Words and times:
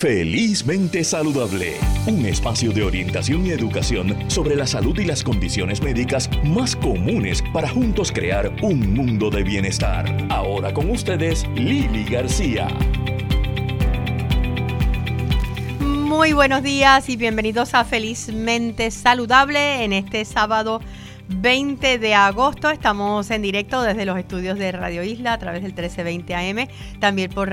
Felizmente 0.00 1.04
Saludable, 1.04 1.74
un 2.06 2.24
espacio 2.24 2.72
de 2.72 2.82
orientación 2.84 3.44
y 3.44 3.50
educación 3.50 4.16
sobre 4.30 4.56
la 4.56 4.66
salud 4.66 4.98
y 4.98 5.04
las 5.04 5.22
condiciones 5.22 5.82
médicas 5.82 6.30
más 6.42 6.74
comunes 6.74 7.44
para 7.52 7.68
juntos 7.68 8.10
crear 8.10 8.50
un 8.62 8.94
mundo 8.94 9.28
de 9.28 9.42
bienestar. 9.42 10.06
Ahora 10.30 10.72
con 10.72 10.88
ustedes, 10.88 11.46
Lili 11.54 12.04
García. 12.04 12.68
Muy 15.80 16.32
buenos 16.32 16.62
días 16.62 17.10
y 17.10 17.18
bienvenidos 17.18 17.74
a 17.74 17.84
Felizmente 17.84 18.90
Saludable 18.90 19.84
en 19.84 19.92
este 19.92 20.24
sábado 20.24 20.80
20 21.28 21.98
de 21.98 22.14
agosto. 22.14 22.70
Estamos 22.70 23.30
en 23.30 23.42
directo 23.42 23.82
desde 23.82 24.06
los 24.06 24.18
estudios 24.18 24.58
de 24.58 24.72
Radio 24.72 25.02
Isla 25.02 25.34
a 25.34 25.38
través 25.38 25.62
del 25.62 25.74
1320 25.74 26.34
AM, 26.34 26.68
también 27.00 27.30
por 27.30 27.50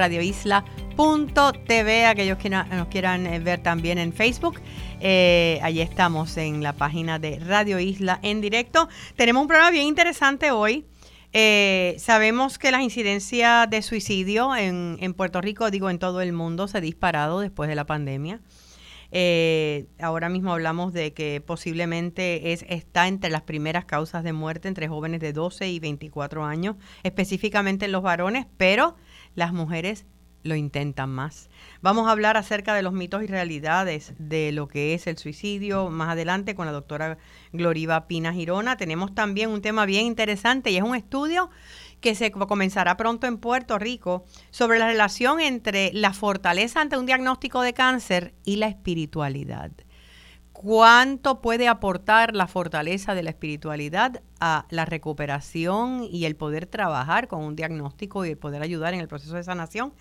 radioisla.tv, 0.97 2.05
aquellos 2.05 2.37
que 2.37 2.49
nos 2.49 2.87
quieran 2.87 3.27
eh, 3.27 3.39
ver 3.39 3.61
también 3.61 3.97
en 3.97 4.13
Facebook. 4.13 4.59
Eh, 4.99 5.59
allí 5.61 5.81
estamos 5.81 6.37
en 6.37 6.63
la 6.63 6.73
página 6.73 7.19
de 7.19 7.39
Radio 7.39 7.79
Isla 7.79 8.19
en 8.23 8.41
directo. 8.41 8.89
Tenemos 9.15 9.41
un 9.41 9.47
programa 9.47 9.71
bien 9.71 9.85
interesante 9.85 10.51
hoy. 10.51 10.85
Eh, 11.33 11.95
sabemos 11.99 12.57
que 12.57 12.71
la 12.71 12.81
incidencia 12.81 13.67
de 13.67 13.81
suicidio 13.81 14.55
en, 14.55 14.97
en 14.99 15.13
Puerto 15.13 15.39
Rico, 15.39 15.69
digo 15.69 15.89
en 15.89 15.99
todo 15.99 16.21
el 16.21 16.33
mundo, 16.33 16.67
se 16.67 16.79
ha 16.79 16.81
disparado 16.81 17.41
después 17.41 17.69
de 17.69 17.75
la 17.75 17.85
pandemia. 17.85 18.41
Eh, 19.11 19.87
ahora 19.99 20.27
mismo 20.27 20.51
hablamos 20.51 20.91
de 20.91 21.13
que 21.13 21.41
posiblemente 21.45 22.51
es, 22.51 22.65
está 22.67 23.07
entre 23.07 23.29
las 23.29 23.43
primeras 23.43 23.85
causas 23.85 24.23
de 24.23 24.33
muerte 24.33 24.67
entre 24.67 24.87
jóvenes 24.87 25.21
de 25.21 25.31
12 25.31 25.69
y 25.69 25.79
24 25.79 26.43
años, 26.43 26.75
específicamente 27.03 27.85
en 27.85 27.93
los 27.93 28.01
varones, 28.03 28.47
pero 28.57 28.95
las 29.35 29.53
mujeres 29.53 30.05
lo 30.47 30.55
intentan 30.55 31.09
más. 31.09 31.49
Vamos 31.81 32.07
a 32.07 32.11
hablar 32.11 32.37
acerca 32.37 32.73
de 32.73 32.81
los 32.81 32.93
mitos 32.93 33.23
y 33.23 33.27
realidades 33.27 34.13
de 34.17 34.51
lo 34.51 34.67
que 34.67 34.93
es 34.93 35.07
el 35.07 35.17
suicidio 35.17 35.89
más 35.89 36.09
adelante 36.09 36.55
con 36.55 36.65
la 36.65 36.71
doctora 36.71 37.17
Gloriva 37.53 38.07
Pina 38.07 38.33
Girona. 38.33 38.77
Tenemos 38.77 39.13
también 39.13 39.49
un 39.49 39.61
tema 39.61 39.85
bien 39.85 40.05
interesante 40.05 40.71
y 40.71 40.77
es 40.77 40.83
un 40.83 40.95
estudio 40.95 41.49
que 42.01 42.15
se 42.15 42.31
comenzará 42.31 42.97
pronto 42.97 43.27
en 43.27 43.37
Puerto 43.37 43.77
Rico 43.79 44.25
sobre 44.51 44.79
la 44.79 44.87
relación 44.87 45.39
entre 45.39 45.91
la 45.93 46.13
fortaleza 46.13 46.81
ante 46.81 46.97
un 46.97 47.05
diagnóstico 47.05 47.61
de 47.61 47.73
cáncer 47.73 48.33
y 48.43 48.57
la 48.57 48.67
espiritualidad. 48.67 49.71
¿Cuánto 50.53 51.39
puede 51.39 51.67
aportar 51.67 52.35
la 52.35 52.47
fortaleza 52.47 53.13
de 53.13 53.21
la 53.21 53.29
espiritualidad 53.29 54.23
a 54.39 54.65
la 54.71 54.85
recuperación 54.85 56.07
y 56.09 56.25
el 56.25 56.35
poder 56.35 56.65
trabajar 56.65 57.27
con 57.27 57.43
un 57.43 57.55
diagnóstico 57.55 58.25
y 58.25 58.31
el 58.31 58.39
poder 58.39 58.63
ayudar 58.63 58.95
en 58.95 58.99
el 58.99 59.07
proceso 59.07 59.35
de 59.35 59.43
sanación? 59.43 59.93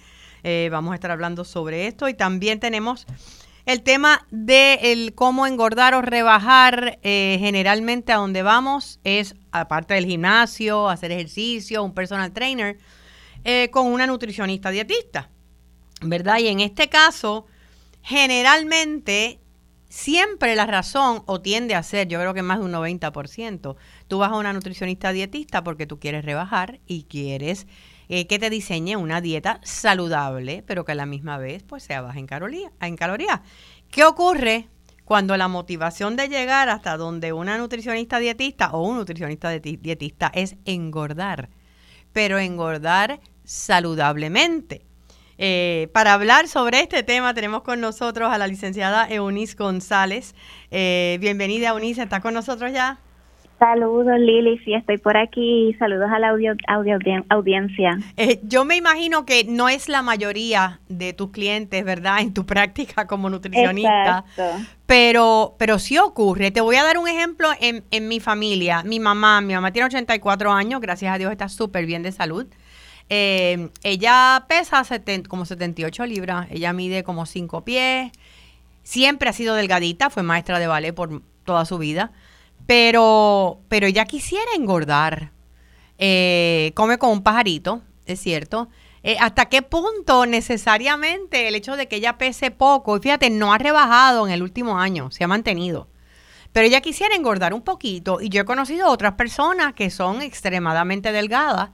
Eh, 0.43 0.69
vamos 0.71 0.93
a 0.93 0.95
estar 0.95 1.11
hablando 1.11 1.45
sobre 1.45 1.87
esto 1.87 2.09
y 2.09 2.15
también 2.15 2.61
tenemos 2.61 3.07
el 3.67 3.83
tema 3.83 4.25
de 4.31 5.13
cómo 5.17 5.45
engordar 5.47 5.95
o 5.95 6.01
rebajar, 6.01 7.01
eh, 7.03 7.37
generalmente 7.41 8.13
a 8.13 8.17
donde 8.17 8.43
vamos 8.43 9.01
es, 9.03 9.35
aparte 9.51 9.95
del 9.95 10.07
gimnasio, 10.07 10.89
hacer 10.89 11.11
ejercicio, 11.11 11.83
un 11.83 11.93
personal 11.93 12.33
trainer, 12.33 12.79
eh, 13.43 13.69
con 13.73 13.89
una 13.89 14.07
nutricionista 14.07 14.71
dietista, 14.71 15.31
¿verdad? 16.01 16.39
Y 16.39 16.47
en 16.47 16.61
este 16.61 16.89
caso, 16.89 17.47
generalmente, 18.03 19.41
siempre 19.89 20.55
la 20.55 20.67
razón, 20.67 21.25
o 21.27 21.41
tiende 21.41 21.75
a 21.75 21.83
ser, 21.83 22.07
yo 22.07 22.21
creo 22.21 22.35
que 22.35 22.43
más 22.43 22.61
de 22.61 22.67
un 22.67 22.73
90%, 22.73 23.77
tú 24.07 24.19
vas 24.19 24.31
a 24.31 24.37
una 24.37 24.53
nutricionista 24.53 25.11
dietista 25.11 25.65
porque 25.65 25.89
tú 25.89 25.99
quieres 25.99 26.25
rebajar 26.25 26.79
y 26.87 27.05
quieres 27.05 27.67
eh, 28.09 28.27
que 28.27 28.39
te 28.39 28.51
diseñe 28.51 28.97
una 28.97 29.21
dieta 29.21 29.61
saludable, 29.63 30.63
pero 30.67 30.85
que 30.85 30.93
a 30.93 30.95
la 30.95 31.07
misma 31.07 31.39
vez 31.39 31.63
pues 31.63 31.83
sea 31.83 32.03
baja 32.03 32.19
en, 32.19 32.27
calorías. 32.27 33.41
¿Qué 33.91 34.05
ocurre 34.05 34.69
cuando 35.05 35.37
la 35.37 35.49
motivación 35.49 36.17
de 36.17 36.29
llegar 36.29 36.69
hasta 36.69 36.97
donde 36.97 37.33
una 37.33 37.59
nutricionista 37.59 38.19
dietista 38.19 38.71
o 38.71 38.83
un 38.83 38.97
nutricionista 38.97 39.51
dietista 39.51 40.31
es 40.35 40.57
engordar, 40.65 41.49
pero 42.13 42.39
engordar 42.39 43.21
saludablemente? 43.45 44.87
Eh, 45.39 45.89
para 45.93 46.15
hablar 46.15 46.49
sobre 46.49 46.81
este 46.81 47.03
tema 47.03 47.35
tenemos 47.35 47.63
con 47.63 47.81
nosotros 47.81 48.33
a 48.33 48.39
la 48.39 48.47
licenciada 48.47 49.07
Eunice 49.09 49.55
González. 49.55 50.35
Eh, 50.71 51.19
bienvenida 51.21 51.69
Eunice, 51.69 52.03
¿está 52.03 52.21
con 52.21 52.35
nosotros 52.35 52.73
ya? 52.73 53.01
Saludos 53.59 54.19
Lili, 54.19 54.59
sí 54.59 54.75
estoy 54.75 54.99
por 54.99 55.17
aquí. 55.17 55.75
Saludos 55.79 56.11
a 56.13 56.19
la 56.19 56.29
audio, 56.29 56.55
audiencia. 57.31 57.99
Eh, 58.19 58.41
yo 58.43 58.67
me 58.67 58.77
imagino 58.77 59.25
que 59.25 59.45
no 59.45 59.71
es 59.71 59.89
la 59.89 60.03
mayoría 60.03 60.81
de 60.89 61.15
tus 61.15 61.31
clientes, 61.31 61.83
¿verdad? 61.85 62.21
En 62.21 62.35
tu 62.35 62.45
práctica 62.47 63.07
como 63.07 63.31
nutricionista. 63.31 64.25
Exacto. 64.27 64.67
Pero, 64.85 65.55
pero 65.59 65.79
sí 65.79 65.97
ocurre. 65.97 66.51
Te 66.51 66.61
voy 66.61 66.77
a 66.77 66.85
dar 66.85 66.99
un 66.99 67.09
ejemplo 67.09 67.49
en, 67.61 67.83
en 67.91 68.09
mi 68.09 68.21
familia. 68.21 68.83
Mi 68.83 69.01
mamá, 69.01 69.41
mi 69.41 69.55
mamá 69.55 69.73
tiene 69.73 69.87
84 69.87 70.53
años, 70.53 70.81
gracias 70.81 71.15
a 71.15 71.19
Dios 71.19 71.33
está 71.33 71.49
súper 71.49 71.87
bien 71.87 72.03
de 72.03 72.13
salud. 72.13 72.47
Eh, 73.09 73.71
ella 73.83 74.45
pesa 74.49 74.85
como 75.29 75.45
78 75.45 76.07
libras, 76.07 76.49
ella 76.51 76.73
mide 76.73 77.05
como 77.05 77.25
5 77.25 77.65
pies, 77.65 78.13
siempre 78.83 79.29
ha 79.29 79.33
sido 79.33 79.55
delgadita, 79.55 80.11
fue 80.11 80.23
maestra 80.23 80.59
de 80.59 80.67
ballet 80.67 80.93
por 80.93 81.23
toda 81.45 81.65
su 81.65 81.79
vida. 81.79 82.13
Pero, 82.67 83.61
pero 83.69 83.87
ella 83.87 84.05
quisiera 84.05 84.53
engordar. 84.57 85.33
Eh, 85.99 86.73
come 86.75 86.99
como 86.99 87.13
un 87.13 87.23
pajarito, 87.23 87.83
es 88.07 88.21
cierto. 88.21 88.69
Eh, 89.03 89.17
¿Hasta 89.21 89.47
qué 89.47 89.63
punto 89.63 90.27
necesariamente 90.27 91.47
el 91.47 91.55
hecho 91.55 91.77
de 91.77 91.87
que 91.87 91.97
ella 91.97 92.19
pese 92.19 92.51
poco, 92.51 92.97
y 92.97 93.01
fíjate, 93.01 93.31
no 93.31 93.53
ha 93.53 93.59
rebajado 93.59 94.27
en 94.27 94.33
el 94.33 94.43
último 94.43 94.81
año, 94.81 95.11
se 95.13 95.23
ha 95.23 95.29
mantenido? 95.29 95.87
Pero 96.53 96.67
ella 96.67 96.81
quisiera 96.81 97.15
engordar 97.15 97.55
un 97.55 97.63
poquito 97.63 98.21
y 98.21 98.31
yo 98.31 98.41
he 98.41 98.45
conocido 98.45 98.89
otras 98.89 99.13
personas 99.13 99.75
que 99.75 99.91
son 99.91 100.23
extremadamente 100.23 101.13
delgadas, 101.13 101.71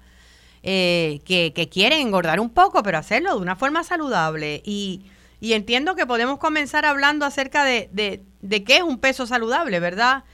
eh, 0.63 1.21
que, 1.25 1.53
que, 1.55 1.69
quieren 1.69 2.01
engordar 2.01 2.39
un 2.39 2.51
poco, 2.51 2.83
pero 2.83 2.99
hacerlo 2.99 3.35
de 3.37 3.41
una 3.41 3.57
forma 3.57 3.83
saludable. 3.83 4.61
Y, 4.65 5.07
y 5.41 5.55
entiendo 5.55 5.95
que 5.95 6.07
podemos 6.07 6.39
comenzar 6.39 6.85
hablando 6.85 7.25
acerca 7.25 7.65
de, 7.65 7.89
de, 7.93 8.23
de 8.43 8.65
qué 8.65 8.77
es 8.77 8.83
un 8.83 8.99
peso 8.99 9.27
saludable, 9.27 9.81
¿verdad? 9.81 10.25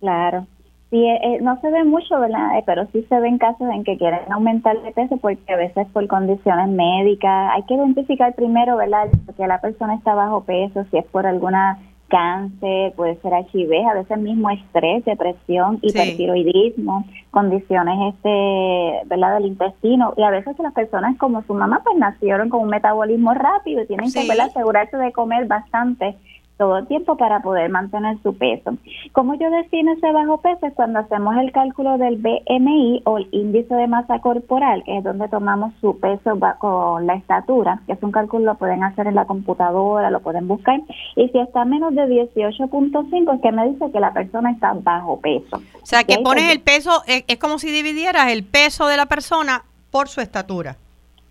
Claro. 0.00 0.46
Sí, 0.90 0.96
eh, 0.96 1.20
eh, 1.22 1.38
no 1.40 1.60
se 1.60 1.70
ve 1.70 1.84
mucho, 1.84 2.18
¿verdad? 2.18 2.58
Eh, 2.58 2.64
pero 2.66 2.86
sí 2.92 3.06
se 3.08 3.20
ven 3.20 3.38
casos 3.38 3.68
en 3.72 3.84
que 3.84 3.96
quieren 3.96 4.20
aumentar 4.32 4.80
de 4.82 4.90
peso 4.90 5.18
porque 5.18 5.52
a 5.52 5.56
veces 5.56 5.86
por 5.92 6.06
condiciones 6.08 6.68
médicas. 6.68 7.52
Hay 7.54 7.62
que 7.62 7.74
identificar 7.74 8.34
primero, 8.34 8.76
¿verdad? 8.76 9.08
Que 9.36 9.46
la 9.46 9.60
persona 9.60 9.94
está 9.94 10.14
bajo 10.14 10.42
peso, 10.42 10.84
si 10.90 10.98
es 10.98 11.04
por 11.06 11.26
alguna 11.26 11.78
cáncer, 12.10 12.92
puede 12.96 13.20
ser 13.20 13.32
HIV, 13.32 13.88
a 13.88 13.94
veces 13.94 14.18
mismo 14.18 14.50
estrés, 14.50 15.04
depresión, 15.04 15.78
hipertiroidismo, 15.80 17.04
condiciones 17.30 18.14
este, 18.14 19.06
¿verdad? 19.06 19.34
del 19.36 19.46
intestino 19.46 20.12
y 20.16 20.22
a 20.22 20.30
veces 20.30 20.58
las 20.58 20.74
personas 20.74 21.16
como 21.18 21.42
su 21.44 21.54
mamá 21.54 21.80
pues 21.84 21.96
nacieron 21.96 22.50
con 22.50 22.62
un 22.62 22.68
metabolismo 22.68 23.32
rápido 23.32 23.82
y 23.82 23.86
tienen 23.86 24.12
que 24.12 24.20
asegurarse 24.20 24.96
de 24.96 25.12
comer 25.12 25.46
bastante 25.46 26.16
todo 26.60 26.76
el 26.76 26.86
tiempo 26.86 27.16
para 27.16 27.40
poder 27.40 27.70
mantener 27.70 28.18
su 28.22 28.36
peso. 28.36 28.76
¿Cómo 29.12 29.34
yo 29.36 29.50
defino 29.50 29.92
ese 29.92 30.12
bajo 30.12 30.42
peso? 30.42 30.66
Es 30.66 30.74
cuando 30.74 30.98
hacemos 30.98 31.34
el 31.38 31.52
cálculo 31.52 31.96
del 31.96 32.18
BMI 32.18 33.00
o 33.06 33.16
el 33.16 33.28
índice 33.32 33.74
de 33.74 33.86
masa 33.86 34.18
corporal, 34.18 34.84
que 34.84 34.98
es 34.98 35.02
donde 35.02 35.26
tomamos 35.28 35.72
su 35.80 35.98
peso 35.98 36.38
con 36.58 37.06
la 37.06 37.14
estatura, 37.14 37.80
que 37.86 37.94
es 37.94 38.02
un 38.02 38.12
cálculo 38.12 38.44
lo 38.44 38.54
pueden 38.56 38.84
hacer 38.84 39.06
en 39.06 39.14
la 39.14 39.24
computadora, 39.24 40.10
lo 40.10 40.20
pueden 40.20 40.48
buscar. 40.48 40.82
Y 41.16 41.28
si 41.30 41.38
está 41.38 41.64
menos 41.64 41.94
de 41.94 42.02
18.5, 42.02 43.34
es 43.36 43.40
que 43.40 43.52
me 43.52 43.70
dice 43.70 43.90
que 43.90 44.00
la 44.00 44.12
persona 44.12 44.50
está 44.50 44.74
bajo 44.74 45.18
peso. 45.18 45.56
O 45.82 45.86
sea, 45.86 46.04
que 46.04 46.18
pones 46.18 46.52
el 46.52 46.60
peso, 46.60 47.02
es 47.06 47.38
como 47.38 47.58
si 47.58 47.70
dividieras 47.70 48.30
el 48.32 48.44
peso 48.44 48.86
de 48.86 48.98
la 48.98 49.06
persona 49.06 49.64
por 49.90 50.08
su 50.08 50.20
estatura. 50.20 50.76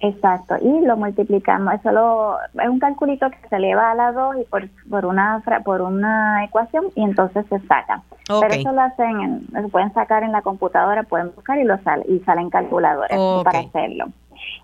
Exacto, 0.01 0.55
y 0.61 0.85
lo 0.85 0.95
multiplicamos, 0.95 1.73
eso 1.73 1.91
lo, 1.91 2.37
es 2.41 2.69
un 2.69 2.79
calculito 2.79 3.29
que 3.29 3.49
se 3.49 3.57
eleva 3.57 3.91
a 3.91 3.95
la 3.95 4.11
2 4.13 4.37
y 4.41 4.43
por, 4.45 4.69
por, 4.89 5.05
una, 5.05 5.43
por 5.65 5.81
una 5.81 6.45
ecuación 6.45 6.85
y 6.95 7.03
entonces 7.03 7.45
se 7.49 7.59
saca. 7.67 8.01
Pero 8.27 8.53
eso 8.53 8.71
lo 8.71 8.81
hacen, 8.81 9.47
lo 9.51 9.67
pueden 9.69 9.93
sacar 9.93 10.23
en 10.23 10.31
la 10.31 10.41
computadora, 10.41 11.03
pueden 11.03 11.31
buscar 11.35 11.57
y 11.57 11.65
lo 11.65 11.77
sale, 11.79 12.05
y 12.07 12.19
salen 12.19 12.49
calculadores 12.49 13.17
para 13.43 13.59
hacerlo. 13.59 14.05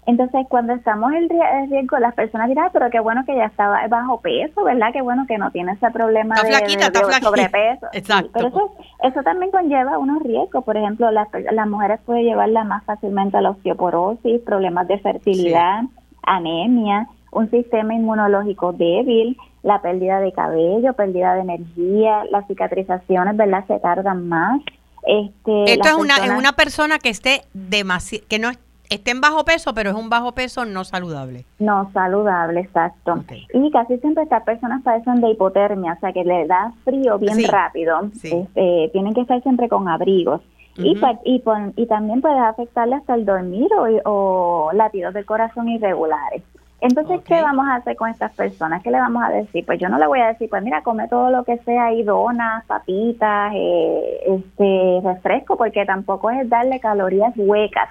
Entonces, 0.05 0.45
cuando 0.49 0.73
estamos 0.73 1.11
en 1.13 1.29
riesgo, 1.69 1.97
las 1.99 2.13
personas 2.13 2.47
dirán, 2.47 2.69
pero 2.71 2.89
qué 2.89 2.99
bueno 2.99 3.23
que 3.25 3.35
ya 3.35 3.45
estaba 3.45 3.87
bajo 3.87 4.21
peso, 4.21 4.63
¿verdad? 4.63 4.89
Qué 4.93 5.01
bueno 5.01 5.25
que 5.27 5.37
no 5.37 5.51
tiene 5.51 5.73
ese 5.73 5.89
problema 5.91 6.35
de, 6.35 7.21
sobrepeso. 7.21 7.87
Exacto. 7.93 8.29
pero 8.33 8.47
eso, 8.49 8.75
eso 9.03 9.23
también 9.23 9.51
conlleva 9.51 9.97
unos 9.97 10.21
riesgos. 10.21 10.63
Por 10.63 10.77
ejemplo, 10.77 11.09
las, 11.11 11.27
las 11.51 11.67
mujeres 11.67 11.99
pueden 12.05 12.25
llevarla 12.25 12.63
más 12.63 12.83
fácilmente 12.83 13.37
a 13.37 13.41
la 13.41 13.51
osteoporosis, 13.51 14.41
problemas 14.41 14.87
de 14.87 14.99
fertilidad, 14.99 15.83
anemia, 16.23 17.07
un 17.31 17.49
sistema 17.51 17.93
inmunológico 17.93 18.73
débil, 18.73 19.37
la 19.63 19.81
pérdida 19.81 20.19
de 20.19 20.31
cabello, 20.31 20.93
pérdida 20.93 21.33
de 21.33 21.41
energía, 21.41 22.23
las 22.31 22.47
cicatrizaciones, 22.47 23.35
¿verdad? 23.35 23.65
Se 23.67 23.79
tardan 23.79 24.27
más. 24.29 24.61
Este, 25.05 25.73
Esto 25.73 25.87
es 25.89 25.95
una, 25.95 26.37
una 26.37 26.53
persona 26.53 26.99
que 26.99 27.09
esté 27.09 27.43
demasiado, 27.53 28.25
que 28.27 28.39
no 28.39 28.49
esté 28.89 29.11
en 29.11 29.21
bajo 29.21 29.45
peso, 29.45 29.73
pero 29.73 29.89
es 29.89 29.95
un 29.95 30.09
bajo 30.09 30.33
peso 30.33 30.65
no 30.65 30.83
saludable. 30.83 31.45
No 31.59 31.89
saludable, 31.93 32.61
exacto. 32.61 33.23
Y 33.53 33.71
casi 33.71 33.97
siempre 33.97 34.23
estas 34.23 34.43
personas 34.43 34.81
padecen 34.83 35.21
de 35.21 35.31
hipotermia, 35.31 35.93
o 35.93 35.99
sea 35.99 36.13
que 36.13 36.23
le 36.23 36.45
da 36.47 36.73
frío 36.83 37.17
bien 37.17 37.43
rápido. 37.47 38.09
Este, 38.13 38.89
tienen 38.91 39.13
que 39.13 39.21
estar 39.21 39.41
siempre 39.41 39.69
con 39.69 39.87
abrigos. 39.87 40.41
y, 40.77 40.97
y, 41.23 41.41
y, 41.77 41.85
también 41.85 42.19
puede 42.19 42.37
afectarle 42.37 42.95
hasta 42.95 43.15
el 43.15 43.25
dormir 43.25 43.69
o, 44.03 44.71
latidos 44.73 45.13
del 45.13 45.25
corazón 45.25 45.69
irregulares. 45.69 46.43
Entonces, 46.81 47.21
¿qué 47.25 47.41
vamos 47.41 47.65
a 47.67 47.75
hacer 47.75 47.95
con 47.95 48.09
estas 48.09 48.33
personas? 48.33 48.83
¿Qué 48.83 48.91
le 48.91 48.99
vamos 48.99 49.23
a 49.23 49.29
decir? 49.29 49.65
Pues 49.65 49.79
yo 49.79 49.87
no 49.87 49.97
le 49.97 50.05
voy 50.05 50.19
a 50.19 50.27
decir, 50.27 50.49
pues 50.49 50.61
mira, 50.61 50.83
come 50.83 51.07
todo 51.07 51.31
lo 51.31 51.45
que 51.45 51.57
sea, 51.59 51.93
y 51.93 52.03
donas, 52.03 52.65
papitas, 52.65 53.53
eh, 53.55 54.19
este 54.27 55.01
refresco, 55.01 55.55
porque 55.55 55.85
tampoco 55.85 56.29
es 56.29 56.47
darle 56.49 56.81
calorías 56.81 57.33
huecas. 57.37 57.89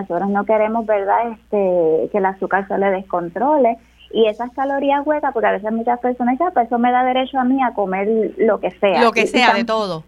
Nosotros 0.00 0.28
no 0.28 0.44
queremos, 0.44 0.86
¿verdad?, 0.86 1.32
este, 1.32 2.08
que 2.10 2.18
el 2.18 2.26
azúcar 2.26 2.66
se 2.68 2.78
le 2.78 2.90
descontrole. 2.90 3.78
Y 4.12 4.26
esas 4.26 4.50
calorías 4.52 5.04
huecas, 5.06 5.32
porque 5.32 5.48
a 5.48 5.52
veces 5.52 5.72
muchas 5.72 5.98
personas 5.98 6.34
dicen, 6.34 6.46
ah, 6.48 6.50
pues 6.54 6.66
eso 6.66 6.78
me 6.78 6.92
da 6.92 7.04
derecho 7.04 7.38
a 7.38 7.44
mí 7.44 7.62
a 7.62 7.74
comer 7.74 8.08
lo 8.38 8.60
que 8.60 8.70
sea. 8.70 9.02
Lo 9.02 9.10
que 9.10 9.26
sea, 9.26 9.52
de 9.52 9.64
todo. 9.64 10.04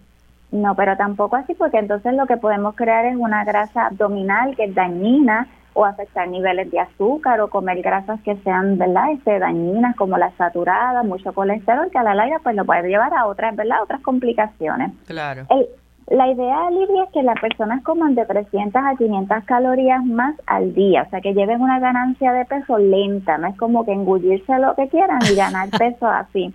No, 0.51 0.75
pero 0.77 0.97
tampoco 0.97 1.37
así, 1.37 1.55
porque 1.55 1.79
entonces 1.79 2.15
lo 2.15 2.27
que 2.27 2.37
podemos 2.37 2.75
crear 2.75 3.05
es 3.05 3.17
una 3.17 3.45
grasa 3.45 3.87
abdominal 3.87 4.57
que 4.57 4.65
es 4.65 4.75
dañina 4.75 5.47
o 5.75 5.85
afectar 5.85 6.27
niveles 6.27 6.71
de 6.71 6.81
azúcar 6.81 7.41
o 7.41 7.49
comer 7.49 7.83
grasas 7.83 8.21
que 8.23 8.37
sean, 8.39 8.79
¿verdad?, 8.79 9.13
este, 9.13 9.39
dañinas 9.39 9.95
como 9.97 10.17
la 10.17 10.31
saturada, 10.37 11.03
mucho 11.03 11.33
colesterol, 11.33 11.91
que 11.91 11.99
a 11.99 12.03
la 12.03 12.15
larga 12.15 12.39
pues 12.43 12.57
lo 12.57 12.65
puede 12.65 12.89
llevar 12.89 13.13
a 13.15 13.27
otras, 13.27 13.55
¿verdad?, 13.55 13.83
otras 13.83 14.01
complicaciones. 14.01 14.93
Claro. 15.07 15.47
La 16.11 16.27
idea, 16.31 16.71
Lidia, 16.71 17.05
es 17.05 17.11
que 17.13 17.23
las 17.23 17.39
personas 17.39 17.83
coman 17.83 18.15
de 18.15 18.25
300 18.25 18.83
a 18.83 18.97
500 18.97 19.45
calorías 19.45 20.03
más 20.05 20.35
al 20.47 20.75
día, 20.75 21.03
o 21.07 21.11
sea, 21.11 21.21
que 21.21 21.35
lleven 21.35 21.61
una 21.61 21.81
ganancia 21.81 22.33
de 22.33 22.47
peso 22.47 22.79
lenta, 22.79 23.37
no 23.37 23.49
es 23.49 23.57
como 23.59 23.85
que 23.85 23.93
engullirse 23.93 24.59
lo 24.59 24.75
que 24.75 24.89
quieran 24.89 25.19
y 25.31 25.35
ganar 25.35 25.69
peso 25.79 26.07
así. 26.07 26.53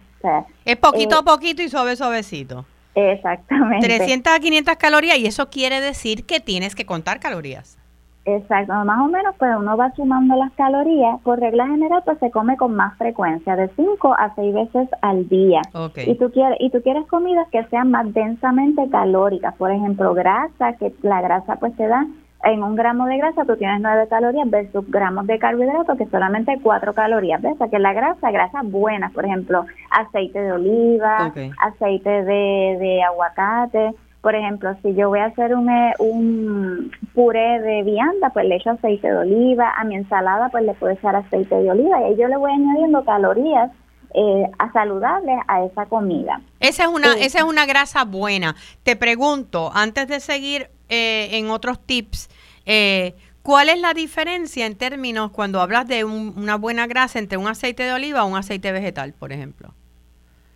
es 0.66 0.78
poquito 0.78 1.18
a 1.18 1.20
eh, 1.20 1.24
poquito 1.24 1.62
y 1.62 1.70
suave, 1.70 1.96
suavecito. 1.96 2.66
Exactamente. 2.96 3.88
300 3.88 4.34
a 4.34 4.40
500 4.40 4.76
calorías 4.78 5.18
y 5.18 5.28
eso 5.28 5.50
quiere 5.50 5.82
decir 5.82 6.26
que 6.26 6.40
tienes 6.40 6.74
que 6.74 6.86
contar 6.86 7.20
calorías. 7.20 7.78
Exacto, 8.26 8.74
más 8.86 9.00
o 9.02 9.10
menos 9.10 9.36
pues 9.38 9.52
uno 9.58 9.76
va 9.76 9.92
sumando 9.96 10.36
las 10.36 10.52
calorías, 10.54 11.20
por 11.22 11.40
regla 11.40 11.68
general 11.68 12.02
pues 12.06 12.18
se 12.20 12.32
come 12.32 12.56
con 12.56 12.74
más 12.74 12.98
frecuencia, 12.98 13.58
de 13.58 13.68
5 13.76 14.16
a 14.18 14.34
6 14.36 14.54
veces 14.54 14.90
al 15.02 15.28
día. 15.28 15.62
Y 16.06 16.16
tú 16.16 16.32
quieres 16.32 16.58
y 16.62 16.70
tú 16.70 16.82
quieres 16.82 17.06
comidas 17.08 17.48
que 17.50 17.66
sean 17.66 17.92
más 17.92 18.14
densamente 18.14 18.90
calóricas, 18.90 19.54
por 19.56 19.72
ejemplo, 19.72 20.14
grasa, 20.14 20.74
que 20.80 20.94
la 21.02 21.22
grasa 21.22 21.58
pues 21.58 21.76
te 21.76 21.86
da 21.88 22.06
en 22.44 22.62
un 22.62 22.76
gramo 22.76 23.06
de 23.06 23.18
grasa 23.18 23.46
tú 23.46 23.56
tienes 23.56 23.82
9 23.82 24.08
calorías 24.10 24.50
versus 24.50 24.90
gramos 24.90 25.26
de 25.28 25.40
carbohidratos 25.40 25.98
que 25.98 26.06
solamente 26.08 26.60
4 26.62 26.94
calorías, 26.94 27.42
¿ves? 27.42 27.54
O 27.54 27.58
sea 27.58 27.70
que 27.70 27.80
la 27.80 27.94
grasa, 27.94 28.32
grasas 28.32 28.70
buenas, 28.70 29.12
por 29.14 29.26
ejemplo, 29.26 29.66
aceite 29.90 30.40
de 30.40 30.52
oliva, 30.52 31.32
aceite 31.60 32.10
de, 32.10 32.78
de 32.80 33.04
aguacate, 33.04 33.94
por 34.24 34.36
ejemplo, 34.36 34.74
si 34.82 34.96
yo 34.96 35.10
voy 35.10 35.20
a 35.20 35.26
hacer 35.26 35.54
un, 35.54 35.70
eh, 35.70 35.94
un 36.00 36.90
puré 37.14 37.60
de 37.60 37.84
vianda, 37.84 38.30
pues 38.30 38.46
le 38.46 38.56
echo 38.56 38.70
aceite 38.70 39.06
de 39.06 39.18
oliva. 39.18 39.74
A 39.76 39.84
mi 39.84 39.96
ensalada, 39.96 40.48
pues 40.48 40.64
le 40.64 40.74
puedo 40.76 40.94
echar 40.94 41.14
aceite 41.14 41.54
de 41.54 41.70
oliva. 41.70 42.00
Y 42.00 42.04
ahí 42.06 42.16
yo 42.18 42.30
le 42.30 42.38
voy 42.38 42.52
añadiendo 42.54 43.04
calorías 43.04 43.70
eh, 44.14 44.50
saludables 44.72 45.40
a 45.50 45.66
esa 45.66 45.88
comida. 45.88 46.40
Esa 46.62 46.84
es 46.84 46.90
una, 46.90 47.16
esa 47.16 47.40
es 47.40 47.44
una 47.44 47.66
grasa 47.66 48.06
buena. 48.06 48.56
Te 48.84 48.96
pregunto, 48.96 49.72
antes 49.74 50.08
de 50.08 50.22
seguir 50.22 50.70
eh, 50.88 51.28
en 51.34 51.50
otros 51.50 51.86
tips, 51.86 52.30
eh, 52.66 53.16
¿cuál 53.42 53.68
es 53.68 53.82
la 53.82 53.94
diferencia 53.94 54.66
en 54.66 54.78
términos 54.78 55.32
cuando 55.32 55.60
hablas 55.60 55.86
de 55.86 56.06
una 56.06 56.56
buena 56.56 56.88
grasa 56.88 57.20
entre 57.20 57.38
un 57.38 57.48
aceite 57.48 57.84
de 57.84 57.92
oliva 57.92 58.24
o 58.24 58.28
un 58.28 58.38
aceite 58.38 58.72
vegetal, 58.72 59.12
por 59.12 59.34
ejemplo? 59.34 59.74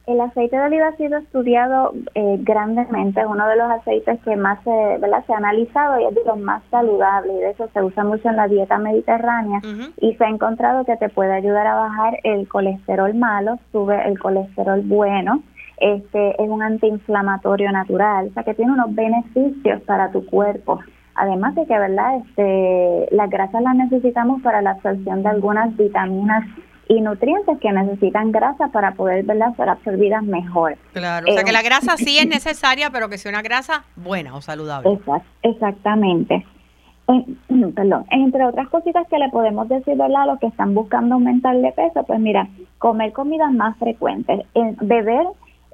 El 0.07 0.21
aceite 0.21 0.55
de 0.55 0.63
oliva 0.63 0.87
ha 0.87 0.95
sido 0.95 1.17
estudiado 1.17 1.93
eh, 2.15 2.37
grandemente, 2.39 3.19
es 3.19 3.27
uno 3.27 3.45
de 3.45 3.57
los 3.57 3.69
aceites 3.69 4.17
que 4.21 4.37
más 4.37 4.57
se, 4.63 4.69
¿verdad? 4.69 5.25
se 5.27 5.33
ha 5.33 5.37
analizado 5.37 5.99
y 5.99 6.05
es 6.05 6.15
de 6.15 6.23
los 6.25 6.39
más 6.39 6.63
saludables 6.71 7.35
y 7.35 7.39
de 7.39 7.49
eso 7.49 7.67
se 7.73 7.83
usa 7.83 8.05
mucho 8.05 8.29
en 8.29 8.37
la 8.37 8.47
dieta 8.47 8.77
mediterránea 8.77 9.59
y 9.99 10.13
se 10.13 10.23
ha 10.23 10.29
encontrado 10.29 10.85
que 10.85 10.95
te 10.95 11.09
puede 11.09 11.33
ayudar 11.33 11.67
a 11.67 11.75
bajar 11.75 12.19
el 12.23 12.47
colesterol 12.47 13.13
malo, 13.15 13.59
sube 13.73 14.01
el 14.07 14.17
colesterol 14.17 14.81
bueno, 14.85 15.43
este 15.75 16.41
es 16.41 16.49
un 16.49 16.61
antiinflamatorio 16.61 17.69
natural, 17.73 18.27
o 18.29 18.33
sea 18.33 18.43
que 18.43 18.53
tiene 18.53 18.71
unos 18.71 18.95
beneficios 18.95 19.81
para 19.81 20.09
tu 20.11 20.25
cuerpo. 20.25 20.79
Además 21.15 21.55
de 21.55 21.65
que, 21.65 21.77
¿verdad? 21.77 22.17
Este, 22.17 23.13
las 23.13 23.29
grasas 23.29 23.61
las 23.61 23.75
necesitamos 23.75 24.41
para 24.41 24.61
la 24.61 24.71
absorción 24.71 25.23
de 25.23 25.29
algunas 25.29 25.75
vitaminas 25.75 26.45
y 26.89 27.01
nutrientes 27.01 27.57
que 27.59 27.71
necesitan 27.71 28.31
grasa 28.31 28.69
para 28.69 28.93
poder 28.93 29.25
¿verdad? 29.25 29.55
ser 29.55 29.69
absorbidas 29.69 30.23
mejor. 30.23 30.77
Claro, 30.93 31.27
o 31.29 31.33
sea 31.33 31.43
que 31.43 31.51
la 31.51 31.61
eh, 31.61 31.65
grasa 31.65 31.97
sí 31.97 32.17
es 32.17 32.27
necesaria, 32.27 32.89
pero 32.89 33.09
que 33.09 33.17
sea 33.17 33.31
una 33.31 33.41
grasa 33.41 33.83
buena 33.95 34.35
o 34.35 34.41
saludable. 34.41 34.99
exactamente. 35.43 36.45
perdón, 37.75 38.05
entre 38.11 38.45
otras 38.45 38.67
cositas 38.69 39.07
que 39.07 39.17
le 39.17 39.29
podemos 39.29 39.69
decir 39.69 39.95
¿verdad? 39.95 40.23
a 40.23 40.25
los 40.25 40.39
que 40.39 40.47
están 40.47 40.73
buscando 40.73 41.15
aumentar 41.15 41.55
de 41.57 41.71
peso, 41.71 42.03
pues 42.03 42.19
mira, 42.19 42.47
comer 42.79 43.13
comidas 43.13 43.51
más 43.53 43.77
frecuentes, 43.77 44.45
beber, 44.81 45.25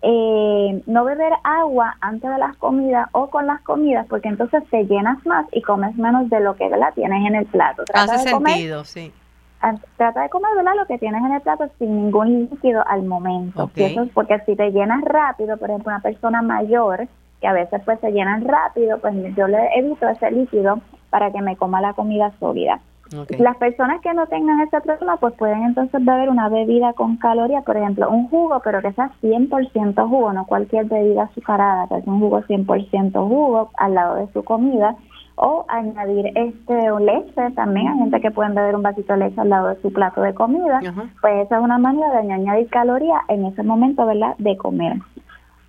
eh, 0.04 0.84
no 0.86 1.06
beber 1.06 1.34
agua 1.44 1.96
antes 2.02 2.30
de 2.30 2.38
las 2.38 2.56
comidas 2.58 3.08
o 3.14 3.32
con 3.32 3.48
las 3.48 3.62
comidas, 3.62 4.06
porque 4.08 4.28
entonces 4.28 4.64
te 4.70 4.84
llenas 4.84 5.26
más 5.26 5.48
y 5.52 5.62
comes 5.62 5.96
menos 5.96 6.30
de 6.30 6.40
lo 6.40 6.56
que 6.56 6.70
¿verdad? 6.70 6.94
tienes 6.94 7.26
en 7.26 7.36
el 7.36 7.46
plato. 7.48 7.84
Hace 7.94 8.30
sentido, 8.30 8.84
sí 8.84 9.12
trata 9.98 10.22
de 10.24 10.30
comer 10.30 10.56
¿verdad? 10.56 10.74
lo 10.76 10.86
que 10.86 10.98
tienes 10.98 11.24
en 11.24 11.34
el 11.34 11.42
plato 11.42 11.70
sin 11.80 11.96
ningún 11.96 12.50
líquido 12.50 12.84
al 12.88 13.04
momento. 13.04 13.70
eso 13.76 14.02
es 14.02 14.10
porque 14.14 14.40
si 14.46 14.56
te 14.56 14.72
llenas 14.72 15.04
rápido, 15.04 15.58
por 15.58 15.70
ejemplo, 15.70 15.92
una 15.92 16.02
persona 16.02 16.42
mayor, 16.42 17.08
que 17.40 17.48
a 17.48 17.54
veces 17.54 17.82
pues 17.86 18.00
se 18.00 18.12
llenan 18.12 18.46
rápido, 18.46 19.00
pues 19.00 19.14
yo 19.36 19.48
le 19.48 19.68
evito 19.76 20.08
ese 20.08 20.32
líquido 20.32 20.80
para 21.10 21.32
que 21.32 21.42
me 21.42 21.56
coma 21.56 21.82
la 21.82 21.94
comida 21.94 22.32
sólida. 22.40 22.80
Las 23.38 23.58
personas 23.58 24.02
que 24.02 24.14
no 24.14 24.26
tengan 24.28 24.62
ese 24.62 24.82
problema, 24.82 25.18
pues 25.18 25.34
pueden 25.36 25.64
entonces 25.64 26.04
beber 26.04 26.30
una 26.30 26.50
bebida 26.50 26.94
con 26.94 27.18
calorías, 27.18 27.64
por 27.64 27.78
ejemplo, 27.78 28.10
un 28.10 28.28
jugo, 28.28 28.60
pero 28.64 28.82
que 28.82 28.92
sea 28.94 29.12
100% 29.22 30.08
jugo, 30.08 30.34
no 30.34 30.46
cualquier 30.46 30.86
bebida 30.86 31.24
azucarada, 31.24 31.88
que 31.88 31.98
es 31.98 32.08
un 32.08 32.20
jugo 32.20 32.42
100% 32.42 33.28
jugo 33.28 33.70
al 33.78 33.94
lado 33.94 34.16
de 34.16 34.28
su 34.34 34.44
comida 34.44 34.96
o 35.36 35.66
añadir 35.68 36.32
este 36.36 37.00
leche 37.00 37.52
también. 37.56 37.88
Hay 37.88 37.98
gente 38.00 38.22
que 38.22 38.32
puede 38.32 38.54
beber 38.54 38.76
un 38.76 38.84
vasito 38.84 39.14
de 39.14 39.20
leche 39.20 39.42
al 39.42 39.50
lado 39.50 39.70
de 39.70 39.82
su 39.82 39.92
plato 39.92 40.22
de 40.22 40.34
comida. 40.34 40.80
Pues 41.22 41.46
esa 41.46 41.58
es 41.58 41.64
una 41.64 41.78
manera 41.78 42.22
de 42.22 42.32
añadir 42.32 42.70
calorías 42.70 43.22
en 43.30 43.46
ese 43.46 43.64
momento 43.64 44.06
verdad 44.06 44.36
de 44.38 44.58
comer. 44.58 44.98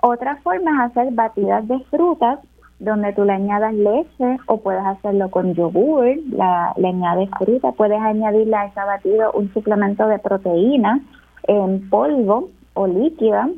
Otra 0.00 0.36
forma 0.36 0.70
es 0.70 0.90
hacer 0.90 1.12
batidas 1.12 1.66
de 1.66 1.78
frutas 1.90 2.38
donde 2.78 3.12
tú 3.14 3.24
le 3.24 3.32
añadas 3.32 3.72
leche 3.72 4.38
o 4.46 4.58
puedes 4.58 4.84
hacerlo 4.84 5.30
con 5.30 5.54
yogur 5.54 6.04
la, 6.30 6.74
le 6.76 6.88
añades 6.88 7.30
fruta 7.38 7.72
puedes 7.72 8.00
añadirle 8.00 8.54
a 8.56 8.66
esa 8.66 8.84
batida 8.84 9.30
un 9.30 9.50
suplemento 9.54 10.06
de 10.06 10.18
proteína 10.18 11.00
en 11.44 11.88
polvo 11.88 12.50
o 12.74 12.86
líquida. 12.86 13.48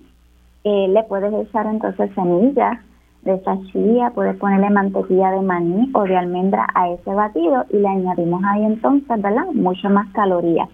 Eh, 0.64 0.88
le 0.88 1.02
puedes 1.04 1.33
echar 1.33 1.66
entonces 1.66 2.11
semillas 2.14 2.78
de 3.26 3.35
esa 3.35 3.59
chía, 3.73 4.12
puedes 4.14 4.37
ponerle 4.37 4.71
mantequilla 4.71 5.33
de 5.33 5.42
maní 5.42 5.90
o 5.92 6.04
de 6.04 6.16
almendra 6.16 6.66
a 6.75 6.88
ese 6.90 7.11
batido 7.12 7.64
y 7.71 7.78
le 7.78 7.88
añadimos 7.88 8.42
ahí 8.45 8.64
entonces, 8.64 9.21
¿verdad? 9.21 9.47
Mucho 9.52 9.90
más 9.90 10.06
calorías. 10.12 10.68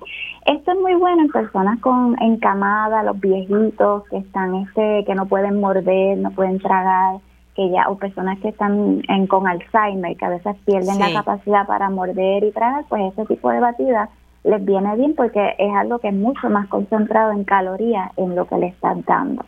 Esto 0.46 0.72
es 0.72 0.78
muy 0.78 0.94
bueno 0.94 1.22
en 1.22 1.30
personas 1.30 1.80
con 1.80 2.16
encamada, 2.20 3.02
los 3.02 3.18
viejitos 3.18 4.04
que 4.08 4.18
están 4.18 4.54
este 4.56 5.04
que 5.06 5.14
no 5.14 5.26
pueden 5.26 5.60
morder, 5.60 6.18
no 6.18 6.30
pueden 6.30 6.58
tragar, 6.58 7.16
que 7.56 7.70
ya 7.70 7.88
o 7.88 7.96
personas 7.96 8.38
que 8.40 8.48
están 8.48 9.02
en, 9.08 9.26
con 9.26 9.46
Alzheimer, 9.48 10.16
que 10.16 10.24
a 10.24 10.30
veces 10.30 10.54
pierden 10.66 10.98
la 10.98 11.12
capacidad 11.12 11.66
para 11.66 11.90
morder 11.90 12.44
y 12.44 12.52
tragar, 12.52 12.84
pues 12.88 13.12
ese 13.12 13.24
tipo 13.26 13.50
de 13.50 13.60
batida 13.60 14.10
les 14.44 14.64
viene 14.64 14.94
bien 14.96 15.14
porque 15.14 15.54
es 15.58 15.74
algo 15.74 15.98
que 16.00 16.08
es 16.08 16.14
mucho 16.14 16.50
más 16.50 16.68
concentrado 16.68 17.32
en 17.32 17.44
calorías 17.44 18.10
en 18.16 18.36
lo 18.36 18.46
que 18.46 18.56
le 18.58 18.66
están 18.68 19.02
dando. 19.06 19.44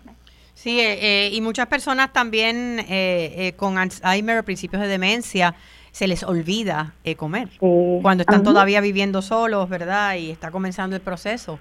Sí, 0.54 0.80
eh, 0.80 1.26
eh, 1.26 1.30
y 1.32 1.40
muchas 1.40 1.66
personas 1.66 2.12
también 2.12 2.78
eh, 2.88 3.52
con 3.56 3.76
Alzheimer 3.76 4.38
o 4.38 4.42
principios 4.44 4.80
de 4.80 4.88
demencia 4.88 5.54
se 5.90 6.08
les 6.08 6.24
olvida 6.24 6.94
comer 7.16 7.48
cuando 8.02 8.22
están 8.22 8.42
todavía 8.42 8.80
viviendo 8.80 9.22
solos, 9.22 9.68
¿verdad? 9.68 10.14
Y 10.16 10.30
está 10.30 10.50
comenzando 10.50 10.96
el 10.96 11.02
proceso. 11.02 11.60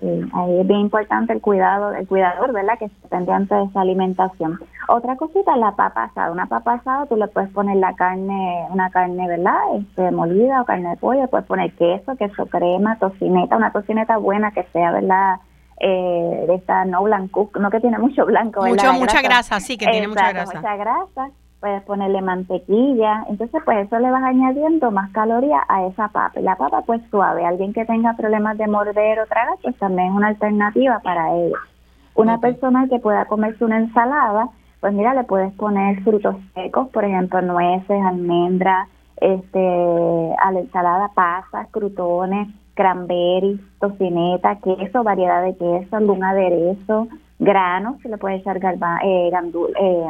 ahí 0.00 0.60
es 0.60 0.66
bien 0.66 0.80
importante 0.80 1.32
el 1.32 1.40
cuidado, 1.40 1.92
el 1.92 2.06
cuidador, 2.08 2.52
¿verdad? 2.52 2.76
Que 2.78 2.86
esté 2.86 3.08
pendiente 3.08 3.54
de 3.54 3.64
esa 3.64 3.80
alimentación. 3.80 4.58
Otra 4.88 5.14
cosita, 5.16 5.56
la 5.56 5.76
papa 5.76 6.04
asada. 6.04 6.32
Una 6.32 6.46
papa 6.46 6.74
asada, 6.74 7.06
tú 7.06 7.16
le 7.16 7.28
puedes 7.28 7.50
poner 7.50 7.76
la 7.76 7.94
carne, 7.94 8.66
una 8.70 8.90
carne, 8.90 9.28
¿verdad? 9.28 9.60
Este, 9.78 10.10
molida 10.10 10.62
o 10.62 10.64
carne 10.64 10.90
de 10.90 10.96
pollo, 10.96 11.28
puedes 11.28 11.46
poner 11.46 11.72
queso, 11.74 12.16
queso 12.16 12.46
crema, 12.46 12.98
tocineta, 12.98 13.56
una 13.56 13.70
tocineta 13.70 14.16
buena 14.16 14.50
que 14.50 14.64
sea, 14.72 14.90
¿verdad? 14.90 15.36
Eh, 15.80 16.44
de 16.46 16.54
esta 16.54 16.84
no 16.84 17.02
blanco, 17.04 17.50
no 17.58 17.70
que 17.70 17.80
tiene 17.80 17.98
mucho 17.98 18.26
blanco. 18.26 18.66
Mucho, 18.66 18.92
mucha 18.94 19.22
grasa, 19.22 19.60
sí, 19.60 19.76
que 19.76 19.86
tiene 19.86 20.08
mucha 20.08 20.32
grasa. 20.32 20.58
Mucha 20.58 20.76
grasa. 20.76 21.30
puedes 21.60 21.82
ponerle 21.82 22.20
mantequilla, 22.22 23.24
entonces 23.28 23.60
pues 23.64 23.86
eso 23.86 23.98
le 23.98 24.10
vas 24.10 24.22
añadiendo 24.22 24.90
más 24.90 25.10
calorías 25.10 25.62
a 25.68 25.86
esa 25.86 26.08
papa. 26.08 26.40
Y 26.40 26.42
la 26.42 26.56
papa 26.56 26.82
pues 26.82 27.00
suave, 27.10 27.44
alguien 27.44 27.72
que 27.72 27.84
tenga 27.84 28.14
problemas 28.14 28.58
de 28.58 28.66
morder 28.66 29.20
o 29.20 29.26
tragar, 29.26 29.56
pues 29.62 29.76
también 29.76 30.08
es 30.08 30.14
una 30.14 30.28
alternativa 30.28 31.00
para 31.00 31.34
ellos. 31.34 31.58
Una 32.14 32.38
persona 32.38 32.86
que 32.88 32.98
pueda 32.98 33.26
comerse 33.26 33.64
una 33.64 33.78
ensalada, 33.78 34.48
pues 34.80 34.92
mira, 34.92 35.14
le 35.14 35.24
puedes 35.24 35.52
poner 35.54 36.02
frutos 36.02 36.36
secos, 36.54 36.88
por 36.88 37.04
ejemplo, 37.04 37.40
nueces, 37.42 38.02
almendras, 38.04 38.88
este, 39.20 40.34
a 40.40 40.52
la 40.52 40.60
ensalada 40.60 41.10
pasas, 41.14 41.68
crutones, 41.70 42.48
cranberries, 42.78 43.60
tocineta, 43.80 44.60
queso, 44.60 45.02
variedad 45.02 45.42
de 45.42 45.56
queso, 45.56 45.96
algún 45.96 46.22
aderezo, 46.22 47.08
granos, 47.40 48.00
se 48.02 48.08
le 48.08 48.18
puede 48.18 48.36
echar 48.36 48.60
garba, 48.60 49.00
eh, 49.02 49.32
eh, 49.32 50.06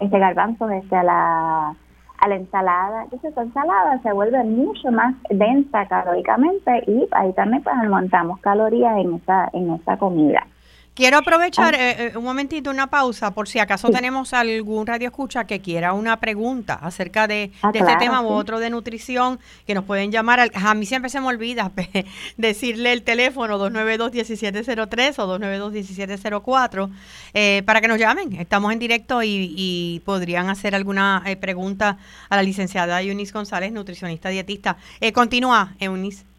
este 0.00 0.18
garbanzo 0.18 0.68
este, 0.68 0.96
a 0.96 1.02
la 1.02 1.74
a 2.18 2.28
la 2.28 2.36
ensalada. 2.36 3.04
Entonces 3.04 3.32
esa 3.32 3.40
ensalada 3.40 3.98
se 4.02 4.12
vuelve 4.12 4.44
mucho 4.44 4.92
más 4.92 5.14
densa 5.30 5.86
calóricamente 5.86 6.84
y 6.86 7.08
ahí 7.12 7.32
también 7.32 7.62
pues 7.62 7.74
montamos 7.88 8.38
calorías 8.40 8.98
en 8.98 9.14
esa, 9.14 9.48
en 9.54 9.70
esa 9.70 9.96
comida. 9.96 10.46
Quiero 10.94 11.18
aprovechar 11.18 11.74
ah. 11.74 11.78
eh, 11.78 12.12
eh, 12.12 12.18
un 12.18 12.24
momentito, 12.24 12.68
una 12.68 12.88
pausa, 12.88 13.30
por 13.30 13.48
si 13.48 13.58
acaso 13.58 13.90
tenemos 13.90 14.34
algún 14.34 14.86
radio 14.86 15.08
escucha 15.08 15.44
que 15.44 15.60
quiera 15.60 15.92
una 15.92 16.18
pregunta 16.18 16.74
acerca 16.74 17.28
de, 17.28 17.52
ah, 17.62 17.70
este 17.72 17.96
tema 17.96 18.20
u 18.22 18.28
otro 18.28 18.58
de 18.58 18.70
nutrición, 18.70 19.38
que 19.66 19.74
nos 19.74 19.84
pueden 19.84 20.10
llamar. 20.10 20.50
a 20.52 20.74
mí 20.74 20.86
siempre 20.86 21.08
se 21.08 21.20
me 21.20 21.28
olvida 21.28 21.70
decirle 22.36 22.92
el 22.92 23.02
teléfono 23.02 23.58
292-1703 23.70 25.18
o 25.18 25.38
292-1704 25.38 26.90
eh, 27.34 27.62
para 27.64 27.80
que 27.80 27.88
nos 27.88 27.98
llamen. 27.98 28.34
Estamos 28.34 28.72
en 28.72 28.78
directo 28.80 29.22
y, 29.22 30.02
podrían 30.04 30.48
hacer 30.48 30.74
alguna 30.74 31.22
pregunta 31.40 31.98
a 32.28 32.36
la 32.36 32.42
licenciada 32.42 33.00
Eunice 33.02 33.32
González, 33.32 33.72
nutricionista 33.72 34.28
dietista. 34.28 34.76
continúa, 35.14 35.74
Eunice. 35.78 36.29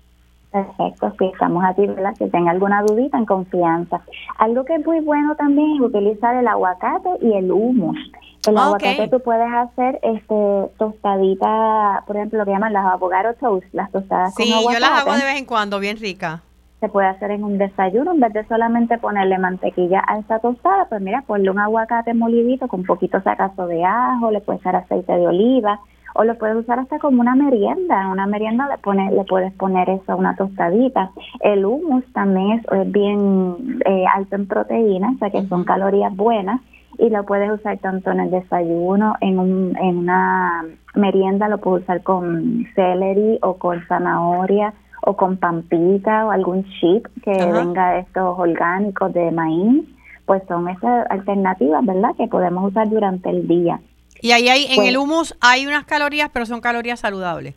Perfecto, 0.51 1.13
sí, 1.17 1.29
estamos 1.31 1.63
aquí, 1.63 1.87
¿verdad? 1.87 2.13
Si 2.17 2.29
tenga 2.29 2.51
alguna 2.51 2.81
dudita, 2.81 3.17
en 3.17 3.25
confianza. 3.25 4.01
Algo 4.37 4.65
que 4.65 4.75
es 4.75 4.85
muy 4.85 4.99
bueno 4.99 5.33
también 5.35 5.75
es 5.75 5.81
utilizar 5.81 6.35
el 6.35 6.45
aguacate 6.45 7.09
y 7.21 7.33
el 7.33 7.51
humus. 7.51 7.97
El 8.45 8.57
aguacate 8.57 9.07
tú 9.07 9.21
puedes 9.21 9.47
hacer 9.53 9.99
este 10.01 10.71
tostadita, 10.77 12.03
por 12.05 12.17
ejemplo, 12.17 12.39
lo 12.39 12.45
que 12.45 12.51
llaman 12.51 12.73
las 12.73 12.85
avocado 12.85 13.33
toast, 13.35 13.65
las 13.71 13.89
tostadas 13.91 14.33
sí, 14.35 14.51
yo 14.51 14.79
las 14.79 14.89
hago 14.89 15.13
de 15.13 15.23
vez 15.23 15.37
en 15.37 15.45
cuando, 15.45 15.79
bien 15.79 15.97
rica. 15.97 16.41
Se 16.81 16.89
puede 16.89 17.07
hacer 17.07 17.31
en 17.31 17.43
un 17.43 17.57
desayuno, 17.57 18.11
en 18.11 18.19
vez 18.19 18.33
de 18.33 18.45
solamente 18.47 18.97
ponerle 18.97 19.37
mantequilla 19.37 20.03
a 20.05 20.17
esa 20.17 20.39
tostada, 20.39 20.85
pues 20.89 20.99
mira, 20.99 21.23
ponle 21.27 21.49
un 21.49 21.59
aguacate 21.59 22.13
molidito 22.13 22.67
con 22.67 22.81
un 22.81 22.85
poquito 22.87 23.21
sacazo 23.21 23.67
de 23.67 23.85
ajo, 23.85 24.31
le 24.31 24.41
puedes 24.41 24.61
echar 24.61 24.75
aceite 24.75 25.13
de 25.13 25.27
oliva, 25.27 25.79
o 26.13 26.23
lo 26.23 26.37
puedes 26.37 26.57
usar 26.57 26.79
hasta 26.79 26.99
como 26.99 27.21
una 27.21 27.35
merienda. 27.35 28.07
Una 28.07 28.27
merienda 28.27 28.67
le, 28.67 28.77
pone, 28.77 29.11
le 29.11 29.23
puedes 29.23 29.53
poner 29.53 29.89
eso, 29.89 30.15
una 30.15 30.35
tostadita. 30.35 31.11
El 31.39 31.65
hummus 31.65 32.03
también 32.13 32.61
es, 32.71 32.91
bien 32.91 33.79
eh, 33.85 34.05
alto 34.13 34.35
en 34.35 34.47
proteínas, 34.47 35.15
o 35.15 35.17
sea 35.19 35.29
que 35.29 35.47
son 35.47 35.63
calorías 35.63 36.15
buenas 36.15 36.61
y 36.97 37.09
lo 37.09 37.25
puedes 37.25 37.49
usar 37.51 37.77
tanto 37.79 38.11
en 38.11 38.19
el 38.19 38.31
desayuno, 38.31 39.15
en, 39.21 39.39
un, 39.39 39.77
en 39.77 39.97
una 39.97 40.65
merienda, 40.95 41.47
lo 41.47 41.57
puedes 41.59 41.83
usar 41.83 42.03
con 42.03 42.67
celery 42.75 43.39
o 43.41 43.55
con 43.55 43.81
zanahoria 43.87 44.73
o 45.03 45.15
con 45.15 45.37
pampita 45.37 46.25
o 46.25 46.31
algún 46.31 46.63
chip 46.65 47.07
que 47.23 47.31
venga 47.31 47.93
de 47.93 47.99
estos 48.01 48.37
orgánicos 48.37 49.13
de 49.13 49.31
maíz, 49.31 49.83
pues 50.25 50.43
son 50.47 50.69
esas 50.69 51.09
alternativas, 51.09 51.83
¿verdad?, 51.85 52.11
que 52.17 52.27
podemos 52.27 52.69
usar 52.69 52.89
durante 52.89 53.29
el 53.29 53.47
día. 53.47 53.79
Y 54.21 54.31
ahí 54.31 54.47
hay, 54.49 54.65
en 54.65 54.85
el 54.85 54.95
pues 54.95 54.97
humus 54.97 55.37
hay 55.41 55.65
unas 55.65 55.85
calorías, 55.85 56.29
pero 56.31 56.45
son 56.45 56.61
calorías 56.61 56.99
saludables. 56.99 57.55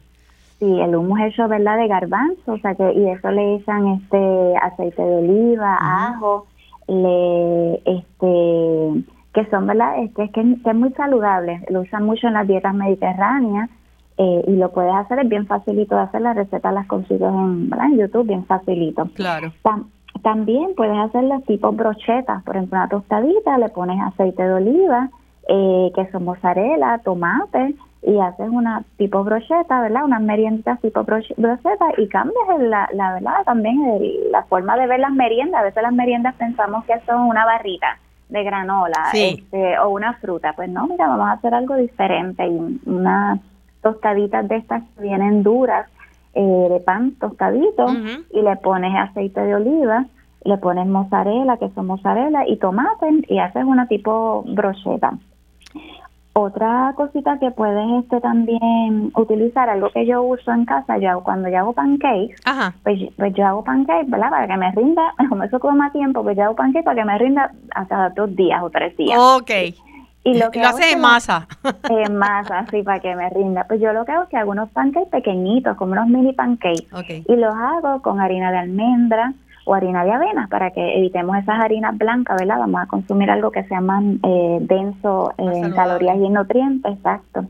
Sí, 0.59 0.81
el 0.81 0.97
humus 0.97 1.21
hecho, 1.21 1.47
¿verdad?, 1.47 1.77
de 1.77 1.89
garbanzo, 1.89 2.53
o 2.53 2.59
sea 2.59 2.75
que, 2.75 2.93
y 2.93 3.09
eso 3.11 3.31
le 3.31 3.57
echan 3.57 3.87
este 3.89 4.57
aceite 4.63 5.03
de 5.03 5.17
oliva, 5.17 5.77
ajo, 5.81 6.47
le, 6.89 7.75
este, 7.85 9.05
que 9.35 9.51
son, 9.51 9.67
¿verdad?, 9.67 9.99
este, 10.03 10.25
es 10.25 10.31
que, 10.31 10.41
es 10.41 10.75
muy 10.75 10.91
saludable, 10.93 11.61
lo 11.69 11.81
usan 11.81 12.05
mucho 12.05 12.29
en 12.29 12.35
las 12.35 12.47
dietas 12.47 12.73
mediterráneas, 12.73 13.69
eh, 14.17 14.45
y 14.47 14.53
lo 14.53 14.71
puedes 14.71 14.95
hacer, 14.95 15.19
es 15.19 15.29
bien 15.29 15.47
facilito 15.47 15.97
de 15.97 16.03
hacer, 16.03 16.23
las 16.23 16.37
recetas 16.37 16.73
las 16.73 16.87
consigues 16.87 17.29
en, 17.29 17.69
en 17.73 17.99
YouTube, 17.99 18.29
bien 18.29 18.47
facilito. 18.47 19.09
Claro. 19.15 19.53
también 20.23 20.75
puedes 20.77 20.97
hacer 20.97 21.25
las 21.25 21.43
tipo 21.45 21.73
brochetas, 21.73 22.43
por 22.45 22.57
ejemplo, 22.57 22.79
una 22.79 22.89
tostadita, 22.89 23.59
le 23.59 23.69
pones 23.71 24.01
aceite 24.01 24.45
de 24.45 24.55
oliva, 24.55 25.11
eh, 25.49 25.93
queso 25.95 26.21
mozzarella, 26.21 27.01
tomate 27.05 27.75
y 28.03 28.19
haces 28.19 28.49
una 28.51 28.85
tipo 28.99 29.25
brocheta, 29.25 29.81
¿verdad? 29.81 30.05
Unas 30.05 30.23
meriendas 30.23 30.81
tipo 30.81 31.05
brocheta 31.05 31.87
y 31.97 32.09
cambias 32.09 32.59
la, 32.61 32.89
la 32.93 33.15
verdad 33.15 33.45
también 33.45 33.79
la 34.31 34.43
forma 34.45 34.77
de 34.77 34.87
ver 34.87 35.01
las 35.01 35.13
meriendas. 35.13 35.61
A 35.61 35.65
veces 35.65 35.83
las 35.83 35.93
meriendas 35.93 36.35
pensamos 36.35 36.85
que 36.85 37.01
son 37.07 37.23
una 37.23 37.45
barrita 37.47 37.99
de 38.29 38.45
granola 38.45 39.11
este, 39.13 39.79
o 39.79 39.89
una 39.91 40.15
fruta. 40.15 40.53
Pues 40.55 40.69
no, 40.69 40.87
mira, 40.87 41.09
vamos 41.09 41.29
a 41.29 41.33
hacer 41.33 41.55
algo 41.55 41.77
diferente 41.77 42.47
y 42.47 42.81
unas 42.87 43.41
tostaditas 43.83 44.47
de 44.49 44.57
estas 44.57 44.83
que 44.83 45.03
vienen 45.03 45.43
duras 45.43 45.89
eh, 46.35 46.69
de 46.71 46.81
pan 46.81 47.13
tostadito 47.13 47.87
y 48.33 48.43
le 48.43 48.57
pones 48.57 48.95
aceite 48.97 49.41
de 49.41 49.55
oliva 49.55 50.07
le 50.45 50.59
pones 50.59 50.87
mozzarella, 50.87 51.57
queso 51.57 51.83
mozzarella 51.83 52.47
y 52.47 52.57
tomate 52.57 53.07
y 53.29 53.39
haces 53.39 53.65
una 53.65 53.87
tipo 53.89 54.45
brocheta. 54.47 55.19
Otra 56.37 56.93
cosita 56.97 57.39
que 57.39 57.53
puedes 57.53 58.03
este 58.03 58.21
también 58.21 59.13
utilizar, 59.15 59.71
algo 59.71 59.91
que 59.91 60.05
yo 60.05 60.21
uso 60.23 60.51
en 60.51 60.65
casa, 60.65 60.99
yo 60.99 61.23
cuando 61.23 61.49
yo 61.49 61.59
hago 61.59 61.73
pancakes, 61.73 62.35
Pues, 62.83 62.99
pues, 63.17 63.35
yo 63.35 63.47
hago 63.47 63.63
pancakes, 63.63 64.11
¿verdad? 64.11 64.31
Para 64.31 64.49
que 64.49 64.57
me 64.57 64.73
rinda, 64.73 65.15
como 65.29 65.45
eso 65.45 65.59
más 65.75 65.93
tiempo, 65.93 66.25
pues 66.25 66.37
yo 66.37 66.45
hago 66.45 66.57
pancakes 66.57 66.85
para 66.85 66.97
que 66.97 67.05
me 67.05 67.19
rinda 67.19 67.53
hasta 67.75 68.11
dos 68.11 68.35
días 68.35 68.61
o 68.65 68.71
tres 68.71 68.97
días. 68.97 69.17
Ok. 69.17 69.51
Y 70.25 70.39
lo 70.39 70.51
que 70.51 70.61
lo 70.61 70.69
haces 70.69 70.95
en 70.95 71.01
masa. 71.01 71.47
En 71.89 72.17
masa, 72.17 72.65
sí, 72.71 72.83
para 72.83 72.99
que 72.99 73.15
me 73.15 73.29
rinda. 73.31 73.65
Pues 73.69 73.81
yo 73.81 73.93
lo 73.93 74.05
que 74.05 74.13
hago 74.13 74.25
es 74.25 74.31
que 74.31 74.39
hago 74.39 74.51
unos 74.51 74.71
pancakes 74.71 75.11
pequeñitos, 75.11 75.77
como 75.77 75.93
unos 75.93 76.09
mini 76.09 76.33
pancakes. 76.33 76.89
Y 77.29 77.37
los 77.37 77.55
hago 77.55 78.01
con 78.03 78.21
harina 78.21 78.51
de 78.51 78.59
almendra, 78.59 79.35
o 79.65 79.75
harina 79.75 80.05
de 80.05 80.13
avena 80.13 80.49
para 80.49 80.71
que 80.71 80.99
evitemos 80.99 81.37
esas 81.37 81.59
harinas 81.61 81.97
blancas, 81.97 82.37
¿verdad? 82.39 82.59
Vamos 82.59 82.83
a 82.83 82.87
consumir 82.87 83.31
algo 83.31 83.51
que 83.51 83.65
sea 83.65 83.81
más 83.81 84.03
eh, 84.23 84.59
denso 84.61 85.33
en 85.39 85.73
calorías 85.73 86.17
y 86.19 86.27
en 86.27 86.33
nutrientes, 86.35 86.93
exacto. 86.93 87.45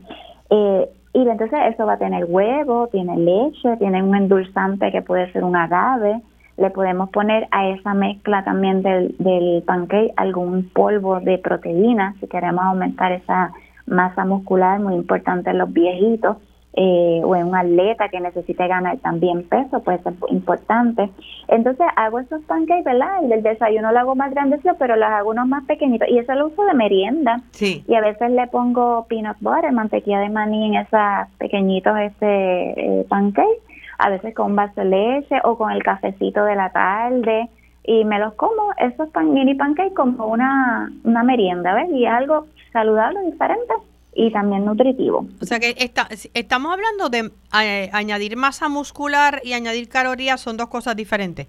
Eh, 0.49 0.89
y 1.13 1.27
entonces 1.27 1.59
eso 1.73 1.85
va 1.85 1.93
a 1.93 1.97
tener 1.97 2.25
huevo, 2.27 2.87
tiene 2.91 3.17
leche, 3.17 3.77
tiene 3.77 4.03
un 4.03 4.15
endulzante 4.15 4.91
que 4.91 5.01
puede 5.01 5.31
ser 5.31 5.43
un 5.43 5.55
agave. 5.55 6.21
Le 6.57 6.69
podemos 6.69 7.09
poner 7.09 7.47
a 7.51 7.67
esa 7.67 7.93
mezcla 7.93 8.43
también 8.43 8.81
del, 8.81 9.15
del 9.17 9.63
pancake 9.63 10.13
algún 10.15 10.69
polvo 10.69 11.19
de 11.19 11.37
proteína 11.37 12.15
si 12.19 12.27
queremos 12.27 12.63
aumentar 12.63 13.11
esa 13.11 13.51
masa 13.85 14.25
muscular, 14.25 14.79
muy 14.79 14.95
importante 14.95 15.49
en 15.49 15.57
los 15.57 15.71
viejitos 15.71 16.37
eh, 16.77 17.21
o 17.23 17.35
en 17.37 17.47
un 17.47 17.55
atleta 17.55 18.09
que 18.09 18.19
necesite 18.19 18.67
ganar 18.67 18.97
también 18.97 19.47
peso, 19.47 19.81
puede 19.81 19.99
ser 19.99 20.13
importante. 20.29 21.09
Entonces 21.47 21.85
hago 21.95 22.19
esos 22.19 22.41
pancakes, 22.43 22.83
¿verdad? 22.83 23.23
El 23.23 23.29
del 23.29 23.43
desayuno 23.43 23.93
lo 23.93 23.99
hago 23.99 24.15
más 24.15 24.31
grandes, 24.31 24.59
pero 24.77 24.97
los 24.97 25.07
hago 25.07 25.29
unos 25.29 25.47
más 25.47 25.63
pequeñitos. 25.65 26.09
Y 26.09 26.17
eso 26.17 26.33
lo 26.33 26.47
uso 26.47 26.65
de 26.65 26.73
merienda. 26.73 27.41
Sí. 27.51 27.83
Y 27.87 27.95
a 27.95 28.01
veces 28.01 28.29
le 28.31 28.47
pongo 28.47 29.05
peanut 29.07 29.37
butter, 29.39 29.71
mantequilla 29.71 30.19
de 30.19 30.29
maní 30.29 30.67
en 30.67 30.75
esos 30.81 30.99
pequeñitos 31.37 31.97
este 31.97 32.99
eh, 32.99 33.05
pancakes. 33.07 33.61
A 33.97 34.09
veces 34.09 34.35
con 34.35 34.47
un 34.47 34.55
vaso 34.57 34.81
de 34.81 34.85
leche 34.85 35.39
o 35.45 35.57
con 35.57 35.71
el 35.71 35.81
cafecito 35.81 36.43
de 36.43 36.55
la 36.55 36.71
tarde. 36.71 37.47
Y 37.85 38.03
me 38.03 38.19
los 38.19 38.33
como, 38.33 38.73
esos 38.79 39.09
pan, 39.11 39.33
mini 39.33 39.55
pancakes, 39.55 39.93
como 39.93 40.27
una, 40.27 40.91
una 41.05 41.23
merienda, 41.23 41.73
¿ves? 41.73 41.89
Y 41.91 42.03
es 42.05 42.11
algo 42.11 42.47
saludable, 42.73 43.21
diferente 43.21 43.73
y 44.15 44.31
también 44.31 44.65
nutritivo. 44.65 45.27
O 45.41 45.45
sea 45.45 45.59
que 45.59 45.75
está, 45.77 46.07
estamos 46.33 46.71
hablando 46.71 47.09
de 47.09 47.31
eh, 47.61 47.89
añadir 47.93 48.37
masa 48.37 48.69
muscular 48.69 49.41
y 49.43 49.53
añadir 49.53 49.89
calorías, 49.89 50.41
son 50.41 50.57
dos 50.57 50.69
cosas 50.69 50.95
diferentes. 50.95 51.47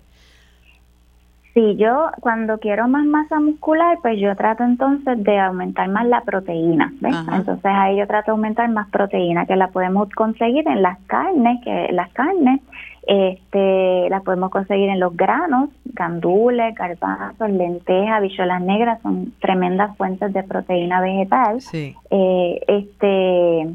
Sí, 1.55 1.75
yo 1.79 2.11
cuando 2.21 2.59
quiero 2.59 2.87
más 2.87 3.07
masa 3.07 3.41
muscular, 3.41 3.97
pues 4.03 4.21
yo 4.21 4.37
trato 4.37 4.63
entonces 4.63 5.25
de 5.25 5.39
aumentar 5.39 5.89
más 5.89 6.05
la 6.07 6.21
proteína, 6.21 6.93
¿ves? 7.01 7.17
Entonces 7.33 7.65
ahí 7.65 7.97
yo 7.97 8.07
trato 8.07 8.27
de 8.27 8.33
aumentar 8.33 8.69
más 8.69 8.91
proteína, 8.91 9.47
que 9.47 9.57
la 9.57 9.69
podemos 9.69 10.11
conseguir 10.11 10.69
en 10.69 10.83
las 10.83 10.99
carnes, 11.07 11.59
que 11.65 11.89
las 11.93 12.13
carnes 12.13 12.61
este, 13.07 14.11
las 14.11 14.23
podemos 14.25 14.51
conseguir 14.51 14.89
en 14.89 14.99
los 14.99 15.17
granos, 15.17 15.71
gandules, 15.85 16.75
garbanzos, 16.75 17.51
lentejas, 17.51 18.17
habichuelas 18.17 18.61
negras, 18.61 19.01
son 19.03 19.33
tremendas 19.41 19.97
fuentes 19.97 20.33
de 20.33 20.43
proteína 20.43 21.01
vegetal. 21.01 21.59
Eh, 21.73 22.61
este, 22.67 23.75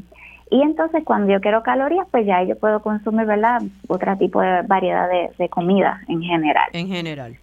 y 0.50 0.62
entonces 0.62 1.02
cuando 1.04 1.32
yo 1.32 1.40
quiero 1.40 1.62
calorías, 1.62 2.06
pues 2.10 2.26
ya 2.26 2.42
yo 2.42 2.58
puedo 2.58 2.82
consumir, 2.82 3.24
¿verdad? 3.24 3.62
Otro 3.88 4.16
tipo 4.18 4.42
de 4.42 4.62
variedad 4.62 5.08
de, 5.38 5.48
comida 5.48 6.02
en 6.08 6.20
general. 6.22 6.68
En 6.74 6.88
general. 6.88 7.36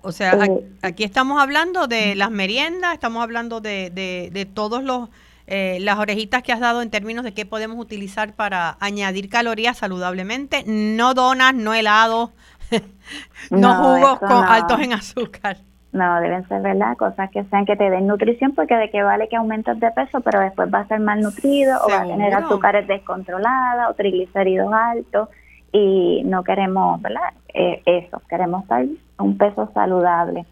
O 0.00 0.10
sea, 0.10 0.32
eh, 0.42 0.64
aquí 0.80 1.04
estamos 1.04 1.38
hablando 1.38 1.86
de 1.86 2.14
las 2.14 2.30
meriendas, 2.30 2.94
estamos 2.94 3.22
hablando 3.22 3.60
de, 3.60 3.90
de, 3.90 4.30
de 4.32 4.46
todos 4.46 4.82
los 4.82 5.10
eh, 5.48 5.78
las 5.80 5.98
orejitas 5.98 6.42
que 6.42 6.52
has 6.52 6.60
dado 6.60 6.82
en 6.82 6.90
términos 6.90 7.24
de 7.24 7.32
qué 7.32 7.46
podemos 7.46 7.78
utilizar 7.78 8.34
para 8.34 8.76
añadir 8.80 9.30
calorías 9.30 9.78
saludablemente. 9.78 10.62
No 10.66 11.14
donas, 11.14 11.54
no 11.54 11.72
helados, 11.72 12.30
no, 13.50 13.74
jugos 13.74 14.18
con 14.18 14.44
altos 14.44 14.80
en 14.80 14.92
azúcar. 14.92 15.56
No, 15.90 16.20
deben 16.20 16.46
ser, 16.48 16.60
¿verdad? 16.60 16.96
Cosas 16.98 17.30
que 17.30 17.44
sean 17.44 17.64
que 17.64 17.76
te 17.76 17.88
den 17.88 18.06
nutrición, 18.06 18.52
porque 18.54 18.76
de 18.76 18.90
qué 18.90 19.02
vale 19.02 19.28
que 19.28 19.36
aumentes 19.36 19.80
de 19.80 19.90
peso, 19.90 20.20
pero 20.20 20.40
después 20.40 20.68
va 20.72 20.80
a 20.80 20.86
ser 20.86 21.00
malnutrido 21.00 21.78
o 21.82 21.90
va 21.90 22.02
a 22.02 22.06
tener 22.06 22.34
azúcares 22.34 22.86
descontroladas 22.86 23.90
o 23.90 23.94
triglicéridos 23.94 24.70
altos 24.70 25.30
y 25.72 26.22
no 26.24 26.44
queremos, 26.44 27.00
¿verdad? 27.00 27.32
Eh, 27.54 27.82
eso, 27.86 28.20
queremos 28.28 28.64
estar 28.64 28.84
un 29.18 29.38
peso 29.38 29.70
saludable. 29.72 30.44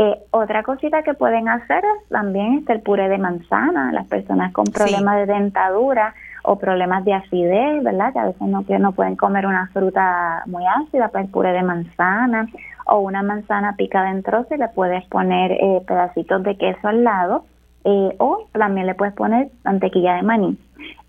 Eh, 0.00 0.16
otra 0.30 0.62
cosita 0.62 1.02
que 1.02 1.14
pueden 1.14 1.48
hacer 1.48 1.82
es 1.84 2.08
también 2.08 2.58
este, 2.58 2.72
el 2.72 2.82
puré 2.82 3.08
de 3.08 3.18
manzana. 3.18 3.90
Las 3.92 4.06
personas 4.06 4.52
con 4.52 4.66
problemas 4.66 5.16
de 5.16 5.26
dentadura 5.26 6.14
o 6.44 6.56
problemas 6.56 7.04
de 7.04 7.14
acidez, 7.14 7.82
¿verdad? 7.82 8.12
Que 8.12 8.18
a 8.20 8.26
veces 8.26 8.42
no, 8.42 8.64
que 8.64 8.78
no 8.78 8.92
pueden 8.92 9.16
comer 9.16 9.44
una 9.44 9.66
fruta 9.72 10.44
muy 10.46 10.62
ácida, 10.66 11.08
pues 11.08 11.24
el 11.24 11.30
puré 11.30 11.52
de 11.52 11.64
manzana 11.64 12.48
o 12.86 13.00
una 13.00 13.24
manzana 13.24 13.74
picada 13.76 14.10
en 14.10 14.22
trozos 14.22 14.52
y 14.52 14.56
le 14.56 14.68
puedes 14.68 15.04
poner 15.06 15.50
eh, 15.52 15.82
pedacitos 15.86 16.44
de 16.44 16.56
queso 16.56 16.88
al 16.88 17.02
lado 17.02 17.44
eh, 17.84 18.14
o 18.18 18.46
también 18.52 18.86
le 18.86 18.94
puedes 18.94 19.14
poner 19.14 19.48
mantequilla 19.64 20.14
de 20.14 20.22
maní. 20.22 20.58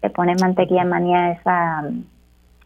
Le 0.02 0.10
pones 0.10 0.42
mantequilla 0.42 0.84
de 0.84 0.90
maní 0.90 1.16
a, 1.16 1.32
esa, 1.32 1.84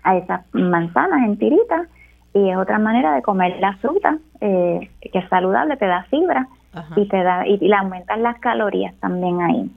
a 0.04 0.16
esas 0.16 0.42
manzanas 0.54 1.26
en 1.26 1.38
tiritas 1.38 1.88
y 2.34 2.50
es 2.50 2.58
otra 2.58 2.80
manera 2.80 3.14
de 3.16 3.22
comer 3.22 3.58
la 3.60 3.78
fruta 3.78 4.18
eh, 4.42 4.90
que 5.00 5.20
es 5.20 5.30
saludable, 5.30 5.78
te 5.78 5.86
da 5.86 6.04
fibra 6.10 6.48
y 6.96 7.08
te 7.08 7.22
da 7.22 7.48
y, 7.48 7.58
le 7.58 7.76
aumentan 7.76 8.24
las 8.24 8.40
calorías 8.40 8.96
también 8.96 9.42
ahí. 9.42 9.72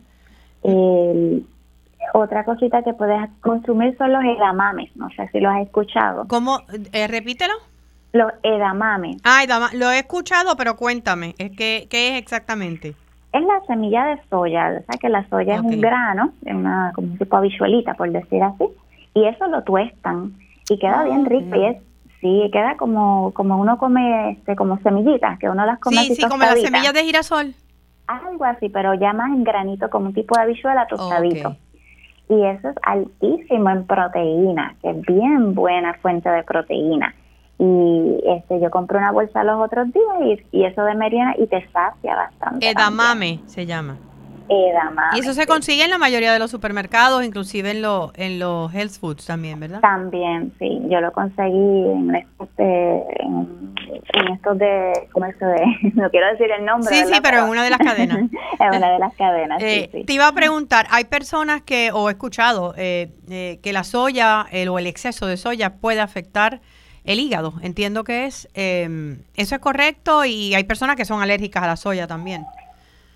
otra 2.14 2.44
cosita 2.44 2.82
que 2.82 2.94
puedes 2.94 3.30
consumir 3.40 3.96
son 3.98 4.12
los 4.12 4.24
edamames, 4.24 4.94
no 4.96 5.10
sé 5.10 5.28
si 5.28 5.40
los 5.40 5.52
has 5.52 5.62
escuchado. 5.62 6.26
¿Cómo? 6.28 6.60
Eh, 6.92 7.06
repítelo. 7.06 7.54
Los 8.12 8.32
edamames. 8.42 9.18
Ah, 9.24 9.42
lo 9.74 9.90
he 9.90 9.98
escuchado, 9.98 10.56
pero 10.56 10.76
cuéntame, 10.76 11.34
¿qué, 11.34 11.86
qué 11.90 12.08
es 12.10 12.22
exactamente? 12.22 12.94
Es 13.32 13.42
la 13.42 13.60
semilla 13.66 14.06
de 14.06 14.20
soya, 14.30 14.80
o 14.80 14.84
sea 14.90 14.98
que 14.98 15.10
la 15.10 15.28
soya 15.28 15.56
es 15.56 15.60
un 15.60 15.80
grano, 15.82 16.32
es 16.46 16.54
una 16.54 16.92
como 16.94 17.08
un 17.08 17.18
tipo 17.18 17.36
habichuelita, 17.36 17.92
por 17.92 18.10
decir 18.10 18.42
así, 18.42 18.64
y 19.12 19.26
eso 19.26 19.46
lo 19.48 19.62
tuestan 19.62 20.32
y 20.70 20.78
queda 20.78 21.04
bien 21.04 21.26
rico 21.26 21.54
y 21.56 21.66
es 21.66 21.76
Sí, 22.26 22.50
queda 22.52 22.76
como 22.76 23.32
como 23.34 23.56
uno 23.56 23.78
come 23.78 24.30
este, 24.30 24.56
como 24.56 24.78
semillitas, 24.78 25.38
que 25.38 25.48
uno 25.48 25.64
las 25.64 25.78
come 25.78 25.98
Sí, 25.98 26.16
sí, 26.16 26.22
como 26.28 26.42
las 26.42 26.60
semillas 26.60 26.92
de 26.92 27.04
girasol. 27.04 27.54
Algo 28.08 28.44
así, 28.44 28.68
pero 28.68 28.94
ya 28.94 29.12
más 29.12 29.28
en 29.28 29.44
granito, 29.44 29.88
como 29.90 30.06
un 30.06 30.14
tipo 30.14 30.36
de 30.36 30.42
habichuela 30.42 30.88
tostadito. 30.88 31.56
Y 32.28 32.42
eso 32.44 32.70
es 32.70 32.76
altísimo 32.82 33.70
en 33.70 33.86
proteína, 33.86 34.74
que 34.82 34.90
es 34.90 35.02
bien 35.02 35.54
buena 35.54 35.94
fuente 35.94 36.28
de 36.28 36.42
proteína. 36.42 37.14
Y 37.60 38.20
este 38.26 38.60
yo 38.60 38.70
compré 38.70 38.98
una 38.98 39.12
bolsa 39.12 39.44
los 39.44 39.64
otros 39.64 39.92
días 39.92 40.42
y, 40.52 40.58
y 40.58 40.64
eso 40.64 40.82
de 40.82 40.94
merienda 40.96 41.34
y 41.38 41.46
te 41.46 41.64
sacia 41.70 42.16
bastante. 42.16 42.68
Edamame 42.68 43.40
se 43.46 43.66
llama. 43.66 43.96
Y 45.14 45.20
eso 45.20 45.32
se 45.32 45.46
consigue 45.46 45.84
en 45.84 45.90
la 45.90 45.98
mayoría 45.98 46.32
de 46.32 46.38
los 46.38 46.50
supermercados, 46.50 47.24
inclusive 47.24 47.70
en, 47.70 47.82
lo, 47.82 48.12
en 48.14 48.38
los 48.38 48.72
health 48.74 48.98
foods 48.98 49.26
también, 49.26 49.58
¿verdad? 49.58 49.80
También, 49.80 50.52
sí. 50.58 50.80
Yo 50.88 51.00
lo 51.00 51.12
conseguí 51.12 51.54
en, 51.54 52.14
en, 52.58 54.32
estos 54.32 54.58
de 54.58 55.08
comercio 55.12 55.46
de... 55.48 55.62
No 55.94 56.10
quiero 56.10 56.26
decir 56.28 56.50
el 56.50 56.64
nombre. 56.64 56.94
Sí, 56.94 57.04
sí, 57.12 57.20
pero 57.22 57.44
en 57.44 57.50
una 57.50 57.64
de 57.64 57.70
las 57.70 57.78
cadenas. 57.78 58.18
en 58.60 58.76
una 58.76 58.92
de 58.92 58.98
las 58.98 59.14
cadenas, 59.14 59.62
eh, 59.62 60.04
Te 60.06 60.12
iba 60.12 60.28
a 60.28 60.32
preguntar, 60.32 60.86
hay 60.90 61.04
personas 61.04 61.62
que, 61.62 61.90
o 61.92 62.08
he 62.08 62.12
escuchado, 62.12 62.74
eh, 62.76 63.10
eh, 63.28 63.58
que 63.62 63.72
la 63.72 63.84
soya 63.84 64.46
o 64.68 64.78
el 64.78 64.86
exceso 64.86 65.26
de 65.26 65.36
soya 65.36 65.74
puede 65.76 66.00
afectar 66.00 66.60
el 67.04 67.20
hígado. 67.20 67.54
Entiendo 67.62 68.04
que 68.04 68.26
es... 68.26 68.48
Em, 68.54 69.22
¿Eso 69.34 69.54
es 69.54 69.60
correcto? 69.60 70.24
Y 70.24 70.54
hay 70.54 70.64
personas 70.64 70.96
que 70.96 71.04
son 71.04 71.22
alérgicas 71.22 71.62
a 71.62 71.66
la 71.66 71.76
soya 71.76 72.06
también. 72.06 72.44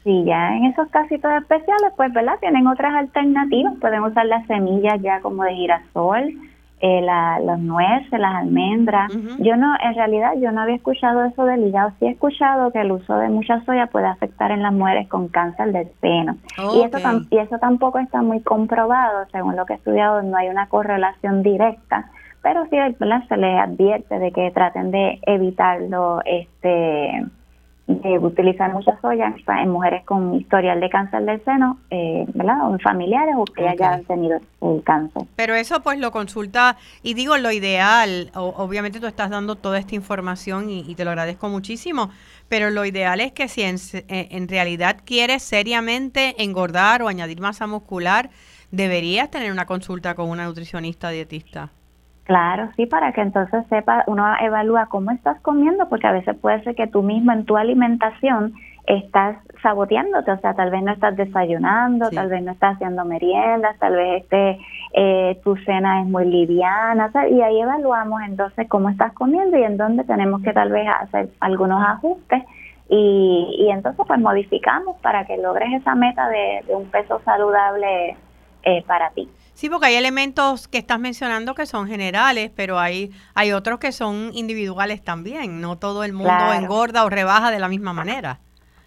Sí, 0.03 0.25
ya 0.25 0.57
en 0.57 0.65
esos 0.65 0.89
casitos 0.89 1.31
especiales, 1.33 1.93
pues, 1.97 2.13
¿verdad? 2.13 2.39
Tienen 2.41 2.67
otras 2.67 2.95
alternativas. 2.95 3.75
Pueden 3.81 4.03
usar 4.03 4.25
las 4.27 4.47
semillas 4.47 5.01
ya 5.03 5.21
como 5.21 5.45
de 5.45 5.55
girasol, 5.55 6.33
eh, 6.81 7.03
la, 7.03 7.39
los 7.41 7.59
nueces, 7.59 8.19
las 8.19 8.37
almendras. 8.37 9.13
Yo 9.41 9.57
no, 9.57 9.75
en 9.83 9.95
realidad, 9.95 10.33
yo 10.41 10.53
no 10.53 10.63
había 10.63 10.77
escuchado 10.77 11.25
eso 11.25 11.45
del 11.45 11.67
hígado. 11.67 11.93
Sí 11.99 12.07
he 12.07 12.11
escuchado 12.13 12.73
que 12.73 12.81
el 12.81 12.93
uso 12.93 13.15
de 13.17 13.29
mucha 13.29 13.63
soya 13.67 13.89
puede 13.89 14.07
afectar 14.07 14.51
en 14.53 14.63
las 14.63 14.73
mujeres 14.73 15.07
con 15.09 15.29
cáncer 15.29 15.71
del 15.73 15.89
seno. 16.01 16.39
Y, 16.75 16.81
eso 16.81 16.99
y 17.29 17.37
eso 17.37 17.59
tampoco 17.59 17.99
está 17.99 18.23
muy 18.23 18.41
comprobado. 18.41 19.27
Según 19.33 19.57
lo 19.57 19.67
que 19.67 19.75
he 19.75 19.77
estudiado, 19.77 20.23
no 20.23 20.35
hay 20.39 20.49
una 20.49 20.69
correlación 20.69 21.43
directa. 21.43 22.11
Pero 22.43 22.65
sí, 22.71 22.77
¿verdad? 22.99 23.23
se 23.29 23.37
les 23.37 23.61
advierte 23.61 24.19
de 24.19 24.33
que 24.33 24.51
traten 24.51 24.91
de 24.91 25.21
evitarlo, 25.27 26.23
este 26.25 27.23
de 27.99 28.19
utilizar 28.19 28.73
mucha 28.73 28.99
soya 29.01 29.35
en 29.63 29.71
mujeres 29.71 30.05
con 30.05 30.35
historial 30.35 30.81
de 30.81 30.89
cáncer 30.89 31.25
del 31.25 31.43
seno, 31.45 31.79
eh, 31.91 32.25
¿verdad? 32.35 32.69
O 32.69 32.73
en 32.73 32.81
familiares 32.81 33.35
o 33.37 33.45
que 33.45 33.63
ya 33.63 33.71
hayan 33.71 34.05
tenido 34.05 34.39
el 34.63 34.83
cáncer. 34.85 35.23
Pero 35.37 35.55
eso 35.55 35.81
pues 35.83 35.99
lo 35.99 36.11
consulta, 36.11 36.77
y 37.03 37.15
digo 37.15 37.37
lo 37.37 37.51
ideal, 37.51 38.31
obviamente 38.35 39.01
tú 39.01 39.07
estás 39.07 39.31
dando 39.31 39.57
toda 39.57 39.79
esta 39.79 39.95
información 39.95 40.71
y, 40.71 40.95
te 40.95 41.05
lo 41.05 41.11
agradezco 41.11 41.49
muchísimo, 41.49 42.11
pero 42.49 42.71
lo 42.71 42.85
ideal 42.85 43.21
es 43.21 43.33
que 43.33 43.49
si 43.49 43.63
en, 43.63 43.77
eh, 43.93 44.29
en 44.31 44.49
realidad 44.49 44.99
quieres 45.05 45.43
seriamente 45.43 46.43
engordar 46.43 47.03
o 47.03 47.09
añadir 47.09 47.41
masa 47.41 47.67
muscular, 47.67 48.31
deberías 48.71 49.31
tener 49.31 49.51
una 49.51 49.67
consulta 49.67 50.15
con 50.15 50.29
una 50.29 50.45
nutricionista 50.45 51.11
dietista. 51.11 51.71
Claro, 52.31 52.69
sí, 52.77 52.87
para 52.87 53.11
que 53.11 53.23
entonces 53.23 53.67
sepa, 53.69 54.05
uno 54.07 54.25
evalúa 54.41 54.87
cómo 54.87 55.11
estás 55.11 55.41
comiendo, 55.41 55.89
porque 55.89 56.07
a 56.07 56.13
veces 56.13 56.37
puede 56.37 56.63
ser 56.63 56.77
que 56.77 56.87
tú 56.87 57.03
mismo 57.03 57.33
en 57.33 57.45
tu 57.45 57.57
alimentación 57.57 58.55
estás 58.87 59.37
saboteándote, 59.65 60.31
o 60.31 60.39
sea, 60.39 60.55
tal 60.55 60.71
vez 60.71 60.81
no 60.81 60.93
estás 60.93 61.17
desayunando, 61.17 62.09
tal 62.11 62.29
vez 62.29 62.41
no 62.45 62.53
estás 62.53 62.77
haciendo 62.77 63.05
meriendas, 63.05 63.77
tal 63.81 63.97
vez 63.97 64.23
este, 64.23 64.61
eh, 64.93 65.41
tu 65.43 65.57
cena 65.57 66.03
es 66.03 66.07
muy 66.07 66.25
liviana, 66.25 67.11
y 67.29 67.41
ahí 67.41 67.63
evaluamos 67.63 68.23
entonces 68.23 68.69
cómo 68.69 68.91
estás 68.91 69.13
comiendo 69.15 69.59
y 69.59 69.65
en 69.65 69.77
dónde 69.77 70.05
tenemos 70.05 70.41
que 70.43 70.53
tal 70.53 70.71
vez 70.71 70.87
hacer 71.01 71.31
algunos 71.41 71.83
ajustes 71.85 72.45
y, 72.89 73.57
y 73.59 73.71
entonces 73.73 74.07
pues 74.07 74.21
modificamos 74.21 74.97
para 74.99 75.25
que 75.25 75.37
logres 75.37 75.73
esa 75.81 75.97
meta 75.97 76.29
de, 76.29 76.63
un 76.69 76.89
peso 76.93 77.21
saludable 77.25 78.17
eh, 78.63 78.85
para 78.87 79.11
ti. 79.11 79.29
Sí, 79.61 79.69
porque 79.69 79.89
hay 79.89 79.97
elementos 79.97 80.69
que 80.69 80.79
estás 80.79 80.99
mencionando 80.99 81.55
que 81.55 81.67
son 81.67 81.87
generales, 81.87 82.51
pero 82.57 82.79
hay, 82.79 83.11
hay 83.35 83.53
otros 83.53 83.79
que 83.79 83.93
son 83.93 84.31
individuales 84.33 85.05
también. 85.05 85.61
No 85.61 85.77
todo 85.77 86.03
el 86.03 86.15
mundo 86.15 86.51
engorda 86.55 87.05
o 87.05 87.11
rebaja 87.11 87.51
de 87.51 87.59
la 87.59 87.69
misma 87.69 87.93
manera. 87.93 88.41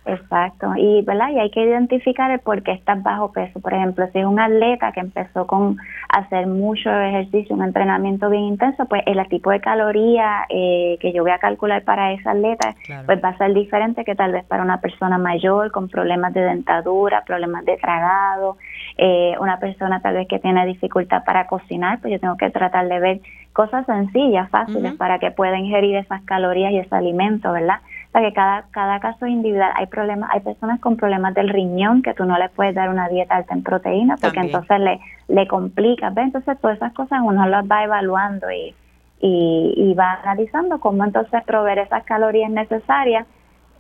Exacto, 0.06 0.74
y, 0.76 1.02
¿verdad? 1.04 1.30
y 1.30 1.40
hay 1.40 1.50
que 1.50 1.64
identificar 1.64 2.30
el 2.30 2.40
por 2.40 2.62
qué 2.62 2.74
estás 2.74 3.02
bajo 3.02 3.32
peso. 3.32 3.62
Por 3.62 3.74
ejemplo, 3.74 4.06
si 4.12 4.20
es 4.20 4.26
un 4.26 4.38
atleta 4.38 4.92
que 4.92 5.00
empezó 5.00 5.48
con 5.48 5.78
hacer 6.10 6.46
mucho 6.46 6.90
ejercicio, 6.90 7.56
un 7.56 7.64
entrenamiento 7.64 8.30
bien 8.30 8.44
intenso, 8.44 8.86
pues 8.86 9.02
el 9.06 9.26
tipo 9.30 9.52
de 9.52 9.62
caloría 9.62 10.46
eh, 10.50 10.98
que 11.00 11.14
yo 11.14 11.24
voy 11.24 11.32
a 11.32 11.40
calcular 11.40 11.84
para 11.84 12.12
esa 12.12 12.32
atleta, 12.32 12.76
pues 13.06 13.24
va 13.24 13.30
a 13.30 13.38
ser 13.38 13.54
diferente 13.54 14.04
que 14.04 14.14
tal 14.14 14.34
vez 14.34 14.44
para 14.46 14.64
una 14.64 14.82
persona 14.82 15.18
mayor 15.18 15.72
con 15.72 15.88
problemas 15.88 16.34
de 16.34 16.42
dentadura, 16.42 17.24
problemas 17.26 17.64
de 17.64 17.78
tragado, 17.78 18.58
eh, 18.98 19.36
una 19.40 19.58
persona 19.60 20.02
tal 20.02 20.16
vez 20.16 20.28
que 20.28 20.40
tiene 20.40 20.66
dificultad 20.66 21.24
para 21.24 21.48
cocinar, 21.48 22.00
pues 22.02 22.12
yo 22.12 22.20
tengo 22.20 22.36
que 22.36 22.50
tratar 22.50 22.90
de 22.90 23.00
ver 23.00 23.20
cosas 23.54 23.86
sencillas, 23.86 24.50
fáciles, 24.50 24.94
para 24.96 25.20
que 25.20 25.32
pueda 25.32 25.58
ingerir 25.58 25.96
esas 25.96 26.24
calorías 26.24 26.72
y 26.72 26.80
ese 26.80 26.96
alimento, 26.96 27.52
¿verdad? 27.52 27.80
O 28.16 28.20
que 28.20 28.32
cada, 28.32 28.66
cada 28.70 29.00
caso 29.00 29.26
es 29.26 29.32
individual. 29.32 29.72
Hay 29.76 29.88
problemas, 29.88 30.30
hay 30.32 30.42
personas 30.42 30.80
con 30.80 30.98
problemas 30.98 31.34
del 31.34 31.50
riñón 31.50 32.04
que 32.04 32.14
tú 32.14 32.26
no 32.26 32.38
les 32.38 32.52
puedes 32.52 32.76
dar 32.76 32.90
una 32.90 33.10
dieta 33.10 33.36
alta 33.36 33.56
en 33.56 33.64
proteína 33.64 34.18
porque 34.22 34.40
entonces 34.40 34.80
le, 34.80 35.00
le 35.28 35.48
complica. 35.48 36.12
¿ves? 36.12 36.26
Entonces 36.26 36.60
todas 36.62 36.78
esas 36.78 36.94
cosas 36.94 37.22
uno 37.24 37.48
las 37.48 37.66
va 37.66 37.84
evaluando 37.84 38.52
y, 38.52 38.76
y, 39.20 39.94
va 39.96 40.20
analizando 40.22 40.80
cómo 40.80 41.04
entonces 41.06 41.44
proveer 41.46 41.80
esas 41.80 42.04
calorías 42.04 42.52
necesarias 42.52 43.26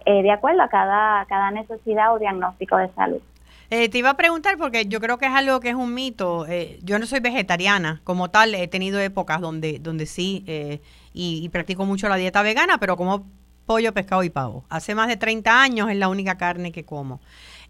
eh, 0.05 0.23
de 0.23 0.31
acuerdo 0.31 0.63
a 0.63 0.67
cada, 0.69 1.25
cada 1.25 1.51
necesidad 1.51 2.13
o 2.13 2.19
diagnóstico 2.19 2.77
de 2.77 2.89
salud. 2.93 3.21
Eh, 3.69 3.89
te 3.89 3.97
iba 3.97 4.09
a 4.09 4.17
preguntar 4.17 4.57
porque 4.57 4.85
yo 4.85 4.99
creo 4.99 5.17
que 5.17 5.25
es 5.25 5.31
algo 5.31 5.59
que 5.59 5.69
es 5.69 5.75
un 5.75 5.93
mito. 5.93 6.45
Eh, 6.47 6.79
yo 6.81 6.97
no 6.97 7.05
soy 7.05 7.19
vegetariana 7.19 8.01
como 8.03 8.29
tal, 8.29 8.55
he 8.55 8.67
tenido 8.67 8.99
épocas 8.99 9.41
donde, 9.41 9.79
donde 9.79 10.05
sí 10.05 10.43
y, 11.13 11.45
y, 11.45 11.49
practico 11.49 11.85
mucho 11.85 12.09
la 12.09 12.15
dieta 12.15 12.41
vegana, 12.41 12.77
pero 12.79 12.97
como 12.97 13.25
pollo, 13.65 13.93
pescado 13.93 14.23
y 14.23 14.29
pavo. 14.29 14.65
Hace 14.69 14.95
más 14.95 15.07
de 15.07 15.17
30 15.17 15.61
años 15.61 15.89
es 15.89 15.97
la 15.97 16.09
única 16.09 16.37
carne 16.37 16.71
que 16.71 16.85
como. 16.85 17.19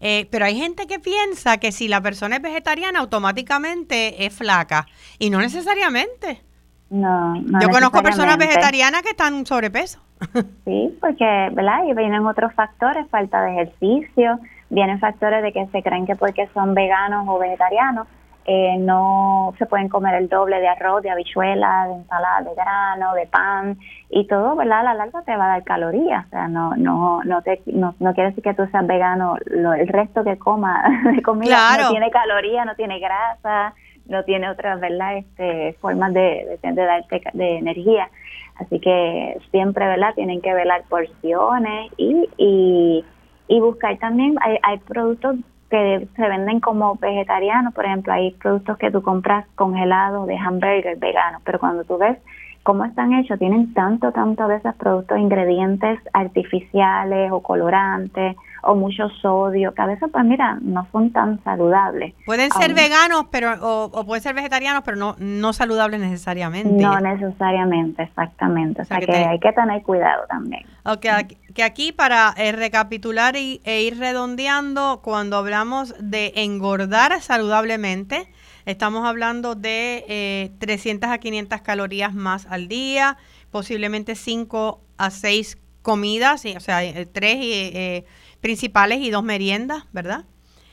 Eh, 0.00 0.28
pero 0.30 0.44
hay 0.44 0.56
gente 0.56 0.86
que 0.86 0.98
piensa 0.98 1.58
que 1.58 1.72
si 1.72 1.88
la 1.88 2.00
persona 2.00 2.36
es 2.36 2.42
vegetariana 2.42 3.00
automáticamente 3.00 4.26
es 4.26 4.34
flaca 4.34 4.86
y 5.18 5.30
no 5.30 5.38
necesariamente. 5.38 6.42
No, 6.90 7.34
no 7.34 7.60
Yo 7.60 7.70
conozco 7.70 8.02
personas 8.02 8.36
vegetarianas 8.36 9.02
que 9.02 9.10
están 9.10 9.46
sobrepeso. 9.46 10.00
Sí, 10.64 10.96
porque, 11.00 11.50
¿verdad? 11.52 11.84
Y 11.86 11.92
vienen 11.92 12.24
otros 12.24 12.54
factores, 12.54 13.06
falta 13.10 13.42
de 13.42 13.52
ejercicio, 13.52 14.38
vienen 14.70 14.98
factores 14.98 15.42
de 15.42 15.52
que 15.52 15.66
se 15.66 15.82
creen 15.82 16.06
que 16.06 16.16
porque 16.16 16.48
son 16.54 16.72
veganos 16.72 17.26
o 17.28 17.38
vegetarianos, 17.38 18.06
eh, 18.46 18.76
no 18.78 19.54
se 19.58 19.66
pueden 19.66 19.88
comer 19.88 20.14
el 20.16 20.28
doble 20.28 20.60
de 20.60 20.68
arroz, 20.68 21.02
de 21.02 21.10
habichuela, 21.10 21.86
de 21.88 21.94
ensalada 21.94 22.42
de 22.42 22.54
grano, 22.54 23.14
de 23.14 23.26
pan 23.26 23.78
y 24.10 24.26
todo, 24.26 24.54
¿verdad? 24.54 24.80
A 24.80 24.82
la 24.82 24.94
larga 24.94 25.22
te 25.22 25.36
va 25.36 25.46
a 25.46 25.48
dar 25.48 25.64
calorías, 25.64 26.26
o 26.26 26.30
sea, 26.30 26.48
no 26.48 26.76
no 26.76 27.22
no 27.24 27.42
te 27.42 27.62
no, 27.66 27.94
quiere 28.14 28.30
decir 28.30 28.44
que 28.44 28.54
tú 28.54 28.66
seas 28.70 28.86
vegano, 28.86 29.36
lo, 29.46 29.72
el 29.72 29.88
resto 29.88 30.24
que 30.24 30.38
coma 30.38 30.84
de 31.14 31.22
comida 31.22 31.76
no 31.78 31.90
tiene 31.90 32.10
calorías, 32.10 32.66
no 32.66 32.74
tiene 32.74 32.98
grasa, 32.98 33.74
no 34.06 34.22
tiene 34.24 34.50
otras, 34.50 34.78
¿verdad? 34.80 35.16
Este 35.16 35.72
formas 35.80 36.12
de, 36.12 36.58
de, 36.62 36.72
de 36.72 36.84
darte 36.84 37.22
de 37.32 37.58
energía. 37.58 38.08
Así 38.56 38.78
que 38.78 39.38
siempre, 39.50 39.86
¿verdad? 39.86 40.14
Tienen 40.14 40.40
que 40.40 40.54
velar 40.54 40.84
porciones 40.88 41.90
y, 41.96 42.28
y, 42.36 43.04
y 43.48 43.60
buscar 43.60 43.98
también, 43.98 44.36
hay, 44.40 44.58
hay 44.62 44.78
productos 44.78 45.36
que 45.74 46.06
se 46.14 46.28
venden 46.28 46.60
como 46.60 46.94
vegetarianos, 46.94 47.74
por 47.74 47.84
ejemplo, 47.84 48.12
hay 48.12 48.30
productos 48.34 48.78
que 48.78 48.92
tú 48.92 49.02
compras 49.02 49.44
congelados 49.56 50.24
de 50.28 50.36
hamburger 50.36 50.96
vegano, 50.98 51.38
pero 51.44 51.58
cuando 51.58 51.82
tú 51.82 51.98
ves 51.98 52.16
cómo 52.62 52.84
están 52.84 53.12
hechos, 53.12 53.40
tienen 53.40 53.74
tanto, 53.74 54.12
tanto 54.12 54.46
de 54.46 54.58
esos 54.58 54.72
productos, 54.76 55.18
ingredientes 55.18 55.98
artificiales 56.12 57.32
o 57.32 57.40
colorantes 57.40 58.36
o 58.66 58.74
mucho 58.74 59.08
sodio, 59.20 59.72
que 59.74 59.82
a 59.82 59.86
veces, 59.86 60.08
pues 60.12 60.24
mira, 60.24 60.58
no 60.60 60.86
son 60.92 61.10
tan 61.12 61.42
saludables. 61.44 62.14
Pueden 62.26 62.50
ser 62.50 62.74
veganos 62.74 63.26
pero 63.30 63.54
o, 63.60 64.04
pueden 64.04 64.22
ser 64.22 64.34
vegetarianos, 64.34 64.82
pero 64.84 64.96
no, 64.96 65.16
no 65.18 65.52
saludables 65.52 66.00
necesariamente. 66.00 66.82
No 66.82 66.98
necesariamente, 67.00 68.02
exactamente. 68.02 68.82
O, 68.82 68.84
sea, 68.84 68.98
que, 69.00 69.12
hay 69.12 69.38
que 69.38 69.52
tener 69.52 69.82
cuidado 69.82 70.24
también. 70.28 70.64
Ok, 70.84 71.06
que 71.54 71.62
aquí 71.62 71.92
para 71.92 72.34
eh, 72.36 72.52
recapitular 72.52 73.36
y, 73.36 73.60
e 73.64 73.82
ir 73.82 73.98
redondeando, 73.98 75.00
cuando 75.02 75.36
hablamos 75.36 75.94
de 75.98 76.32
engordar 76.36 77.20
saludablemente, 77.20 78.28
estamos 78.66 79.06
hablando 79.06 79.54
de 79.54 80.04
eh, 80.08 80.50
300 80.58 81.10
a 81.10 81.18
500 81.18 81.60
calorías 81.62 82.14
más 82.14 82.46
al 82.46 82.68
día, 82.68 83.16
posiblemente 83.50 84.14
5 84.14 84.80
a 84.98 85.10
6 85.10 85.58
comidas, 85.82 86.44
o 86.56 86.60
sea, 86.60 86.80
3 86.80 87.06
eh, 87.22 87.38
y... 87.40 87.52
Eh, 87.52 88.04
principales 88.44 88.98
y 89.00 89.08
dos 89.08 89.24
meriendas, 89.24 89.84
¿verdad? 89.92 90.26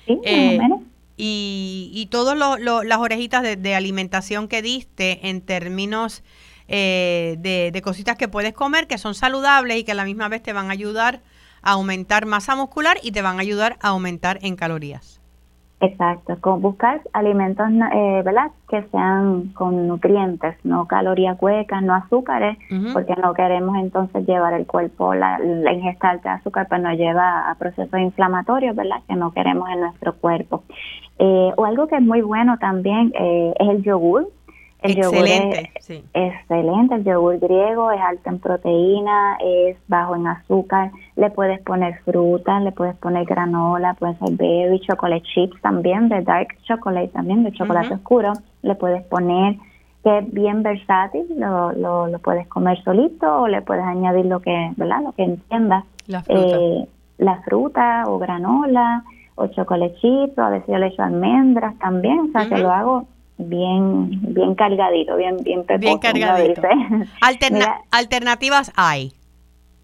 Sí, 0.06 0.20
eh, 0.26 0.60
Y, 1.16 1.90
y 1.94 2.08
todas 2.08 2.38
las 2.38 2.98
orejitas 2.98 3.44
de, 3.44 3.76
alimentación 3.76 4.50
que 4.50 4.62
diste 4.62 5.30
en 5.30 5.40
términos 5.40 6.22
eh, 6.68 7.38
de, 7.40 7.72
de, 7.72 7.82
cositas 7.82 8.18
que 8.18 8.28
puedes 8.28 8.54
comer 8.54 8.88
que 8.88 8.98
son 8.98 9.16
saludables 9.16 9.78
y 9.78 9.84
que 9.86 9.94
a 9.94 9.96
la 9.96 10.04
misma 10.04 10.28
vez 10.28 10.44
te 10.44 10.52
van 10.52 10.68
a 10.68 10.74
ayudar 10.74 11.22
a 11.62 11.72
aumentar 11.72 12.26
masa 12.26 12.58
muscular 12.58 12.98
y 13.04 13.14
te 13.14 13.22
van 13.22 13.38
a 13.38 13.42
ayudar 13.42 13.78
a 13.80 13.90
aumentar 13.90 14.40
en 14.42 14.58
calorías. 14.58 15.21
Exacto, 15.84 16.38
con 16.41 16.62
buscar 16.62 17.02
alimentos 17.12 17.67
eh, 17.91 18.22
¿verdad? 18.24 18.52
que 18.70 18.84
sean 18.91 19.48
con 19.54 19.88
nutrientes, 19.88 20.56
no 20.63 20.86
calorías 20.86 21.41
huecas, 21.41 21.82
no 21.82 21.96
azúcares, 21.96 22.56
porque 22.94 23.15
no 23.15 23.34
queremos 23.34 23.76
entonces 23.78 24.28
llevar 24.28 24.54
el 24.54 24.67
cuerpo, 24.67 25.15
la, 25.15 25.39
la 25.39 25.74
ingesta 25.74 26.17
de 26.17 26.30
azúcar 26.30 26.67
pues 26.70 26.82
nos 26.84 26.96
lleva 26.98 27.50
a 27.50 27.56
procesos 27.56 28.00
inflamatorios, 28.00 28.76
¿verdad? 28.76 28.98
Que 29.08 29.15
no 29.15 29.34
queremos 29.34 29.67
en 29.72 29.82
nuestro 29.82 30.13
cuerpo. 30.13 30.63
Eh, 31.17 31.52
o 31.58 31.65
algo 31.65 31.88
que 31.88 31.96
es 31.96 32.02
muy 32.02 32.22
bueno 32.22 32.58
también 32.60 33.12
eh, 33.20 33.54
es 33.60 33.70
el 33.70 33.82
yogur, 33.82 34.28
el 34.82 34.98
excelente, 34.98 35.72
yogur 35.88 35.89
es 35.89 36.04
excelente, 36.13 36.96
el 36.96 37.04
yogur 37.04 37.39
griego 37.39 37.91
es 37.91 38.02
alto 38.02 38.30
en 38.30 38.39
proteína, 38.39 39.38
es 39.44 39.78
bajo 39.88 40.15
en 40.15 40.28
azúcar, 40.28 40.91
le 41.15 41.30
puedes 41.30 41.60
poner 41.62 42.00
frutas, 42.04 42.63
le 42.63 42.72
puedes 42.72 42.96
poner 42.96 43.26
granola, 43.26 43.94
puede 43.94 44.15
ser 44.15 44.32
baby, 44.32 44.80
chocolate 44.82 45.24
chips 45.34 45.62
también, 45.62 46.10
de 46.10 46.22
dark 46.22 46.48
chocolate 46.63 47.10
también, 47.10 47.44
de 47.44 47.52
chocolate 47.52 47.94
oscuro, 47.94 48.34
le 48.63 48.76
puedes 48.76 49.04
poner 49.04 49.58
que 50.04 50.17
es 50.17 50.34
bien 50.34 50.63
versátil, 50.63 51.28
lo, 51.38 51.72
lo, 51.74 52.08
lo, 52.08 52.20
puedes 52.20 52.48
comer 52.48 52.82
solito 52.84 53.41
o 53.41 53.48
le 53.48 53.62
puedes 53.62 53.86
añadir 53.86 54.26
lo 54.26 54.39
que, 54.39 54.72
¿verdad? 54.76 55.04
Lo 55.04 55.12
que 55.12 55.24
entiendas. 55.24 55.86
La 56.08 56.24
fruta. 56.24 56.58
Eh, 56.58 56.88
la 57.20 57.41
fruta 57.44 58.04
o 58.08 58.17
granola 58.17 59.04
o 59.36 59.46
chocolate 59.48 59.96
chips, 60.02 60.38
o 60.39 60.41
a 60.41 60.50
veces 60.50 60.67
yo 60.67 60.78
le 60.78 60.88
echo 60.88 61.04
almendras 61.04 61.78
también, 61.78 62.20
o 62.20 62.32
sea 62.32 62.50
que 62.50 62.58
lo 62.58 62.72
hago 62.72 63.06
bien 63.49 64.34
bien 64.34 64.56
cargadito, 64.56 65.15
bien 65.15 65.38
bien 65.38 65.65
Bien 65.80 65.99
cargadito. 65.99 66.62
alternativas 67.91 68.71
hay. 68.75 69.13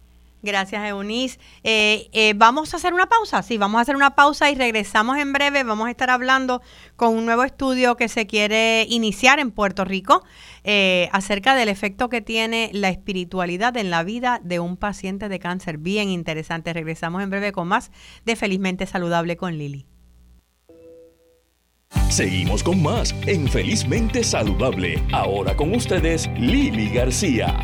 Gracias, 0.42 0.82
Eunice. 0.88 1.38
Eh, 1.64 2.08
eh, 2.12 2.32
vamos 2.34 2.72
a 2.72 2.78
hacer 2.78 2.94
una 2.94 3.06
pausa, 3.06 3.42
sí, 3.42 3.58
vamos 3.58 3.78
a 3.78 3.82
hacer 3.82 3.96
una 3.96 4.14
pausa 4.14 4.50
y 4.50 4.54
regresamos 4.54 5.18
en 5.18 5.32
breve. 5.32 5.64
Vamos 5.64 5.88
a 5.88 5.90
estar 5.90 6.08
hablando 6.08 6.62
con 6.96 7.14
un 7.14 7.26
nuevo 7.26 7.44
estudio 7.44 7.96
que 7.96 8.08
se 8.08 8.26
quiere 8.26 8.86
iniciar 8.88 9.38
en 9.38 9.50
Puerto 9.50 9.84
Rico 9.84 10.24
eh, 10.64 11.08
acerca 11.12 11.54
del 11.54 11.68
efecto 11.68 12.08
que 12.08 12.22
tiene 12.22 12.70
la 12.72 12.88
espiritualidad 12.88 13.76
en 13.76 13.90
la 13.90 14.02
vida 14.02 14.40
de 14.42 14.60
un 14.60 14.76
paciente 14.76 15.28
de 15.28 15.38
cáncer. 15.38 15.76
Bien 15.76 16.08
interesante. 16.08 16.72
Regresamos 16.72 17.22
en 17.22 17.30
breve 17.30 17.52
con 17.52 17.68
más 17.68 17.90
de 18.24 18.36
Felizmente 18.36 18.86
Saludable 18.86 19.36
con 19.36 19.58
Lili. 19.58 19.86
Seguimos 22.08 22.62
con 22.62 22.82
más 22.82 23.14
en 23.26 23.46
Felizmente 23.48 24.24
Saludable. 24.24 25.02
Ahora 25.12 25.56
con 25.56 25.74
ustedes, 25.74 26.28
Lili 26.38 26.88
García. 26.88 27.56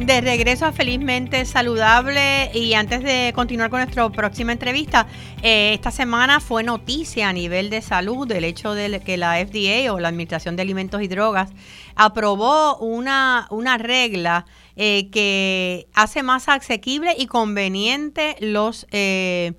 De 0.00 0.22
regreso 0.22 0.64
a 0.64 0.72
Felizmente 0.72 1.44
Saludable 1.44 2.50
y 2.54 2.72
antes 2.72 3.02
de 3.02 3.32
continuar 3.34 3.68
con 3.68 3.80
nuestra 3.80 4.08
próxima 4.08 4.50
entrevista, 4.50 5.06
eh, 5.42 5.74
esta 5.74 5.90
semana 5.90 6.40
fue 6.40 6.62
noticia 6.62 7.28
a 7.28 7.34
nivel 7.34 7.68
de 7.68 7.82
salud 7.82 8.30
el 8.32 8.44
hecho 8.44 8.72
de 8.72 9.00
que 9.00 9.18
la 9.18 9.34
FDA 9.34 9.92
o 9.92 10.00
la 10.00 10.08
Administración 10.08 10.56
de 10.56 10.62
Alimentos 10.62 11.02
y 11.02 11.08
Drogas 11.08 11.50
aprobó 11.96 12.78
una, 12.78 13.46
una 13.50 13.76
regla 13.76 14.46
eh, 14.74 15.10
que 15.10 15.86
hace 15.92 16.22
más 16.22 16.48
asequible 16.48 17.14
y 17.18 17.26
conveniente 17.26 18.36
los... 18.40 18.86
Eh, 18.92 19.52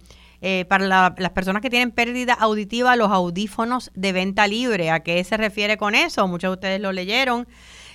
para 0.67 0.87
las 0.87 1.29
personas 1.35 1.61
que 1.61 1.69
tienen 1.69 1.91
pérdida 1.91 2.33
auditiva, 2.33 2.95
los 2.95 3.11
audífonos 3.11 3.91
de 3.93 4.11
venta 4.11 4.47
libre. 4.47 4.89
¿A 4.89 5.01
qué 5.01 5.23
se 5.23 5.37
refiere 5.37 5.77
con 5.77 5.93
eso? 5.93 6.27
Muchos 6.27 6.49
de 6.49 6.53
ustedes 6.53 6.81
lo 6.81 6.91
leyeron 6.91 7.47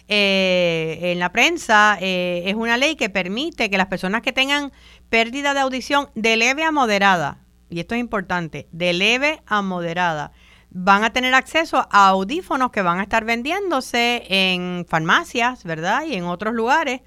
eh, 0.09 0.99
en 1.03 1.19
la 1.19 1.33
prensa, 1.33 1.99
eh, 2.01 2.45
es 2.47 2.55
una 2.55 2.77
ley 2.77 2.97
que 2.97 3.11
permite 3.11 3.71
que 3.71 3.79
las 3.79 3.88
personas 3.88 4.23
que 4.23 4.33
tengan 4.33 4.73
pérdida 5.09 5.55
de 5.55 5.61
audición 5.61 6.09
de 6.14 6.37
leve 6.37 6.64
a 6.64 6.71
moderada, 6.71 7.40
y 7.69 7.81
esto 7.81 7.95
es 7.95 8.01
importante, 8.01 8.69
de 8.71 8.92
leve 8.92 9.42
a 9.47 9.62
moderada, 9.62 10.33
van 10.71 11.05
a 11.05 11.12
tener 11.12 11.35
acceso 11.35 11.88
a 11.90 12.09
audífonos 12.09 12.71
que 12.71 12.83
van 12.83 13.01
a 13.01 13.03
estar 13.03 13.25
vendiéndose 13.25 14.25
en 14.29 14.87
farmacias, 14.88 15.64
¿verdad? 15.64 16.05
Y 16.05 16.14
en 16.14 16.25
otros 16.25 16.55
lugares 16.55 17.01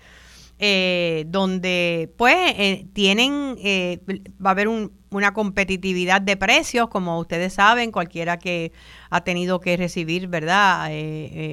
eh, 0.62 1.24
donde 1.28 2.14
pues 2.18 2.84
tienen, 2.92 3.56
eh, 3.64 4.02
va 4.46 4.50
a 4.50 4.52
haber 4.52 4.68
una 4.68 5.34
competitividad 5.34 6.20
de 6.22 6.36
precios, 6.36 6.90
como 6.90 7.18
ustedes 7.18 7.54
saben, 7.54 7.94
cualquiera 7.94 8.40
que 8.40 8.74
ha 9.10 9.24
tenido 9.24 9.60
que 9.60 9.78
recibir, 9.78 10.28
¿verdad? 10.28 10.90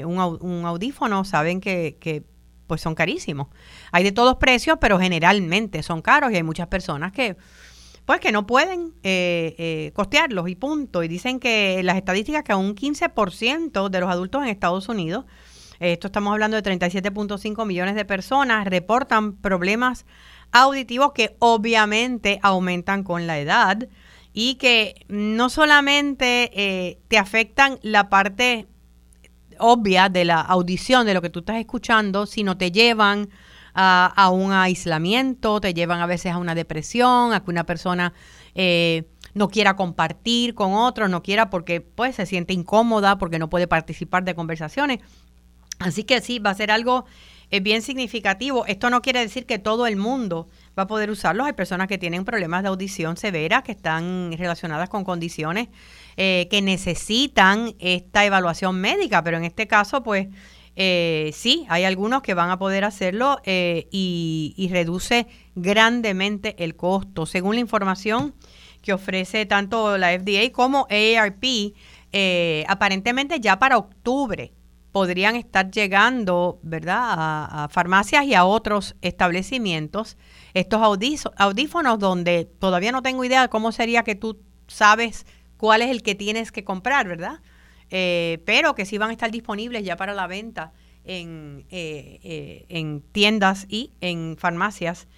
Un, 0.05 0.19
un, 0.19 0.65
audífono, 0.65 1.25
saben 1.25 1.61
que, 1.61 1.97
que 2.01 2.23
pues 2.67 2.81
son 2.81 2.95
carísimos. 2.95 3.49
Hay 3.93 4.05
de 4.05 4.13
todos 4.13 4.37
precios, 4.37 4.79
pero 4.81 4.99
generalmente 4.99 5.83
son 5.83 6.03
caros 6.03 6.33
y 6.33 6.37
hay 6.37 6.43
muchas 6.43 6.69
personas 6.69 7.13
que 7.13 7.37
pues 8.05 8.21
que 8.21 8.31
no 8.31 8.47
pueden 8.47 8.93
costearlos 9.93 10.49
y 10.49 10.55
punto. 10.55 11.03
Y 11.03 11.09
dicen 11.09 11.41
que 11.41 11.83
las 11.83 11.97
estadísticas 11.97 12.45
que 12.45 12.55
un 12.55 12.77
15% 12.77 13.89
de 13.89 14.01
los 14.01 14.09
adultos 14.09 14.43
en 14.43 14.49
Estados 14.49 14.89
Unidos 14.89 15.25
esto 15.81 16.07
estamos 16.07 16.33
hablando 16.33 16.61
de 16.61 16.63
37.5 16.63 17.67
millones 17.67 17.95
de 17.95 18.05
personas, 18.05 18.67
reportan 18.67 19.37
problemas 19.37 20.07
auditivos 20.53 21.13
que 21.13 21.37
obviamente 21.39 22.39
aumentan 22.43 23.03
con 23.03 23.27
la 23.27 23.39
edad 23.39 23.87
y 24.39 24.57
que 24.57 25.07
no 25.09 25.49
solamente 25.49 26.51
eh, 26.53 26.99
te 27.09 27.17
afectan 27.17 27.79
la 27.81 28.11
parte 28.11 28.67
obvia 29.59 30.11
de 30.11 30.27
la 30.27 30.43
audición, 30.43 31.07
de 31.07 31.15
lo 31.15 31.23
que 31.23 31.31
tú 31.31 31.39
estás 31.39 31.57
escuchando, 31.57 32.27
sino 32.27 32.59
te 32.59 32.71
llevan 32.71 33.31
a, 33.73 34.29
un 34.31 34.53
aislamiento, 34.53 35.59
te 35.59 35.73
llevan 35.73 36.01
a 36.01 36.07
veces 36.07 36.33
a 36.33 36.37
una 36.37 36.55
depresión, 36.55 37.33
a 37.33 37.43
que 37.43 37.51
una 37.51 37.65
persona 37.65 38.13
eh, 38.55 39.05
no 39.33 39.49
quiera 39.49 39.75
compartir 39.75 40.55
con 40.55 40.75
otros, 40.75 41.09
no 41.09 41.23
quiera 41.23 41.49
porque 41.49 41.81
pues 41.81 42.17
se 42.17 42.27
siente 42.27 42.53
incómoda, 42.53 43.17
porque 43.17 43.39
no 43.39 43.49
puede 43.49 43.67
participar 43.67 44.25
de 44.25 44.35
conversaciones. 44.35 44.99
Así 45.79 46.05
que 46.05 46.21
sí, 46.21 46.41
va 46.41 46.51
a 46.51 46.55
ser 46.55 46.71
algo 46.71 47.07
eh, 47.51 47.61
bien 47.61 47.81
significativo. 47.81 48.67
Esto 48.67 48.91
no 48.91 49.03
quiere 49.03 49.21
decir 49.21 49.47
que 49.47 49.61
todo 49.61 49.87
el 49.87 49.97
mundo 49.97 50.49
va 50.77 50.83
a 50.83 50.87
poder 50.89 51.11
usarlo. 51.11 51.45
Hay 51.45 51.53
personas 51.53 51.87
que 51.87 51.97
tienen 51.97 52.25
problemas 52.25 52.63
de 52.63 52.69
audición 52.69 53.17
severa, 53.17 53.63
que 53.63 53.71
están 53.71 54.33
relacionadas 54.37 54.89
con 54.89 55.05
condiciones 55.05 55.69
eh, 56.17 56.49
que 56.51 56.61
necesitan 56.61 57.77
esta 57.79 58.25
evaluación 58.25 58.81
médica, 58.81 59.23
pero 59.23 59.37
en 59.37 59.45
este 59.45 59.69
caso, 59.69 60.03
pues 60.03 60.27
eh, 60.75 61.31
sí, 61.35 61.67
hay 61.69 61.85
algunos 61.85 62.21
que 62.23 62.35
van 62.35 62.51
a 62.51 62.59
poder 62.59 62.85
hacerlo 62.85 63.41
y, 63.45 64.53
y, 64.57 64.69
reduce 64.69 65.29
grandemente 65.55 66.57
el 66.65 66.75
costo. 66.75 67.27
Según 67.27 67.55
la 67.55 67.61
información 67.61 68.35
que 68.83 68.93
ofrece 68.93 69.47
tanto 69.47 69.97
la 69.99 70.19
FDA 70.19 70.51
como 70.51 70.89
AARP, 70.91 71.45
aparentemente 72.67 73.39
ya 73.39 73.59
para 73.61 73.79
octubre 73.79 74.56
podrían 74.97 75.37
estar 75.37 75.71
llegando, 75.71 76.59
¿verdad?, 76.63 77.05
a, 77.07 77.69
farmacias 77.71 78.25
y 78.25 78.33
a 78.33 78.47
otros 78.47 78.97
establecimientos. 79.03 80.17
Estos 80.55 80.81
audífonos 81.37 81.99
donde 81.99 82.47
todavía 82.47 82.93
no 82.93 83.03
tengo 83.03 83.23
idea 83.23 83.43
de 83.43 83.51
cómo 83.51 83.73
sería 83.73 84.05
que 84.05 84.15
tú 84.15 84.41
sabes 84.69 85.27
cuál 85.59 85.83
es 85.83 85.91
el 85.91 86.03
que 86.03 86.15
tienes 86.15 86.51
que 86.51 86.65
comprar, 86.65 87.07
¿verdad? 87.07 87.41
Eh, 87.91 88.43
pero 88.47 88.75
que 88.75 88.87
sí 88.87 88.97
van 88.97 89.11
a 89.11 89.13
estar 89.13 89.31
disponibles 89.31 89.85
ya 89.85 89.97
para 89.97 90.15
la 90.15 90.27
venta 90.27 90.73
en, 91.05 91.67
eh, 91.69 92.19
eh, 92.23 92.65
en 92.71 93.03
tiendas 93.03 93.67
y 93.69 93.93
en 94.01 94.39
farmacias 94.39 95.09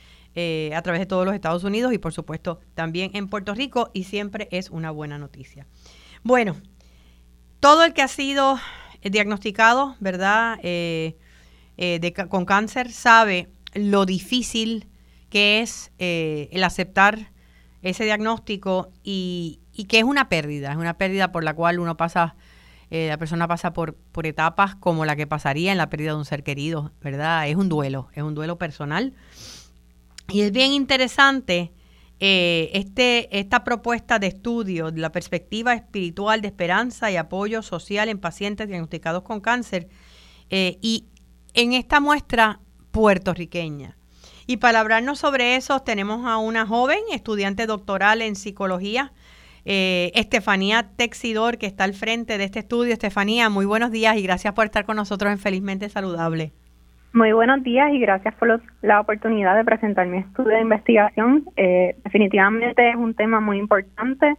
a 0.75 0.83
través 0.83 1.01
de 1.01 1.07
todos 1.07 1.25
los 1.25 1.37
Estados 1.37 1.63
Unidos 1.63 1.93
y 1.93 1.99
por 1.99 2.13
supuesto 2.13 2.59
también 2.75 3.13
en 3.15 3.29
Puerto 3.29 3.55
Rico 3.55 3.91
y 3.93 4.05
siempre 4.05 4.49
es 4.51 4.71
una 4.71 4.91
buena 4.91 5.19
noticia. 5.19 5.69
Bueno, 6.25 6.57
todo 7.61 7.85
el 7.85 7.93
que 7.93 8.03
ha 8.03 8.09
sido 8.09 8.59
eh, 9.03 9.11
diagnosticado, 9.11 9.97
¿verdad? 10.01 10.59
Eh, 10.63 11.17
eh, 11.77 12.13
con 12.29 12.45
cáncer 12.45 12.91
sabe 12.91 13.49
lo 13.75 14.07
difícil 14.07 14.89
que 15.31 15.61
es 15.61 15.93
el 15.99 16.65
aceptar 16.65 17.31
ese 17.83 18.05
diagnóstico 18.05 18.91
y, 19.05 19.61
que 19.89 19.99
es 19.99 20.05
una 20.05 20.29
pérdida, 20.29 20.73
es 20.73 20.77
una 20.77 20.97
pérdida 20.97 21.31
por 21.31 21.45
la 21.45 21.55
cual 21.55 21.79
uno 21.79 21.97
pasa, 21.97 22.35
la 22.91 23.19
persona 23.19 23.47
pasa 23.47 23.75
por 23.75 23.97
etapas 24.25 24.75
como 24.75 25.05
la 25.05 25.17
que 25.17 25.27
pasaría 25.27 25.71
en 25.71 25.79
la 25.79 25.91
pérdida 25.91 26.13
de 26.13 26.17
un 26.17 26.25
ser 26.25 26.43
querido, 26.43 26.93
¿verdad? 27.03 27.47
Es 27.47 27.57
un 27.57 27.69
duelo, 27.69 28.09
es 28.15 28.23
un 28.23 28.35
duelo 28.35 28.57
personal. 28.57 29.13
Y 30.31 30.41
es 30.41 30.51
bien 30.51 30.73
interesante 30.73 31.73
eh, 32.21 32.71
este, 32.75 33.39
esta 33.39 33.63
propuesta 33.63 34.19
de 34.19 34.27
estudio 34.27 34.91
la 34.91 35.13
perspectiva 35.13 35.75
espiritual 35.75 36.41
de 36.43 36.49
esperanza 36.49 37.11
y 37.13 37.17
apoyo 37.17 37.63
social 37.63 38.09
en 38.09 38.19
pacientes 38.19 38.67
diagnosticados 38.67 39.23
con 39.23 39.41
cáncer 39.41 39.89
eh, 40.51 40.79
y 40.83 41.07
en 41.55 41.75
esta 41.75 42.01
muestra 42.01 42.61
puertorriqueña. 42.91 43.97
Y 44.47 44.57
para 44.57 44.81
hablarnos 44.81 45.19
sobre 45.21 45.57
eso 45.57 45.81
tenemos 45.81 46.27
a 46.27 46.39
una 46.39 46.67
joven 46.67 47.01
estudiante 47.13 47.67
doctoral 47.67 48.23
en 48.23 48.35
psicología, 48.35 49.13
eh, 49.65 50.11
Estefanía 50.15 50.91
Texidor, 50.97 51.59
que 51.59 51.67
está 51.67 51.85
al 51.85 51.95
frente 51.95 52.39
de 52.39 52.45
este 52.45 52.61
estudio. 52.61 52.95
Estefanía, 52.95 53.51
muy 53.51 53.67
buenos 53.67 53.93
días 53.93 54.17
y 54.17 54.23
gracias 54.23 54.55
por 54.55 54.65
estar 54.65 54.87
con 54.87 54.97
nosotros 54.97 55.31
en 55.31 55.39
Felizmente 55.39 55.89
Saludable. 55.89 56.53
Muy 57.13 57.33
buenos 57.33 57.63
días 57.63 57.91
y 57.93 57.99
gracias 58.01 58.35
por 58.35 58.61
la 58.83 59.01
oportunidad 59.01 59.57
de 59.57 59.65
presentar 59.65 60.07
mi 60.07 60.19
estudio 60.19 60.51
de 60.51 60.61
investigación. 60.61 61.45
Eh, 61.57 61.97
definitivamente 62.05 62.91
es 62.91 62.97
un 62.97 63.15
tema 63.15 63.41
muy 63.41 63.59
importante. 63.59 64.35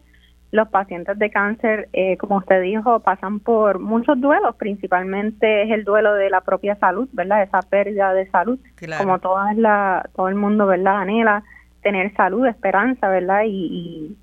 Los 0.52 0.70
pacientes 0.70 1.18
de 1.18 1.30
cáncer, 1.32 1.90
eh, 1.94 2.18
como 2.18 2.38
usted 2.38 2.62
dijo, 2.62 3.00
pasan 3.00 3.40
por 3.40 3.80
muchos 3.80 4.20
duelos, 4.22 4.56
principalmente 4.56 5.64
es 5.64 5.72
el 5.72 5.84
duelo 5.84 6.14
de 6.14 6.30
la 6.30 6.42
propia 6.42 6.76
salud, 6.76 7.10
¿verdad? 7.12 7.44
Esa 7.44 7.62
pérdida 7.62 8.14
de 8.14 8.30
salud, 8.30 8.60
como 8.98 9.20
toda 9.20 9.54
la, 9.54 10.08
todo 10.16 10.28
el 10.28 10.36
mundo, 10.36 10.68
¿verdad? 10.68 11.02
Anhela 11.02 11.44
tener 11.82 12.14
salud, 12.16 12.46
esperanza, 12.46 13.10
¿verdad? 13.10 13.44
Y, 13.46 14.16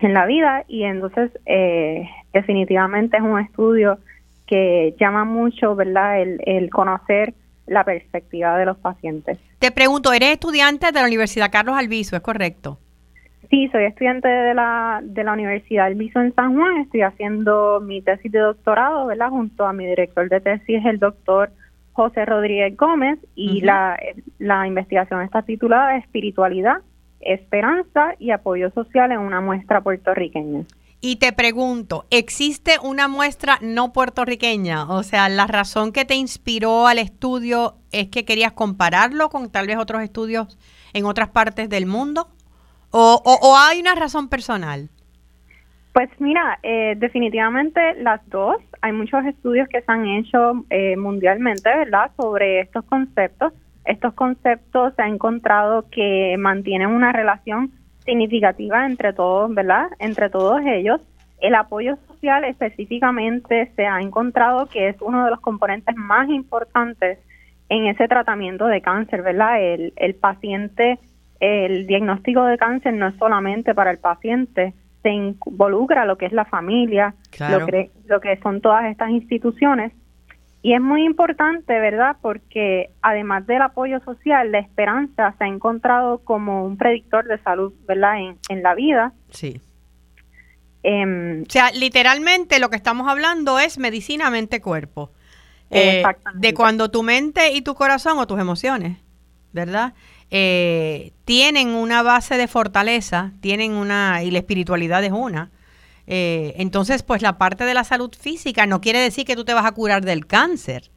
en 0.00 0.12
la 0.12 0.26
vida 0.26 0.64
y 0.68 0.82
entonces 0.82 1.30
eh, 1.46 2.06
definitivamente 2.34 3.16
es 3.16 3.22
un 3.22 3.40
estudio 3.40 3.98
que 4.46 4.94
llama 5.00 5.24
mucho, 5.24 5.74
¿verdad?, 5.74 6.20
el, 6.20 6.70
conocer 6.70 7.34
la 7.66 7.84
perspectiva 7.84 8.58
de 8.58 8.66
los 8.66 8.76
pacientes. 8.76 9.38
Te 9.58 9.70
pregunto, 9.70 10.12
¿eres 10.12 10.32
estudiante 10.32 10.92
de 10.92 11.00
la 11.00 11.06
Universidad 11.06 11.50
Carlos 11.50 11.76
Albizu, 11.76 12.16
es 12.16 12.22
correcto? 12.22 12.78
Sí, 13.48 13.68
soy 13.72 13.84
estudiante 13.84 14.28
de 14.28 14.54
la, 14.54 15.00
de 15.02 15.24
la 15.24 15.32
Universidad 15.32 15.86
Albizu 15.86 16.18
en 16.18 16.34
San 16.34 16.54
Juan, 16.54 16.78
estoy 16.78 17.02
haciendo 17.02 17.80
mi 17.80 18.02
tesis 18.02 18.30
de 18.32 18.40
doctorado, 18.40 19.06
¿verdad?, 19.06 19.30
junto 19.30 19.64
a 19.64 19.72
mi 19.72 19.86
director 19.86 20.28
de 20.28 20.40
tesis, 20.40 20.84
el 20.84 20.98
doctor 20.98 21.50
José 21.92 22.24
Rodríguez 22.24 22.76
Gómez, 22.76 23.18
y 23.34 23.60
la, 23.60 23.98
la 24.38 24.66
investigación 24.66 25.22
está 25.22 25.42
titulada 25.42 25.96
Espiritualidad, 25.96 26.78
Esperanza 27.20 28.14
y 28.18 28.32
Apoyo 28.32 28.70
Social 28.70 29.12
en 29.12 29.20
una 29.20 29.40
muestra 29.40 29.80
puertorriqueña. 29.80 30.64
Y 31.06 31.16
te 31.16 31.34
pregunto, 31.34 32.06
¿existe 32.10 32.78
una 32.82 33.08
muestra 33.08 33.58
no 33.60 33.92
puertorriqueña? 33.92 34.84
O 34.88 35.02
sea, 35.02 35.28
la 35.28 35.46
razón 35.46 35.92
que 35.92 36.06
te 36.06 36.14
inspiró 36.14 36.86
al 36.86 36.98
estudio 36.98 37.74
es 37.92 38.08
que 38.08 38.24
querías 38.24 38.52
compararlo 38.52 39.28
con 39.28 39.52
tal 39.52 39.66
vez 39.66 39.76
otros 39.76 40.00
estudios 40.00 40.56
en 40.94 41.04
otras 41.04 41.28
partes 41.28 41.68
del 41.68 41.84
mundo? 41.84 42.28
¿O, 42.88 43.20
o, 43.22 43.54
hay 43.54 43.82
una 43.82 43.94
razón 43.94 44.30
personal? 44.30 44.88
Pues 45.92 46.08
mira, 46.20 46.58
eh, 46.62 46.94
definitivamente 46.96 47.96
las 47.96 48.26
dos. 48.30 48.56
Hay 48.80 48.92
muchos 48.92 49.26
estudios 49.26 49.68
que 49.68 49.82
se 49.82 49.92
han 49.92 50.06
hecho 50.06 50.64
eh, 50.70 50.96
mundialmente, 50.96 51.68
¿verdad?, 51.68 52.12
sobre 52.16 52.60
estos 52.60 52.82
conceptos. 52.86 53.52
Estos 53.84 54.14
conceptos 54.14 54.94
se 54.96 55.02
ha 55.02 55.08
encontrado 55.08 55.84
que 55.90 56.36
mantienen 56.38 56.88
una 56.88 57.12
relación 57.12 57.72
significativa 58.04 58.86
entre 58.86 59.12
todos, 59.12 59.54
¿verdad? 59.54 59.88
Entre 59.98 60.30
todos 60.30 60.60
ellos. 60.64 61.00
El 61.40 61.54
apoyo 61.54 61.96
social 62.06 62.44
específicamente 62.44 63.70
se 63.76 63.86
ha 63.86 64.00
encontrado 64.00 64.66
que 64.66 64.88
es 64.88 64.96
uno 65.00 65.24
de 65.24 65.30
los 65.30 65.40
componentes 65.40 65.94
más 65.96 66.28
importantes 66.28 67.18
en 67.68 67.86
ese 67.86 68.08
tratamiento 68.08 68.66
de 68.66 68.80
cáncer, 68.80 69.22
¿verdad? 69.22 69.60
El, 69.60 69.92
el 69.96 70.14
paciente, 70.14 70.98
el 71.40 71.86
diagnóstico 71.86 72.44
de 72.44 72.58
cáncer 72.58 72.94
no 72.94 73.08
es 73.08 73.16
solamente 73.16 73.74
para 73.74 73.90
el 73.90 73.98
paciente, 73.98 74.74
se 75.02 75.10
involucra 75.10 76.06
lo 76.06 76.16
que 76.16 76.26
es 76.26 76.32
la 76.32 76.46
familia, 76.46 77.14
lo, 77.50 77.66
que, 77.66 77.90
lo 78.06 78.20
que 78.20 78.38
son 78.38 78.60
todas 78.60 78.86
estas 78.86 79.10
instituciones 79.10 79.92
y 80.64 80.72
es 80.72 80.80
muy 80.80 81.04
importante, 81.04 81.78
¿verdad? 81.78 82.16
Porque 82.22 82.88
además 83.02 83.46
del 83.46 83.60
apoyo 83.60 84.00
social, 84.00 84.50
la 84.50 84.60
esperanza 84.60 85.34
se 85.36 85.44
ha 85.44 85.46
encontrado 85.46 86.20
como 86.24 86.64
un 86.64 86.78
predictor 86.78 87.26
de 87.26 87.36
salud, 87.42 87.74
¿verdad? 87.86 88.18
En, 88.18 88.38
en 88.48 88.62
la 88.62 88.74
vida. 88.74 89.12
Sí. 89.28 89.60
Em, 90.82 91.42
o 91.42 91.50
sea, 91.50 91.70
literalmente 91.70 92.58
lo 92.60 92.70
que 92.70 92.76
estamos 92.76 93.08
hablando 93.08 93.58
es 93.58 93.76
medicina 93.76 94.30
mente-cuerpo. 94.30 95.12
Eh, 95.70 96.02
de 96.32 96.54
cuando 96.54 96.90
tu 96.90 97.02
mente 97.02 97.52
y 97.52 97.60
tu 97.60 97.74
corazón 97.74 98.18
o 98.18 98.26
tus 98.26 98.40
emociones, 98.40 98.96
¿verdad? 99.52 99.92
Eh, 100.30 101.12
tienen 101.26 101.68
una 101.74 102.02
base 102.02 102.38
de 102.38 102.48
fortaleza, 102.48 103.32
tienen 103.42 103.72
una, 103.72 104.22
y 104.22 104.30
la 104.30 104.38
espiritualidad 104.38 105.04
es 105.04 105.12
una. 105.12 105.50
Eh, 106.06 106.54
entonces, 106.58 107.02
pues 107.02 107.22
la 107.22 107.38
parte 107.38 107.64
de 107.64 107.74
la 107.74 107.84
salud 107.84 108.12
física 108.18 108.66
no 108.66 108.80
quiere 108.80 108.98
decir 108.98 109.24
que 109.24 109.36
tú 109.36 109.44
te 109.44 109.54
vas 109.54 109.64
a 109.64 109.72
curar 109.72 110.04
del 110.04 110.26
cáncer, 110.26 110.90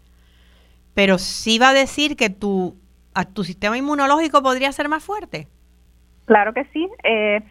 pero 0.93 1.17
sí 1.17 1.59
va 1.59 1.69
a 1.69 1.73
decir 1.73 2.15
que 2.15 2.29
tu, 2.29 2.75
a 3.13 3.25
tu 3.25 3.43
sistema 3.43 3.77
inmunológico 3.77 4.41
podría 4.41 4.71
ser 4.71 4.89
más 4.89 5.03
fuerte. 5.03 5.47
Claro 6.25 6.53
que 6.53 6.65
sí. 6.73 6.87
Eh, 7.03 7.41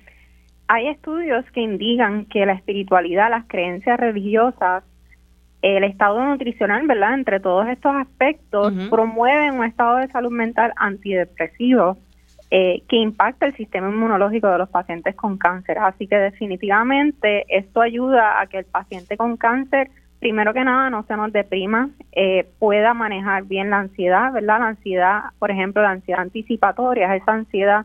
hay 0.68 0.88
estudios 0.88 1.44
que 1.52 1.60
indican 1.60 2.26
que 2.26 2.44
la 2.44 2.52
espiritualidad, 2.52 3.30
las 3.30 3.46
creencias 3.46 3.98
religiosas, 3.98 4.84
el 5.62 5.84
estado 5.84 6.22
nutricional, 6.24 6.86
¿verdad? 6.86 7.14
Entre 7.14 7.40
todos 7.40 7.66
estos 7.68 7.94
aspectos, 7.96 8.72
promueven 8.90 9.54
un 9.54 9.64
estado 9.64 9.96
de 9.96 10.08
salud 10.08 10.30
mental 10.30 10.72
antidepresivo 10.76 11.96
eh, 12.50 12.82
que 12.88 12.96
impacta 12.96 13.46
el 13.46 13.56
sistema 13.56 13.88
inmunológico 13.88 14.48
de 14.48 14.58
los 14.58 14.68
pacientes 14.68 15.16
con 15.16 15.36
cáncer. 15.36 15.78
Así 15.78 16.06
que 16.06 16.16
definitivamente 16.16 17.44
esto 17.48 17.80
ayuda 17.80 18.40
a 18.40 18.46
que 18.46 18.58
el 18.58 18.64
paciente 18.64 19.16
con 19.16 19.36
cáncer, 19.36 19.90
primero 20.20 20.54
que 20.54 20.62
nada, 20.62 20.88
no 20.88 21.04
se 21.08 21.16
nos 21.16 21.32
deprima, 21.32 21.90
eh, 22.12 22.46
pueda 22.60 22.94
manejar 22.94 23.44
bien 23.44 23.70
la 23.70 23.80
ansiedad, 23.80 24.32
¿verdad? 24.32 24.60
La 24.60 24.68
ansiedad, 24.68 25.20
por 25.40 25.50
ejemplo, 25.50 25.82
la 25.82 25.90
ansiedad 25.90 26.20
anticipatoria, 26.20 27.16
esa 27.16 27.32
ansiedad 27.32 27.84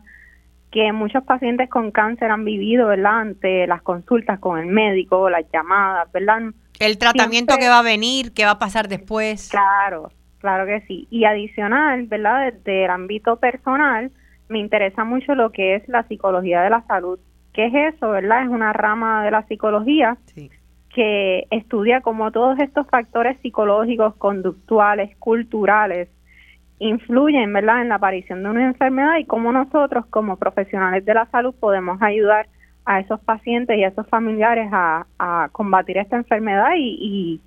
que 0.70 0.92
muchos 0.92 1.24
pacientes 1.24 1.68
con 1.68 1.90
cáncer 1.90 2.30
han 2.30 2.44
vivido, 2.44 2.86
¿verdad? 2.86 3.20
Ante 3.20 3.66
las 3.66 3.82
consultas 3.82 4.38
con 4.38 4.58
el 4.58 4.66
médico, 4.66 5.28
las 5.28 5.44
llamadas, 5.52 6.10
¿verdad? 6.12 6.52
El 6.78 6.98
tratamiento 6.98 7.56
que 7.58 7.68
va 7.68 7.80
a 7.80 7.82
venir, 7.82 8.32
qué 8.32 8.44
va 8.44 8.52
a 8.52 8.58
pasar 8.58 8.88
después. 8.88 9.50
Claro, 9.50 10.12
claro 10.38 10.66
que 10.66 10.80
sí. 10.86 11.06
Y 11.10 11.24
adicional, 11.24 12.04
¿verdad? 12.04 12.52
Desde 12.52 12.84
el 12.84 12.90
ámbito 12.90 13.36
personal, 13.36 14.10
me 14.52 14.60
interesa 14.60 15.04
mucho 15.04 15.34
lo 15.34 15.50
que 15.50 15.74
es 15.74 15.88
la 15.88 16.04
psicología 16.04 16.62
de 16.62 16.70
la 16.70 16.82
salud. 16.82 17.18
¿Qué 17.52 17.66
es 17.66 17.94
eso, 17.94 18.10
verdad? 18.10 18.44
Es 18.44 18.48
una 18.48 18.72
rama 18.72 19.24
de 19.24 19.30
la 19.30 19.42
psicología 19.46 20.16
que 20.94 21.46
estudia 21.50 22.02
cómo 22.02 22.30
todos 22.30 22.58
estos 22.60 22.86
factores 22.86 23.38
psicológicos, 23.40 24.14
conductuales, 24.16 25.16
culturales, 25.16 26.08
influyen, 26.78 27.52
¿verdad?, 27.52 27.82
en 27.82 27.88
la 27.88 27.96
aparición 27.96 28.42
de 28.42 28.50
una 28.50 28.66
enfermedad 28.66 29.16
y 29.18 29.24
cómo 29.24 29.52
nosotros 29.52 30.04
como 30.06 30.36
profesionales 30.36 31.04
de 31.04 31.14
la 31.14 31.26
salud 31.26 31.54
podemos 31.58 32.00
ayudar 32.02 32.46
a 32.84 33.00
esos 33.00 33.20
pacientes 33.20 33.78
y 33.78 33.84
a 33.84 33.88
esos 33.88 34.06
familiares 34.08 34.68
a, 34.72 35.06
combatir 35.52 35.98
esta 35.98 36.16
enfermedad 36.16 36.72
y, 36.76 37.40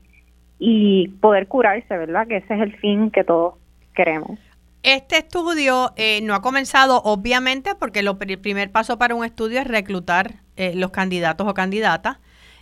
y, 0.57 1.07
poder 1.19 1.47
curarse, 1.47 1.97
¿verdad? 1.97 2.27
Que 2.27 2.37
ese 2.37 2.55
es 2.55 2.61
el 2.61 2.75
fin 2.77 3.11
que 3.11 3.23
todos 3.23 3.55
queremos. 3.93 4.39
Este 4.85 5.17
estudio 5.17 5.93
eh, 5.95 6.21
no 6.21 6.35
ha 6.35 6.43
comenzado, 6.43 7.01
obviamente, 7.03 7.73
porque 7.73 8.03
lo, 8.03 8.19
el 8.21 8.39
primer 8.39 8.71
paso 8.71 8.99
para 8.99 9.15
un 9.15 9.25
estudio 9.25 9.59
es 9.59 9.65
reclutar 9.65 10.43
eh, 10.57 10.75
los 10.75 10.91
candidatos 10.91 11.47
o 11.47 11.55
candidatas. 11.55 12.19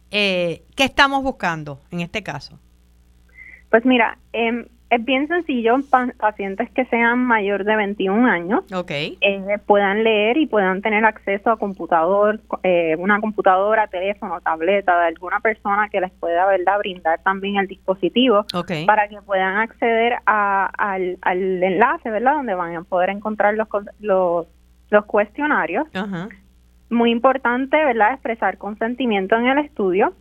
Eh, 0.09 0.63
¿Qué 0.77 0.85
estamos 0.85 1.21
buscando 1.21 1.81
en 1.91 1.99
este 1.99 2.23
caso? 2.23 2.57
Pues 3.69 3.83
mira, 3.83 4.17
eh, 4.31 4.69
es 4.93 5.03
bien 5.03 5.27
sencillo, 5.27 5.77
pacientes 6.19 6.69
que 6.71 6.85
sean 6.85 7.25
mayor 7.25 7.63
de 7.63 7.75
21 7.75 8.27
años 8.29 8.63
okay. 8.71 9.17
Eh, 9.21 9.57
puedan 9.65 10.03
leer 10.03 10.37
y 10.37 10.45
puedan 10.45 10.81
tener 10.83 11.03
acceso 11.03 11.49
a 11.49 11.57
computador, 11.57 12.39
eh, 12.61 12.95
una 12.99 13.19
computadora, 13.19 13.87
teléfono, 13.87 14.39
tableta 14.41 14.99
de 14.99 15.07
alguna 15.07 15.39
persona 15.39 15.89
que 15.89 15.99
les 15.99 16.11
pueda 16.11 16.45
verdad 16.45 16.77
brindar 16.77 17.19
también 17.23 17.55
el 17.57 17.67
dispositivo 17.67 18.45
para 18.85 19.07
que 19.07 19.19
puedan 19.23 19.57
acceder 19.57 20.17
al, 20.25 21.17
enlace, 21.23 22.11
¿verdad? 22.11 22.33
Donde 22.35 22.53
van 22.53 22.75
a 22.75 22.83
poder 22.83 23.09
encontrar 23.09 23.55
los, 23.55 23.67
los, 23.99 24.45
los 24.89 25.05
cuestionarios. 25.05 25.87
Muy 26.91 27.09
importante, 27.09 27.77
¿verdad? 27.83 28.13
Expresar 28.13 28.59
consentimiento 28.59 29.35
en 29.37 29.47
el 29.47 29.57
estudio 29.57 30.13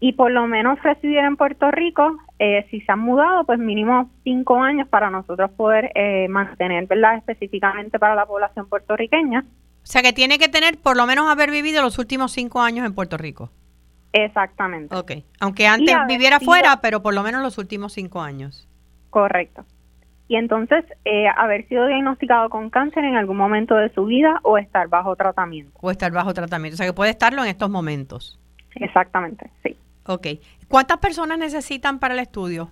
y 0.00 0.12
por 0.12 0.30
lo 0.30 0.46
menos 0.46 0.82
residir 0.82 1.18
en 1.18 1.36
Puerto 1.36 1.70
Rico, 1.70 2.16
eh, 2.38 2.66
si 2.70 2.80
se 2.82 2.92
han 2.92 3.00
mudado, 3.00 3.44
pues 3.44 3.58
mínimo 3.58 4.10
cinco 4.22 4.60
años 4.60 4.88
para 4.88 5.10
nosotros 5.10 5.50
poder 5.52 5.90
eh, 5.94 6.28
mantener, 6.28 6.86
¿verdad? 6.86 7.16
Específicamente 7.16 7.98
para 7.98 8.14
la 8.14 8.26
población 8.26 8.68
puertorriqueña. 8.68 9.40
O 9.40 9.86
sea 9.86 10.02
que 10.02 10.12
tiene 10.12 10.38
que 10.38 10.48
tener 10.48 10.78
por 10.78 10.96
lo 10.96 11.06
menos 11.06 11.30
haber 11.30 11.50
vivido 11.50 11.80
los 11.82 11.98
últimos 11.98 12.32
cinco 12.32 12.60
años 12.60 12.84
en 12.84 12.94
Puerto 12.94 13.16
Rico. 13.16 13.50
Exactamente. 14.12 14.94
Ok, 14.94 15.12
aunque 15.40 15.66
antes 15.66 15.94
viviera 16.08 16.40
fuera, 16.40 16.80
pero 16.80 17.02
por 17.02 17.14
lo 17.14 17.22
menos 17.22 17.42
los 17.42 17.58
últimos 17.58 17.92
cinco 17.92 18.20
años. 18.20 18.68
Correcto. 19.10 19.64
Y 20.28 20.36
entonces, 20.36 20.84
eh, 21.04 21.26
haber 21.36 21.68
sido 21.68 21.86
diagnosticado 21.86 22.50
con 22.50 22.68
cáncer 22.68 23.04
en 23.04 23.14
algún 23.14 23.36
momento 23.36 23.76
de 23.76 23.90
su 23.90 24.06
vida 24.06 24.40
o 24.42 24.58
estar 24.58 24.88
bajo 24.88 25.14
tratamiento. 25.14 25.70
O 25.80 25.90
estar 25.90 26.10
bajo 26.10 26.34
tratamiento. 26.34 26.74
O 26.74 26.78
sea 26.78 26.86
que 26.86 26.92
puede 26.92 27.10
estarlo 27.10 27.44
en 27.44 27.48
estos 27.48 27.70
momentos. 27.70 28.40
Exactamente, 28.74 29.50
sí. 29.62 29.76
Ok. 30.06 30.26
¿Cuántas 30.68 30.98
personas 30.98 31.38
necesitan 31.38 31.98
para 31.98 32.14
el 32.14 32.20
estudio? 32.20 32.70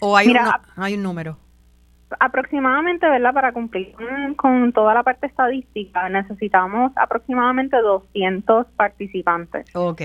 ¿O 0.00 0.16
hay, 0.16 0.28
un, 0.28 0.38
hay 0.76 0.94
un 0.94 1.02
número? 1.02 1.38
Aproximadamente, 2.18 3.08
¿verdad? 3.08 3.32
Para 3.34 3.52
cumplir 3.52 3.94
con, 4.36 4.72
toda 4.72 4.94
la 4.94 5.02
parte 5.02 5.26
estadística, 5.26 6.08
necesitamos 6.08 6.92
aproximadamente 6.96 7.76
200 7.76 8.66
participantes. 8.76 9.66
Ok. 9.74 10.02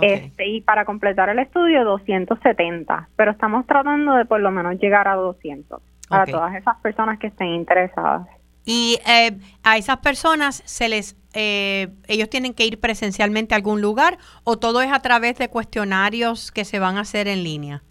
Este, 0.00 0.48
y 0.48 0.60
para 0.62 0.84
completar 0.84 1.28
el 1.28 1.38
estudio, 1.38 1.84
270. 1.84 3.08
Pero 3.14 3.30
estamos 3.30 3.66
tratando 3.66 4.14
de 4.14 4.24
por 4.24 4.40
lo 4.40 4.50
menos 4.50 4.78
llegar 4.80 5.06
a 5.06 5.14
200 5.14 5.82
para 6.08 6.26
todas 6.26 6.54
esas 6.54 6.76
personas 6.78 7.18
que 7.18 7.28
estén 7.28 7.48
interesadas. 7.48 8.26
Y 8.64 8.98
eh, 9.06 9.38
a 9.62 9.76
esas 9.76 9.98
personas 9.98 10.62
se 10.64 10.88
les, 10.88 11.16
eh, 11.34 11.88
ellos 12.08 12.28
tienen 12.30 12.54
que 12.54 12.66
ir 12.66 12.80
presencialmente 12.80 13.54
a 13.54 13.56
algún 13.56 13.80
lugar 13.80 14.18
o 14.44 14.58
todo 14.58 14.82
es 14.82 14.92
a 14.92 15.00
través 15.00 15.38
de 15.38 15.48
cuestionarios 15.48 16.52
que 16.52 16.64
se 16.64 16.78
van 16.78 16.96
a 16.96 17.00
hacer 17.00 17.28
en 17.28 17.42
línea. 17.42 17.82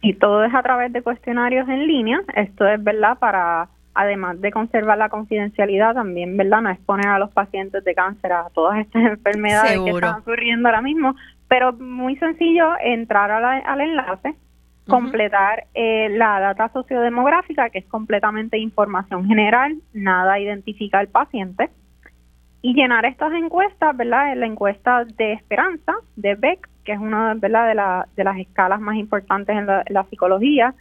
Y 0.00 0.14
todo 0.14 0.44
es 0.44 0.54
a 0.54 0.62
través 0.62 0.92
de 0.92 1.02
cuestionarios 1.02 1.68
en 1.68 1.86
línea. 1.86 2.20
Esto 2.36 2.66
es 2.68 2.82
verdad 2.82 3.18
para, 3.18 3.68
además 3.94 4.40
de 4.40 4.52
conservar 4.52 4.96
la 4.96 5.08
confidencialidad, 5.08 5.94
también 5.94 6.36
verdad 6.36 6.62
no 6.62 6.70
exponer 6.70 7.08
a 7.08 7.18
los 7.18 7.30
pacientes 7.30 7.82
de 7.84 7.94
cáncer 7.94 8.32
a 8.32 8.48
todas 8.54 8.78
estas 8.78 9.02
enfermedades 9.12 9.80
que 9.80 9.90
están 9.90 10.20
ocurriendo 10.20 10.68
ahora 10.68 10.82
mismo. 10.82 11.16
Pero 11.48 11.72
muy 11.72 12.16
sencillo 12.16 12.74
entrar 12.80 13.30
al 13.30 13.80
enlace 13.80 14.36
completar 14.88 15.66
eh, 15.74 16.08
la 16.10 16.40
data 16.40 16.70
sociodemográfica, 16.72 17.70
que 17.70 17.78
es 17.78 17.84
completamente 17.86 18.58
información 18.58 19.26
general, 19.26 19.76
nada 19.92 20.40
identifica 20.40 20.98
al 20.98 21.08
paciente, 21.08 21.68
y 22.60 22.74
llenar 22.74 23.04
estas 23.04 23.32
encuestas, 23.32 23.96
¿verdad? 23.96 24.36
La 24.36 24.46
encuesta 24.46 25.04
de 25.04 25.32
esperanza 25.32 25.94
de 26.16 26.34
Beck, 26.34 26.68
que 26.84 26.92
es 26.92 26.98
una 26.98 27.34
¿verdad? 27.34 27.68
De, 27.68 27.74
la, 27.74 28.08
de 28.16 28.24
las 28.24 28.38
escalas 28.38 28.80
más 28.80 28.96
importantes 28.96 29.56
en 29.56 29.66
la, 29.66 30.04
psicología, 30.10 30.74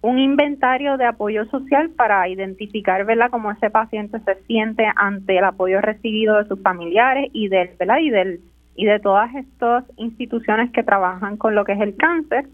un 0.00 0.18
inventario 0.18 0.96
de 0.96 1.04
apoyo 1.04 1.44
social 1.46 1.90
para 1.90 2.28
identificar, 2.28 3.04
¿verdad?, 3.04 3.30
cómo 3.30 3.50
ese 3.50 3.68
paciente 3.68 4.20
se 4.20 4.36
siente 4.46 4.86
ante 4.96 5.36
el 5.36 5.44
apoyo 5.44 5.80
recibido 5.80 6.36
de 6.38 6.48
sus 6.48 6.62
familiares 6.62 7.28
y 7.32 7.48
del, 7.48 7.70
¿verdad? 7.78 7.98
y 7.98 8.10
del 8.10 8.40
y 8.78 8.84
de 8.84 9.00
todas 9.00 9.34
estas 9.34 9.84
instituciones 9.96 10.70
que 10.70 10.84
trabajan 10.84 11.36
con 11.36 11.56
lo 11.56 11.64
que 11.64 11.72
es 11.72 11.80
el 11.80 11.96
cáncer. 11.96 12.46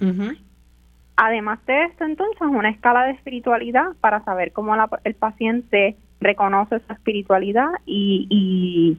Además 1.17 1.59
de 1.67 1.85
esto, 1.85 2.05
entonces, 2.05 2.41
una 2.41 2.71
escala 2.71 3.05
de 3.05 3.11
espiritualidad 3.13 3.89
para 4.01 4.25
saber 4.25 4.53
cómo 4.53 4.75
el 5.05 5.15
paciente 5.17 5.99
reconoce 6.25 6.77
esa 6.77 6.95
espiritualidad 6.95 7.69
y, 7.87 8.27
y, 8.29 8.99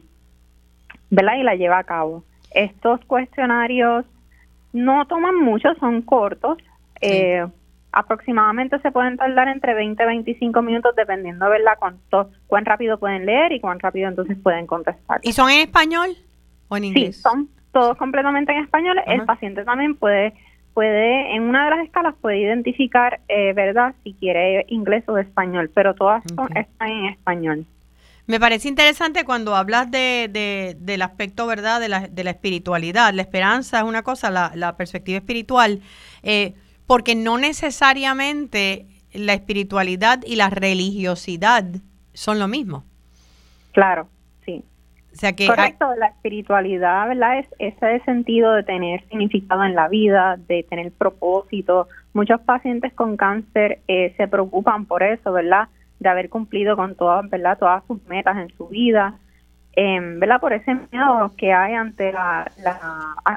y 1.10 1.44
la 1.44 1.56
lleva 1.56 1.80
a 1.80 1.84
cabo. 1.84 2.24
Estos 2.52 3.04
cuestionarios 3.06 4.06
no 4.72 5.06
toman 5.08 5.36
mucho, 5.36 5.74
son 5.80 6.02
cortos. 6.02 6.58
Eh, 7.02 7.46
aproximadamente 7.92 8.80
se 8.80 8.92
pueden 8.92 9.18
tardar 9.18 9.48
entre 9.48 9.74
20 9.74 10.04
y 10.04 10.06
25 10.06 10.62
minutos 10.62 10.96
dependiendo, 10.96 11.50
¿verdad?, 11.50 11.74
cuánto, 11.80 12.30
cuán 12.48 12.66
rápido 12.66 13.00
pueden 13.00 13.26
leer 13.26 13.54
y 13.54 13.60
cuán 13.60 13.80
rápido 13.80 14.10
entonces 14.10 14.38
pueden 14.42 14.68
contestar. 14.68 15.20
¿Y 15.24 15.32
son 15.34 15.50
en 15.50 15.62
español 15.62 16.10
o 16.68 16.78
en 16.78 16.86
inglés? 16.86 17.18
Sí, 17.18 17.22
son 17.22 17.50
todos 17.72 17.98
completamente 17.98 18.52
en 18.52 18.64
español. 18.64 18.98
El 19.06 19.24
paciente 19.26 19.64
también 19.64 19.96
puede 19.96 20.34
puede, 20.76 21.36
en 21.36 21.44
una 21.44 21.64
de 21.64 21.70
las 21.72 21.86
escalas 21.86 22.14
puede 22.22 22.38
identificar, 22.38 23.22
eh, 23.30 23.54
¿verdad?, 23.54 23.96
si 24.04 24.14
quiere 24.14 24.66
inglés 24.68 25.04
o 25.08 25.18
español, 25.18 25.72
pero 25.74 25.96
todas 25.96 26.22
son, 26.36 26.56
están 26.56 26.90
en 26.90 27.06
español. 27.06 27.66
Me 28.28 28.40
parece 28.40 28.68
interesante 28.68 29.24
cuando 29.24 29.56
hablas 29.56 29.90
de, 29.90 30.76
del 30.78 31.02
aspecto, 31.02 31.48
¿verdad?, 31.48 31.80
de 31.80 31.90
la, 31.90 32.08
de 32.08 32.24
la 32.24 32.32
espiritualidad. 32.32 33.14
La 33.14 33.22
esperanza 33.22 33.80
es 33.80 33.84
una 33.86 34.04
cosa, 34.04 34.30
la, 34.30 34.52
la 34.54 34.76
perspectiva 34.76 35.18
espiritual, 35.18 35.80
eh, 36.24 36.54
porque 36.86 37.16
no 37.16 37.38
necesariamente 37.38 38.86
la 39.14 39.34
espiritualidad 39.34 40.20
y 40.26 40.36
la 40.36 40.50
religiosidad 40.50 41.64
son 42.14 42.38
lo 42.38 42.48
mismo. 42.48 42.84
Claro. 43.72 44.10
O 45.16 45.18
sea 45.18 45.32
que 45.32 45.48
Correcto, 45.48 45.96
la 45.96 46.08
espiritualidad, 46.08 47.08
¿verdad? 47.08 47.40
Es 47.40 47.48
ese 47.58 48.04
sentido 48.04 48.52
de 48.52 48.64
tener 48.64 49.02
significado 49.08 49.64
en 49.64 49.74
la 49.74 49.88
vida, 49.88 50.36
de 50.38 50.64
tener 50.64 50.92
propósito. 50.92 51.88
Muchos 52.14 52.42
pacientes 52.42 52.94
con 52.94 53.16
cáncer 53.16 53.80
eh, 53.88 54.14
se 54.18 54.28
preocupan 54.28 54.86
por 54.86 55.04
eso, 55.04 55.32
¿verdad? 55.32 55.70
De 56.00 56.10
haber 56.10 56.30
cumplido 56.30 56.76
con 56.76 56.96
todas, 56.96 57.30
¿verdad? 57.30 57.58
Todas 57.58 57.82
sus 57.88 58.06
metas 58.08 58.36
en 58.36 58.50
su 58.58 58.68
vida, 58.68 59.18
eh, 59.78 60.00
¿verdad? 60.02 60.42
Por 60.42 60.52
ese 60.52 60.74
miedo 60.74 61.32
que 61.38 61.54
hay 61.54 61.76
ante 61.76 62.12
la, 62.12 62.52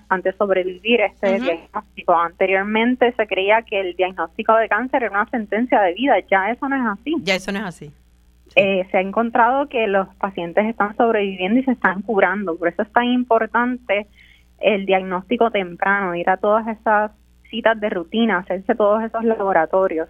ante 0.09 0.33
sobrevivir 0.33 1.01
este 1.03 1.39
diagnóstico. 1.39 2.13
Anteriormente 2.13 3.13
se 3.13 3.27
creía 3.29 3.63
que 3.63 3.79
el 3.79 3.95
diagnóstico 3.95 4.57
de 4.57 4.69
cáncer 4.69 5.05
era 5.05 5.13
una 5.13 5.31
sentencia 5.31 5.81
de 5.81 5.95
vida, 5.95 6.15
ya 6.29 6.51
eso 6.51 6.69
no 6.69 6.75
es 6.75 6.99
así. 6.99 7.15
Ya 7.23 7.37
eso 7.37 7.53
no 7.53 7.61
es 7.61 7.65
así. 7.65 7.93
Eh, 8.57 8.87
se 8.91 8.97
ha 8.97 9.01
encontrado 9.01 9.69
que 9.69 9.87
los 9.87 10.09
pacientes 10.17 10.67
están 10.67 10.97
sobreviviendo 10.97 11.61
y 11.61 11.65
se 11.65 11.73
están 11.73 12.03
curando. 12.03 12.57
Por 12.57 12.69
eso 12.69 12.83
es 12.83 12.93
tan 12.93 13.05
importante 13.05 14.07
el 14.61 14.87
diagnóstico 14.87 15.51
temprano, 15.51 16.15
ir 16.15 16.29
a 16.29 16.37
todas 16.37 16.67
esas 16.67 17.13
citas 17.51 17.79
de 17.81 17.91
rutina, 17.91 18.39
hacerse 18.39 18.75
todos 18.75 19.03
esos 19.03 19.25
laboratorios. 19.25 20.09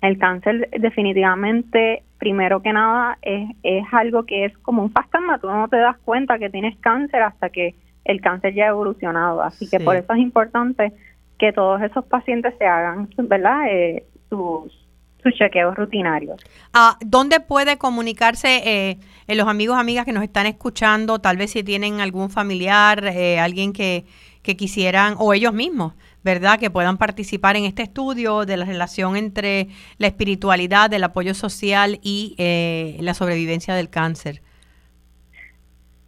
El 0.00 0.18
cáncer 0.18 0.70
definitivamente, 0.78 2.02
primero 2.18 2.62
que 2.62 2.72
nada, 2.72 3.18
es, 3.22 3.50
es 3.62 3.84
algo 3.92 4.24
que 4.24 4.46
es 4.46 4.58
como 4.58 4.82
un 4.82 4.92
fantasma. 4.92 5.38
Tú 5.38 5.48
no 5.48 5.68
te 5.68 5.76
das 5.76 5.98
cuenta 5.98 6.38
que 6.38 6.50
tienes 6.50 6.76
cáncer 6.78 7.22
hasta 7.22 7.50
que 7.50 7.74
el 8.04 8.20
cáncer 8.20 8.54
ya 8.54 8.66
ha 8.66 8.68
evolucionado. 8.68 9.42
Así 9.42 9.68
que 9.68 9.80
por 9.80 9.96
eso 9.96 10.12
es 10.12 10.20
importante 10.20 10.92
que 11.38 11.52
todos 11.52 11.82
esos 11.82 12.04
pacientes 12.04 12.54
se 12.58 12.66
hagan, 12.66 13.08
¿verdad? 13.16 13.66
Eh, 13.70 14.04
sus 14.28 14.79
sus 15.22 15.34
chequeos 15.34 15.74
rutinarios. 15.74 16.40
Ah, 16.72 16.96
¿Dónde 17.00 17.40
puede 17.40 17.78
comunicarse 17.78 18.62
eh, 18.64 18.98
los 19.28 19.48
amigos, 19.48 19.78
amigas 19.78 20.04
que 20.04 20.12
nos 20.12 20.22
están 20.22 20.46
escuchando? 20.46 21.18
Tal 21.18 21.36
vez 21.36 21.52
si 21.52 21.62
tienen 21.62 22.00
algún 22.00 22.30
familiar, 22.30 23.04
eh, 23.04 23.38
alguien 23.38 23.72
que, 23.72 24.04
que 24.42 24.56
quisieran, 24.56 25.14
o 25.18 25.34
ellos 25.34 25.52
mismos, 25.52 25.94
¿verdad? 26.22 26.58
Que 26.58 26.70
puedan 26.70 26.98
participar 26.98 27.56
en 27.56 27.64
este 27.64 27.82
estudio 27.82 28.44
de 28.44 28.56
la 28.56 28.64
relación 28.64 29.16
entre 29.16 29.68
la 29.98 30.06
espiritualidad, 30.06 30.92
el 30.92 31.04
apoyo 31.04 31.34
social 31.34 31.98
y 32.02 32.34
eh, 32.38 32.96
la 33.00 33.14
sobrevivencia 33.14 33.74
del 33.74 33.90
cáncer. 33.90 34.42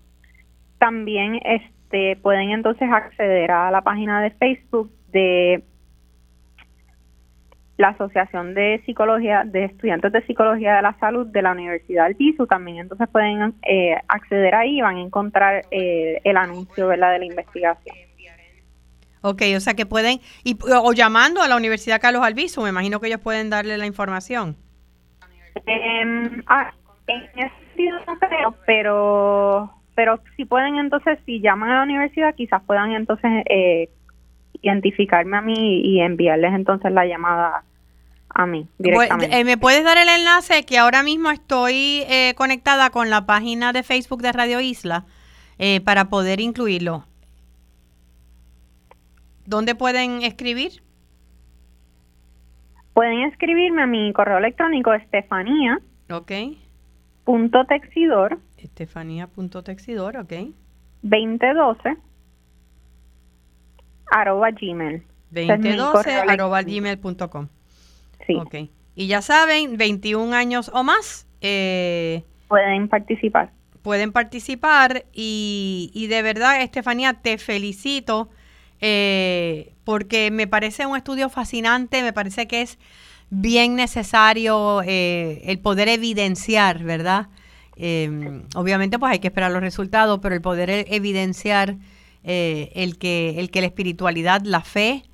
También 0.78 1.40
este 1.44 2.16
pueden 2.16 2.50
entonces 2.50 2.90
acceder 2.92 3.52
a 3.52 3.70
la 3.70 3.82
página 3.82 4.20
de 4.20 4.32
Facebook 4.32 4.90
de 5.12 5.62
la 7.76 7.88
Asociación 7.88 8.54
de 8.54 8.82
Psicología 8.86 9.42
de 9.44 9.64
Estudiantes 9.64 10.12
de 10.12 10.24
Psicología 10.26 10.76
de 10.76 10.82
la 10.82 10.98
Salud 10.98 11.26
de 11.26 11.42
la 11.42 11.52
Universidad 11.52 12.06
del 12.06 12.16
Piso. 12.16 12.46
También 12.46 12.78
entonces 12.78 13.08
pueden 13.08 13.54
eh, 13.62 13.96
acceder 14.08 14.54
ahí 14.54 14.78
y 14.78 14.82
van 14.82 14.96
a 14.96 15.02
encontrar 15.02 15.64
eh, 15.70 16.20
el 16.24 16.36
anuncio 16.36 16.88
¿verdad? 16.88 17.12
de 17.12 17.18
la 17.18 17.24
investigación. 17.26 17.96
Ok, 19.22 19.42
o 19.56 19.60
sea 19.60 19.74
que 19.74 19.86
pueden, 19.86 20.20
y, 20.44 20.56
o 20.62 20.92
llamando 20.92 21.42
a 21.42 21.48
la 21.48 21.56
Universidad 21.56 22.00
Carlos 22.00 22.22
Albizu, 22.22 22.62
me 22.62 22.68
imagino 22.68 23.00
que 23.00 23.08
ellos 23.08 23.20
pueden 23.20 23.50
darle 23.50 23.76
la 23.76 23.86
información. 23.86 24.56
Eh, 25.66 26.42
ah, 26.46 26.72
en 27.08 27.22
ese 27.34 27.52
sentido 27.68 27.98
no 28.06 28.18
creo, 28.18 28.54
pero, 28.66 29.72
pero 29.94 30.20
si 30.36 30.44
pueden 30.44 30.76
entonces, 30.76 31.18
si 31.26 31.40
llaman 31.40 31.70
a 31.70 31.76
la 31.78 31.82
universidad, 31.82 32.34
quizás 32.34 32.62
puedan 32.66 32.92
entonces 32.92 33.30
eh, 33.48 33.88
identificarme 34.66 35.36
a 35.36 35.40
mí 35.40 35.80
y 35.84 36.00
enviarles 36.00 36.52
entonces 36.54 36.92
la 36.92 37.06
llamada 37.06 37.64
a 38.28 38.46
mí 38.46 38.68
directamente. 38.78 39.38
Eh, 39.38 39.44
¿Me 39.44 39.56
puedes 39.56 39.82
dar 39.84 39.96
el 39.96 40.08
enlace 40.08 40.64
que 40.64 40.78
ahora 40.78 41.02
mismo 41.02 41.30
estoy 41.30 42.02
eh, 42.08 42.34
conectada 42.36 42.90
con 42.90 43.10
la 43.10 43.26
página 43.26 43.72
de 43.72 43.82
Facebook 43.82 44.22
de 44.22 44.32
Radio 44.32 44.60
Isla 44.60 45.04
eh, 45.58 45.80
para 45.80 46.06
poder 46.06 46.40
incluirlo? 46.40 47.04
¿Dónde 49.46 49.74
pueden 49.74 50.22
escribir? 50.22 50.82
Pueden 52.94 53.22
escribirme 53.22 53.82
a 53.82 53.86
mi 53.86 54.12
correo 54.12 54.38
electrónico 54.38 54.92
estefanía. 54.92 55.80
Ok. 56.10 56.32
Punto 57.24 57.64
texidor. 57.66 58.38
Estefanía 58.58 59.26
punto 59.26 59.62
texidor, 59.62 60.16
ok. 60.16 60.32
2012 61.02 61.96
arroba 64.10 64.50
gmail. 64.50 65.02
2012 65.30 66.14
arroba 66.14 66.62
gmail.com. 66.62 67.48
Sí. 68.26 68.34
Ok. 68.36 68.54
Y 68.94 69.06
ya 69.08 69.22
saben, 69.22 69.76
21 69.76 70.34
años 70.34 70.70
o 70.72 70.82
más. 70.82 71.26
Eh, 71.40 72.24
pueden 72.48 72.88
participar. 72.88 73.50
Pueden 73.82 74.12
participar 74.12 75.04
y, 75.12 75.90
y 75.94 76.06
de 76.08 76.22
verdad, 76.22 76.62
Estefanía, 76.62 77.14
te 77.14 77.38
felicito 77.38 78.30
eh, 78.80 79.74
porque 79.84 80.30
me 80.30 80.46
parece 80.46 80.86
un 80.86 80.96
estudio 80.96 81.28
fascinante, 81.28 82.02
me 82.02 82.12
parece 82.12 82.48
que 82.48 82.62
es 82.62 82.78
bien 83.30 83.76
necesario 83.76 84.82
eh, 84.84 85.42
el 85.44 85.58
poder 85.58 85.88
evidenciar, 85.88 86.82
¿verdad? 86.82 87.28
obviamente 88.54 88.98
pues 88.98 89.12
hay 89.12 89.18
que 89.18 89.26
esperar 89.26 89.52
los 89.52 89.60
resultados, 89.60 90.18
pero 90.22 90.34
el 90.34 90.40
poder 90.40 90.70
e-, 90.70 90.86
evidenciar 90.88 91.76
eh, 92.28 92.72
el, 92.74 92.98
que, 92.98 93.38
el 93.38 93.52
que 93.52 93.60
la 93.60 93.68
espiritualidad, 93.68 94.40
la 94.42 94.60
fe 94.60 95.04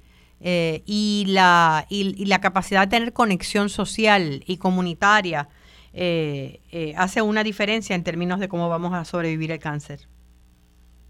eh, 0.41 0.81
y, 0.87 1.27
la, 1.29 1.85
y, 1.91 2.25
la 2.25 2.41
capacidad 2.41 2.81
de 2.81 2.97
tener 2.97 3.13
conexión 3.13 3.69
social 3.69 4.43
y 4.47 4.57
comunitaria 4.57 5.49
eh, 5.93 6.95
hace 6.97 7.21
una 7.21 7.45
diferencia 7.45 7.95
en 7.95 8.03
términos 8.03 8.41
de 8.41 8.49
cómo 8.49 8.71
vamos 8.71 8.95
a 8.95 9.05
sobrevivir 9.05 9.53
el 9.53 9.59
cáncer. 9.59 10.01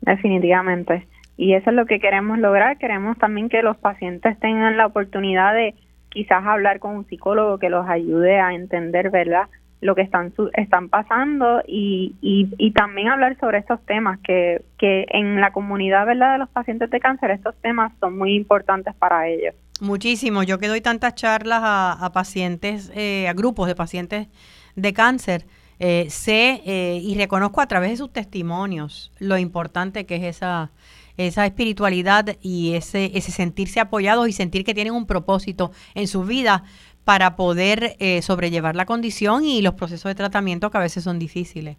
Definitivamente. 0.01 1.07
Y 1.37 1.55
eso 1.55 1.71
es 1.71 1.77
lo 1.77 1.87
que 1.87 2.01
queremos 2.01 2.37
lograr. 2.41 2.79
Queremos 2.79 3.17
también 3.19 3.49
que 3.49 3.63
los 3.63 3.77
pacientes 3.77 4.37
tengan 4.41 4.77
la 4.77 4.87
oportunidad 4.87 5.55
de 5.55 5.77
quizás 6.09 6.45
hablar 6.45 6.81
con 6.81 6.97
un 6.97 7.07
psicólogo 7.07 7.59
que 7.59 7.71
los 7.71 7.89
ayude 7.89 8.41
a 8.41 8.55
entender, 8.55 9.11
¿verdad? 9.11 9.49
Lo 9.83 9.97
que 9.97 10.03
están 10.03 10.33
están 10.55 10.89
pasando 10.89 11.61
y, 11.67 12.15
y, 12.23 12.71
también 12.71 13.09
hablar 13.09 13.37
sobre 13.39 13.59
estos 13.59 13.85
temas 13.85 14.19
que, 14.21 14.63
que 14.79 15.05
en 15.09 15.41
la 15.41 15.53
comunidad 15.53 16.07
verdad 16.07 16.33
de 16.33 16.39
los 16.39 16.49
pacientes 16.49 16.89
de 16.89 17.01
cáncer 17.01 17.33
estos 17.33 17.55
temas 17.57 17.93
son 17.99 18.17
muy 18.17 18.35
importantes 18.35 18.95
para 18.95 19.29
ellos. 19.29 19.55
Muchísimo. 19.81 20.45
Yo 20.45 20.59
que 20.59 20.69
doy 20.69 20.81
tantas 20.81 21.17
charlas 21.17 21.61
a, 21.65 22.11
pacientes 22.15 22.93
eh, 22.95 23.27
a 23.29 23.33
grupos 23.33 23.67
de 23.67 23.75
pacientes 23.75 24.29
de 24.77 24.93
cáncer 24.93 25.47
eh, 25.81 26.07
sé 26.09 26.63
eh, 26.65 27.01
y 27.03 27.17
reconozco 27.17 27.61
a 27.61 27.67
través 27.67 27.91
de 27.91 27.97
sus 27.97 28.13
testimonios 28.13 29.11
lo 29.19 29.37
importante 29.37 30.07
que 30.07 30.17
es 30.17 30.23
esa 30.23 30.71
esa 31.17 31.45
espiritualidad 31.45 32.37
y 32.41 32.75
ese 32.75 33.11
ese 33.15 33.33
sentirse 33.33 33.81
apoyados 33.81 34.29
y 34.29 34.33
sentir 34.33 34.65
que 34.65 34.73
tienen 34.75 34.95
un 34.95 35.07
propósito 35.07 35.73
en 35.95 36.07
su 36.07 36.23
vida 36.23 36.65
para 37.05 37.37
poder 37.37 37.97
eh, 37.99 38.23
sobrellevar 38.23 38.77
la 38.77 38.87
condición 38.87 39.45
y 39.45 39.63
los 39.63 39.75
procesos 39.75 40.11
de 40.11 40.15
tratamiento 40.15 40.71
que 40.71 40.79
a 40.79 40.81
veces 40.81 41.05
son 41.05 41.19
difíciles. 41.19 41.77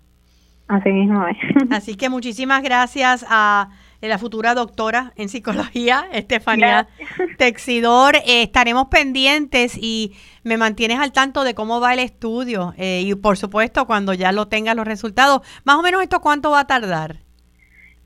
Así 0.67 0.89
mismo 0.89 1.26
es. 1.28 1.38
Así 1.71 1.95
que 1.95 2.09
muchísimas 2.09 2.63
gracias 2.63 3.26
a 3.30 3.69
eh, 4.01 4.07
la 4.07 4.17
futura 4.17 4.53
doctora 4.53 5.13
en 5.15 5.30
psicología, 5.30 6.05
Estefanía 6.11 6.88
Texidor. 7.38 8.15
Eh, 8.17 8.43
estaremos 8.43 8.88
pendientes 8.88 9.78
y 9.78 10.13
me 10.43 10.57
mantienes 10.57 10.99
al 10.99 11.11
tanto 11.11 11.43
de 11.43 11.53
cómo 11.53 11.80
va 11.80 11.93
el 11.93 11.99
estudio 11.99 12.74
y 12.78 13.13
por 13.15 13.38
supuesto 13.38 13.86
cuando 13.86 14.13
ya 14.13 14.32
lo 14.32 14.47
tengas 14.47 14.76
los 14.76 14.86
resultados. 14.86 15.41
Más 15.63 15.78
o 15.78 15.82
menos 15.82 16.01
esto 16.01 16.19
cuánto 16.21 16.51
va 16.51 16.61
a 16.61 16.67
tardar. 16.67 17.22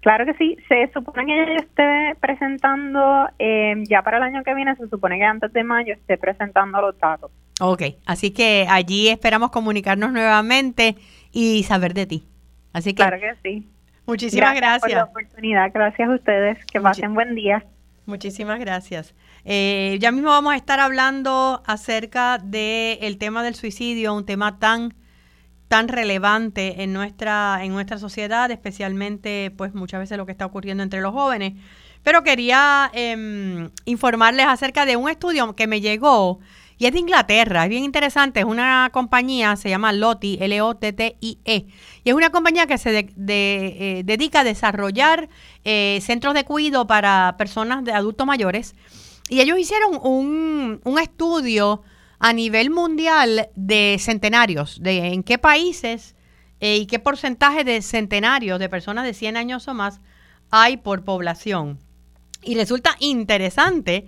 Claro 0.01 0.25
que 0.25 0.33
sí, 0.35 0.57
se 0.69 0.89
supone 0.93 1.25
que 1.25 1.35
yo 1.35 1.53
esté 1.55 2.15
presentando, 2.19 3.27
eh, 3.39 3.75
ya 3.89 4.03
para 4.03 4.17
el 4.17 4.23
año 4.23 4.43
que 4.43 4.53
viene, 4.53 4.75
se 4.75 4.87
supone 4.87 5.17
que 5.17 5.23
antes 5.23 5.51
de 5.51 5.63
mayo 5.63 5.93
esté 5.93 6.17
presentando 6.17 6.79
los 6.81 6.97
datos. 6.99 7.31
Ok, 7.59 7.81
así 8.05 8.31
que 8.31 8.67
allí 8.69 9.09
esperamos 9.09 9.49
comunicarnos 9.49 10.11
nuevamente 10.11 10.95
y 11.31 11.63
saber 11.63 11.93
de 11.93 12.05
ti. 12.05 12.23
Así 12.73 12.91
que. 12.91 12.97
Claro 12.97 13.19
que 13.19 13.33
sí. 13.43 13.67
Muchísimas 14.05 14.55
gracias. 14.55 14.81
Por 14.81 14.91
la 14.91 15.03
oportunidad, 15.03 15.71
gracias 15.73 16.07
a 16.07 16.13
ustedes, 16.13 16.63
que 16.65 16.79
pasen 16.79 17.13
buen 17.13 17.35
día. 17.35 17.65
Muchísimas 18.05 18.59
gracias. 18.59 19.13
Eh, 19.43 19.97
ya 19.99 20.11
mismo 20.11 20.29
vamos 20.29 20.53
a 20.53 20.55
estar 20.55 20.79
hablando 20.79 21.61
acerca 21.65 22.37
del 22.37 22.99
el 23.01 23.17
tema 23.17 23.43
del 23.43 23.55
suicidio, 23.55 24.13
un 24.13 24.25
tema 24.25 24.59
tan 24.59 24.93
tan 25.67 25.87
relevante 25.87 26.83
en 26.83 26.93
nuestra, 26.93 27.59
en 27.63 27.71
nuestra 27.71 27.97
sociedad, 27.97 28.49
especialmente 28.51 29.51
pues 29.57 29.73
muchas 29.73 29.99
veces 29.99 30.17
lo 30.17 30.25
que 30.25 30.31
está 30.31 30.45
ocurriendo 30.45 30.83
entre 30.83 31.01
los 31.01 31.13
jóvenes. 31.13 31.53
Pero 32.03 32.23
quería 32.23 32.89
em, 32.93 33.69
informarles 33.85 34.45
acerca 34.47 34.85
de 34.85 34.95
un 34.95 35.09
estudio 35.09 35.55
que 35.55 35.67
me 35.67 35.81
llegó 35.81 36.39
y 36.79 36.85
es 36.85 36.93
de 36.93 36.99
Inglaterra, 36.99 37.63
es 37.63 37.69
bien 37.69 37.83
interesante, 37.83 38.41
es 38.41 38.45
una 38.45 38.89
compañía, 38.93 39.55
se 39.55 39.69
llama 39.69 39.91
Lotti, 39.93 40.37
L-O-T-T-I-E, 40.39 41.65
y 42.03 42.09
es 42.09 42.15
una 42.15 42.29
compañía 42.29 42.67
que 42.67 42.77
se 42.77 43.09
eh, 43.27 44.01
dedica 44.05 44.41
a 44.41 44.43
desarrollar 44.43 45.27
eh, 45.63 45.99
centros 46.03 46.35
de 46.35 46.43
cuidado 46.43 46.85
para 46.85 47.35
personas 47.37 47.83
de 47.83 47.93
adultos 47.93 48.27
mayores. 48.27 48.75
Y 49.27 49.41
ellos 49.41 49.57
hicieron 49.57 49.99
un, 50.03 50.79
un 50.83 50.99
estudio 50.99 51.81
a 52.19 52.33
nivel 52.33 52.69
mundial 52.69 53.49
de 53.55 53.97
centenarios, 53.99 54.81
de 54.81 55.13
en 55.13 55.23
qué 55.23 55.37
países 55.37 56.15
eh, 56.59 56.77
y 56.77 56.85
qué 56.87 56.99
porcentaje 56.99 57.63
de 57.63 57.81
centenarios 57.81 58.59
de 58.59 58.69
personas 58.69 59.05
de 59.05 59.13
100 59.13 59.37
años 59.37 59.67
o 59.67 59.73
más 59.73 60.01
hay 60.49 60.77
por 60.77 61.03
población. 61.03 61.79
Y 62.41 62.55
resulta 62.55 62.95
interesante 62.99 64.05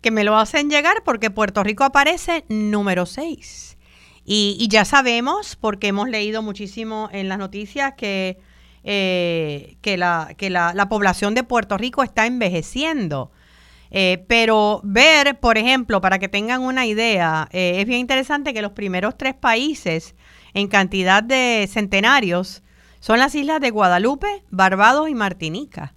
que 0.00 0.10
me 0.10 0.24
lo 0.24 0.36
hacen 0.36 0.70
llegar 0.70 1.02
porque 1.04 1.30
Puerto 1.30 1.62
Rico 1.62 1.84
aparece 1.84 2.44
número 2.48 3.06
6. 3.06 3.76
Y, 4.28 4.66
ya 4.68 4.84
sabemos, 4.84 5.54
porque 5.54 5.86
hemos 5.86 6.08
leído 6.08 6.42
muchísimo 6.42 7.08
en 7.12 7.28
las 7.28 7.38
noticias, 7.38 7.94
que, 7.96 8.40
eh, 8.82 9.76
que, 9.82 9.96
la, 9.96 10.34
que 10.36 10.50
la, 10.50 10.74
la, 10.74 10.88
población 10.88 11.34
de 11.34 11.44
Puerto 11.44 11.78
Rico 11.78 12.02
está 12.02 12.26
envejeciendo. 12.26 13.30
Eh, 13.90 14.24
pero 14.28 14.80
ver, 14.84 15.38
por 15.38 15.58
ejemplo, 15.58 16.00
para 16.00 16.18
que 16.18 16.28
tengan 16.28 16.62
una 16.62 16.86
idea, 16.86 17.48
eh, 17.52 17.80
es 17.80 17.86
bien 17.86 18.00
interesante 18.00 18.52
que 18.52 18.62
los 18.62 18.72
primeros 18.72 19.16
tres 19.16 19.34
países 19.34 20.14
en 20.54 20.68
cantidad 20.68 21.22
de 21.22 21.68
centenarios 21.70 22.62
son 23.00 23.18
las 23.18 23.34
islas 23.34 23.60
de 23.60 23.70
Guadalupe, 23.70 24.42
Barbados 24.50 25.08
y 25.08 25.14
Martinica. 25.14 25.94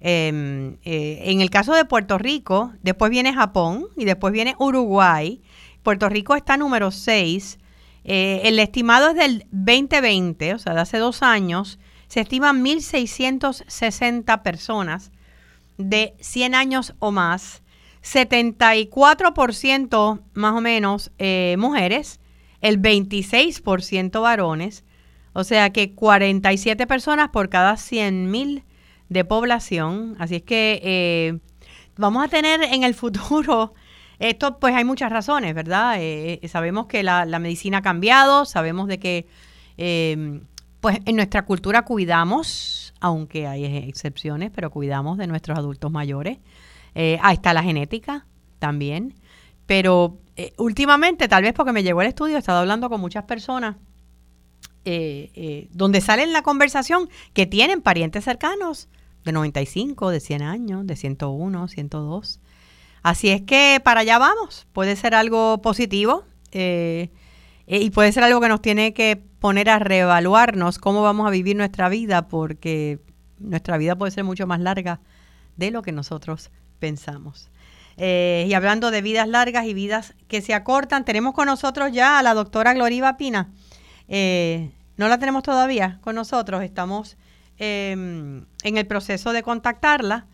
Em, 0.00 0.78
eh, 0.84 1.22
en 1.24 1.40
el 1.42 1.50
caso 1.50 1.74
de 1.74 1.84
Puerto 1.84 2.16
Rico, 2.16 2.72
después 2.82 3.10
viene 3.10 3.34
Japón 3.34 3.86
y 3.96 4.06
después 4.06 4.32
viene 4.32 4.56
Uruguay. 4.58 5.42
Puerto 5.82 6.08
Rico 6.08 6.34
está 6.34 6.56
número 6.56 6.90
6. 6.90 7.58
el 8.02 8.58
estimado 8.58 9.10
es 9.10 9.14
del 9.14 9.46
2020, 9.50 10.54
o 10.54 10.58
sea, 10.58 10.72
de 10.74 10.80
hace 10.80 10.96
dos 10.98 11.22
años. 11.22 11.78
Se 12.08 12.20
estiman 12.20 12.64
1.660 12.64 14.42
personas 14.42 15.12
de 15.80 16.14
100 16.20 16.54
años 16.54 16.94
o 16.98 17.10
más, 17.10 17.62
74% 18.02 20.20
más 20.34 20.54
o 20.54 20.60
menos 20.60 21.10
eh, 21.18 21.56
mujeres, 21.58 22.20
el 22.60 22.80
26% 22.80 24.22
varones, 24.22 24.84
o 25.32 25.44
sea 25.44 25.70
que 25.70 25.94
47 25.94 26.86
personas 26.86 27.30
por 27.30 27.48
cada 27.48 27.76
100 27.76 28.30
mil 28.30 28.64
de 29.08 29.24
población. 29.24 30.16
Así 30.18 30.36
es 30.36 30.42
que 30.42 30.80
eh, 30.82 31.38
vamos 31.96 32.24
a 32.24 32.28
tener 32.28 32.62
en 32.62 32.84
el 32.84 32.94
futuro, 32.94 33.74
esto 34.18 34.58
pues 34.58 34.74
hay 34.74 34.84
muchas 34.84 35.10
razones, 35.10 35.54
¿verdad? 35.54 35.96
Eh, 35.98 36.40
sabemos 36.48 36.86
que 36.86 37.02
la, 37.02 37.24
la, 37.24 37.38
medicina 37.38 37.78
ha 37.78 37.82
cambiado, 37.82 38.44
sabemos 38.44 38.88
de 38.88 38.98
que 38.98 39.26
pues 40.80 40.98
en 41.06 41.16
nuestra 41.16 41.46
cultura 41.46 41.82
cuidamos 41.82 42.79
aunque 43.00 43.46
hay 43.46 43.64
excepciones, 43.64 44.50
pero 44.54 44.70
cuidamos 44.70 45.18
de 45.18 45.26
nuestros 45.26 45.58
adultos 45.58 45.90
mayores. 45.90 46.38
Eh, 46.94 47.18
ahí 47.22 47.34
está 47.34 47.52
la 47.54 47.62
genética 47.62 48.26
también. 48.58 49.14
Pero 49.66 50.18
eh, 50.36 50.52
últimamente, 50.58 51.28
tal 51.28 51.42
vez 51.42 51.52
porque 51.54 51.72
me 51.72 51.82
llegó 51.82 52.02
el 52.02 52.08
estudio, 52.08 52.36
he 52.36 52.38
estado 52.38 52.60
hablando 52.60 52.88
con 52.88 53.00
muchas 53.00 53.24
personas 53.24 53.76
eh, 54.84 55.68
donde 55.72 56.00
sale 56.00 56.22
en 56.22 56.32
la 56.32 56.42
conversación 56.42 57.08
que 57.32 57.46
tienen 57.46 57.82
parientes 57.82 58.24
cercanos 58.24 58.88
de 59.24 59.32
95, 59.32 60.10
de 60.10 60.20
100 60.20 60.42
años, 60.42 60.86
de 60.86 60.96
101, 60.96 61.68
102. 61.68 62.40
Así 63.02 63.30
es 63.30 63.42
que 63.42 63.80
para 63.82 64.00
allá 64.00 64.18
vamos. 64.18 64.66
Puede 64.72 64.96
ser 64.96 65.14
algo 65.14 65.62
positivo 65.62 66.24
y 67.78 67.90
puede 67.90 68.10
ser 68.10 68.24
algo 68.24 68.40
que 68.40 68.48
nos 68.48 68.60
tiene 68.60 68.92
que 68.92 69.22
poner 69.38 69.70
a 69.70 69.78
reevaluarnos 69.78 70.78
cómo 70.78 71.02
vamos 71.02 71.26
a 71.26 71.30
vivir 71.30 71.56
nuestra 71.56 71.88
vida, 71.88 72.26
porque 72.26 72.98
nuestra 73.38 73.78
vida 73.78 73.96
puede 73.96 74.10
ser 74.10 74.24
mucho 74.24 74.46
más 74.46 74.60
larga 74.60 75.00
de 75.56 75.70
lo 75.70 75.82
que 75.82 75.92
nosotros 75.92 76.50
pensamos. 76.80 77.50
Eh, 77.96 78.46
y 78.48 78.54
hablando 78.54 78.90
de 78.90 79.02
vidas 79.02 79.28
largas 79.28 79.66
y 79.66 79.74
vidas 79.74 80.14
que 80.26 80.40
se 80.40 80.54
acortan, 80.54 81.04
tenemos 81.04 81.34
con 81.34 81.46
nosotros 81.46 81.92
ya 81.92 82.18
a 82.18 82.22
la 82.22 82.34
doctora 82.34 82.74
Gloriva 82.74 83.16
Pina. 83.16 83.50
Eh, 84.08 84.70
no 84.96 85.08
la 85.08 85.18
tenemos 85.18 85.42
todavía 85.42 85.98
con 86.00 86.14
nosotros, 86.14 86.62
estamos 86.62 87.16
em, 87.58 88.46
en 88.62 88.76
el 88.78 88.86
proceso 88.86 89.32
de 89.32 89.42
contactarla 89.42 90.26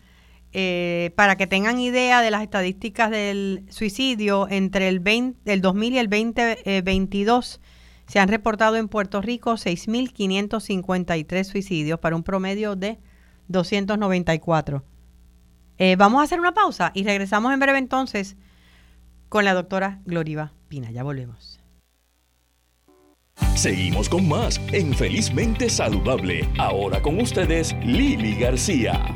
eh, 0.59 1.11
para 1.15 1.35
que 1.35 1.45
tengan 1.45 1.79
idea 1.79 2.23
de 2.23 2.31
las 2.31 2.41
estadísticas 2.41 3.11
del 3.11 3.63
suicidio 3.69 4.47
entre 4.49 4.87
el, 4.87 4.99
20, 4.99 5.53
el 5.53 5.61
2000 5.61 5.93
y 5.93 5.97
el 5.99 6.09
2022 6.09 7.61
se 8.07 8.19
han 8.19 8.27
reportado 8.27 8.75
en 8.75 8.87
Puerto 8.87 9.21
Rico 9.21 9.51
6.553 9.51 11.43
suicidios 11.43 11.99
para 11.99 12.15
un 12.15 12.23
promedio 12.23 12.75
de 12.75 12.97
294. 13.49 14.83
Eh, 15.77 15.95
vamos 15.95 16.21
a 16.21 16.23
hacer 16.23 16.39
una 16.39 16.55
pausa 16.55 16.91
y 16.95 17.03
regresamos 17.03 17.53
en 17.53 17.59
breve 17.59 17.77
entonces 17.77 18.35
con 19.29 19.45
la 19.45 19.53
doctora 19.53 20.01
Gloriva 20.05 20.53
Pina. 20.69 20.89
Ya 20.89 21.03
volvemos. 21.03 21.59
Seguimos 23.53 24.09
con 24.09 24.27
más 24.27 24.59
en 24.73 24.95
Felizmente 24.95 25.69
Saludable. 25.69 26.49
Ahora 26.57 26.99
con 26.99 27.21
ustedes, 27.21 27.75
Lili 27.83 28.33
García. 28.39 29.15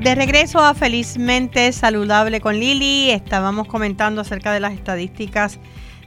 De 0.00 0.14
regreso 0.14 0.60
a 0.60 0.72
Felizmente 0.72 1.70
Saludable 1.72 2.40
con 2.40 2.58
Lili, 2.58 3.10
estábamos 3.10 3.68
comentando 3.68 4.22
acerca 4.22 4.50
de 4.50 4.58
las 4.58 4.72
estadísticas 4.72 5.58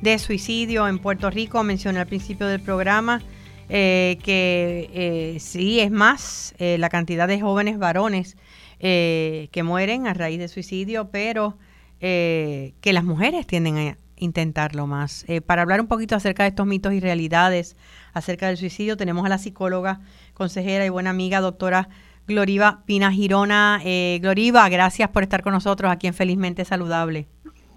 de 0.01 0.17
suicidio 0.17 0.87
en 0.87 0.97
Puerto 0.97 1.29
Rico. 1.29 1.63
Mencioné 1.63 1.99
al 1.99 2.07
principio 2.07 2.47
del 2.47 2.59
programa 2.59 3.21
eh, 3.69 4.17
que 4.23 4.89
eh, 4.93 5.39
sí 5.39 5.79
es 5.79 5.91
más 5.91 6.55
eh, 6.57 6.77
la 6.79 6.89
cantidad 6.89 7.27
de 7.27 7.39
jóvenes 7.39 7.77
varones 7.77 8.35
que 8.79 9.61
mueren 9.63 10.07
a 10.07 10.13
raíz 10.13 10.39
de 10.39 10.49
suicidio, 10.49 11.09
pero 11.09 11.57
que 12.01 12.73
las 12.83 13.03
mujeres 13.05 13.47
tienden 13.47 13.77
a 13.77 13.97
intentarlo 14.17 14.87
más. 14.87 15.25
para 15.45 15.61
hablar 15.61 15.79
un 15.79 15.87
poquito 15.87 16.17
acerca 16.17 16.43
de 16.43 16.49
estos 16.49 16.65
mitos 16.65 16.91
y 16.91 16.99
realidades 16.99 17.77
acerca 18.11 18.47
del 18.47 18.57
suicidio, 18.57 18.97
tenemos 18.97 19.25
a 19.25 19.29
la 19.29 19.37
psicóloga, 19.37 20.01
consejera 20.33 20.85
y 20.85 20.89
buena 20.89 21.11
amiga, 21.11 21.39
doctora 21.39 21.87
Gloriva 22.27 22.83
Pina 22.85 23.11
Girona. 23.11 23.79
Gloriva, 24.19 24.67
gracias 24.69 25.09
por 25.09 25.23
estar 25.23 25.43
con 25.43 25.53
nosotros 25.53 25.91
aquí 25.91 26.07
en 26.07 26.13
Felizmente 26.13 26.65
Saludable. 26.65 27.25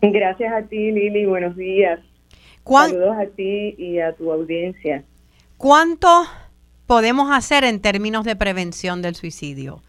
Gracias 0.02 0.52
a 0.52 0.62
ti, 0.62 0.92
Lili. 0.92 1.26
Buenos 1.26 1.56
días. 1.56 2.00
Saludos 2.64 3.16
a 3.16 3.26
ti 3.26 3.74
y 3.78 4.00
a 4.00 4.12
tu 4.12 4.32
audiencia. 4.32 5.04
¿Cuánto 5.56 6.08
podemos 6.86 7.30
hacer 7.30 7.64
en 7.64 7.80
términos 7.80 8.24
de 8.24 8.36
prevención 8.36 9.02
del 9.02 9.14
suicidio? 9.14 9.82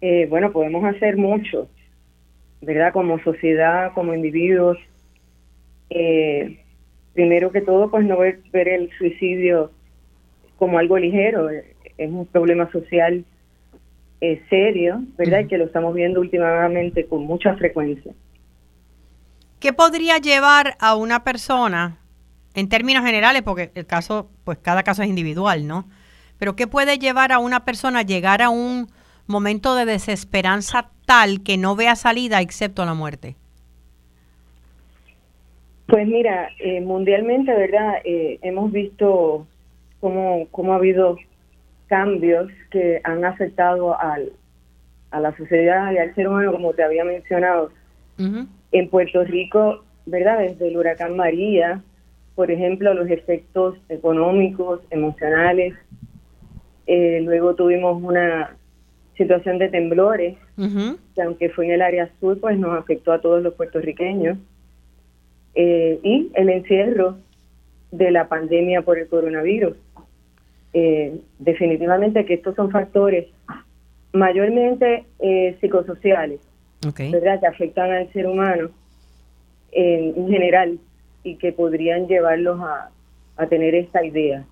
Eh, 0.00 0.26
bueno, 0.28 0.52
podemos 0.52 0.84
hacer 0.84 1.16
mucho, 1.16 1.68
¿verdad? 2.62 2.92
Como 2.92 3.18
sociedad, 3.20 3.92
como 3.94 4.14
individuos. 4.14 4.78
Eh, 5.90 6.60
primero 7.12 7.52
que 7.52 7.60
todo, 7.60 7.90
pues 7.90 8.04
no 8.04 8.18
ver, 8.18 8.40
ver 8.52 8.68
el 8.68 8.90
suicidio 8.98 9.70
como 10.58 10.78
algo 10.78 10.98
ligero, 10.98 11.48
es 11.98 12.10
un 12.10 12.26
problema 12.26 12.70
social 12.70 13.24
eh, 14.20 14.42
serio, 14.48 15.02
¿verdad? 15.16 15.40
Y 15.40 15.46
que 15.46 15.58
lo 15.58 15.64
estamos 15.64 15.94
viendo 15.94 16.20
últimamente 16.20 17.06
con 17.06 17.24
mucha 17.24 17.54
frecuencia. 17.56 18.12
¿Qué 19.60 19.72
podría 19.72 20.18
llevar 20.18 20.76
a 20.80 20.94
una 20.94 21.24
persona, 21.24 21.98
en 22.54 22.68
términos 22.68 23.04
generales, 23.04 23.42
porque 23.42 23.70
el 23.74 23.86
caso, 23.86 24.30
pues 24.44 24.58
cada 24.58 24.82
caso 24.82 25.02
es 25.02 25.08
individual, 25.08 25.66
¿no? 25.66 25.86
Pero 26.38 26.56
¿qué 26.56 26.66
puede 26.66 26.98
llevar 26.98 27.32
a 27.32 27.38
una 27.38 27.64
persona 27.64 28.00
a 28.00 28.02
llegar 28.02 28.42
a 28.42 28.50
un 28.50 28.88
momento 29.26 29.74
de 29.74 29.86
desesperanza 29.86 30.90
tal 31.06 31.42
que 31.42 31.56
no 31.56 31.76
vea 31.76 31.96
salida 31.96 32.40
excepto 32.40 32.84
la 32.84 32.94
muerte? 32.94 33.36
Pues 35.86 36.06
mira, 36.06 36.50
eh, 36.58 36.80
mundialmente, 36.80 37.52
¿verdad? 37.54 37.94
Eh, 38.04 38.38
hemos 38.42 38.72
visto 38.72 39.46
cómo, 40.00 40.48
cómo 40.50 40.72
ha 40.72 40.76
habido 40.76 41.16
cambios 41.88 42.50
que 42.70 43.00
han 43.04 43.24
afectado 43.24 43.98
al, 43.98 44.32
a 45.10 45.20
la 45.20 45.36
sociedad 45.36 45.92
y 45.92 45.98
al 45.98 46.14
ser 46.14 46.28
humano, 46.28 46.52
como 46.52 46.72
te 46.72 46.82
había 46.82 47.04
mencionado. 47.04 47.70
En 48.72 48.88
Puerto 48.88 49.24
Rico, 49.24 49.84
¿verdad? 50.06 50.38
Desde 50.38 50.68
el 50.68 50.76
huracán 50.76 51.16
María, 51.16 51.82
por 52.34 52.50
ejemplo, 52.50 52.94
los 52.94 53.08
efectos 53.10 53.76
económicos, 53.88 54.80
emocionales. 54.90 55.74
Eh, 56.86 57.20
luego 57.22 57.54
tuvimos 57.54 58.02
una 58.02 58.56
situación 59.16 59.58
de 59.58 59.68
temblores, 59.68 60.36
que 61.14 61.22
aunque 61.22 61.50
fue 61.50 61.66
en 61.66 61.72
el 61.72 61.82
área 61.82 62.10
sur, 62.20 62.38
pues 62.38 62.58
nos 62.58 62.78
afectó 62.78 63.12
a 63.12 63.20
todos 63.20 63.42
los 63.42 63.54
puertorriqueños. 63.54 64.38
eh, 65.58 65.98
y 66.02 66.30
el 66.34 66.50
encierro 66.50 67.16
de 67.90 68.10
la 68.10 68.28
pandemia 68.28 68.82
por 68.82 68.98
el 68.98 69.08
coronavirus. 69.08 69.74
Eh, 70.78 71.20
definitivamente 71.38 72.26
que 72.26 72.34
estos 72.34 72.54
son 72.54 72.70
factores 72.70 73.28
mayormente 74.12 75.06
eh, 75.20 75.56
psicosociales, 75.58 76.40
¿verdad? 76.82 77.40
que 77.40 77.46
afectan 77.46 77.90
al 77.90 78.12
ser 78.12 78.26
humano 78.26 78.68
en 79.72 80.28
general 80.28 80.78
y 81.22 81.36
que 81.36 81.52
podrían 81.52 82.06
llevarlos 82.08 82.60
a, 82.60 82.90
a 83.36 83.46
tener 83.46 83.74
esta 83.74 84.04
idea. 84.04 84.44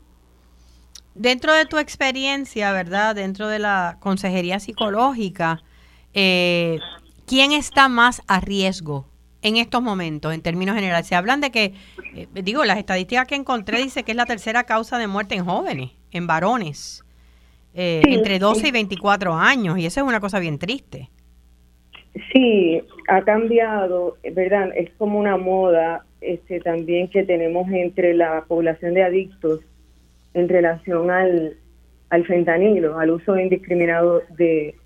Dentro 1.14 1.53
de 1.53 1.66
tu 1.66 1.79
experiencia, 1.79 2.72
¿verdad? 2.72 3.14
Dentro 3.14 3.49
de 3.49 3.59
la 3.59 3.99
consejería 4.01 4.59
psicológica, 4.61 5.62
eh, 6.12 6.79
¿quién 7.27 7.53
está 7.53 7.89
más 7.89 8.22
a 8.27 8.41
riesgo 8.41 9.07
en 9.43 9.57
estos 9.57 9.83
momentos, 9.83 10.35
en 10.35 10.43
términos 10.43 10.75
generales? 10.75 11.07
Se 11.07 11.14
hablan 11.14 11.41
de 11.41 11.51
que, 11.51 11.75
eh, 12.14 12.27
digo, 12.43 12.64
las 12.64 12.79
estadísticas 12.79 13.27
que 13.27 13.37
encontré 13.37 13.79
dice 13.79 14.03
que 14.03 14.12
es 14.12 14.16
la 14.16 14.27
tercera 14.27 14.64
causa 14.64 14.99
de 14.99 15.07
muerte 15.07 15.35
en 15.37 15.45
jóvenes, 15.45 15.91
en 16.15 16.27
varones, 16.27 17.05
eh, 17.75 18.03
entre 18.07 18.39
12 18.39 18.69
y 18.69 18.71
24 18.71 19.35
años, 19.35 19.79
y 19.79 19.87
eso 19.87 20.01
es 20.01 20.07
una 20.07 20.21
cosa 20.21 20.39
bien 20.39 20.59
triste. 20.59 21.11
Sí, 22.33 22.81
ha 23.09 23.23
cambiado, 23.23 24.17
¿verdad? 24.33 24.71
Es 24.77 24.91
como 24.99 25.19
una 25.19 25.37
moda 25.37 26.05
este, 26.21 26.61
también 26.61 27.09
que 27.09 27.25
tenemos 27.25 27.69
entre 27.71 28.15
la 28.15 28.45
población 28.47 28.95
de 28.95 29.03
adictos 29.03 29.61
en 30.33 30.49
relación 30.49 31.11
al, 31.11 31.57
al 32.11 32.27
fentanilo, 32.27 32.99
al 32.99 33.11
uso 33.11 33.39
indiscriminado 33.39 34.23
de, 34.37 34.77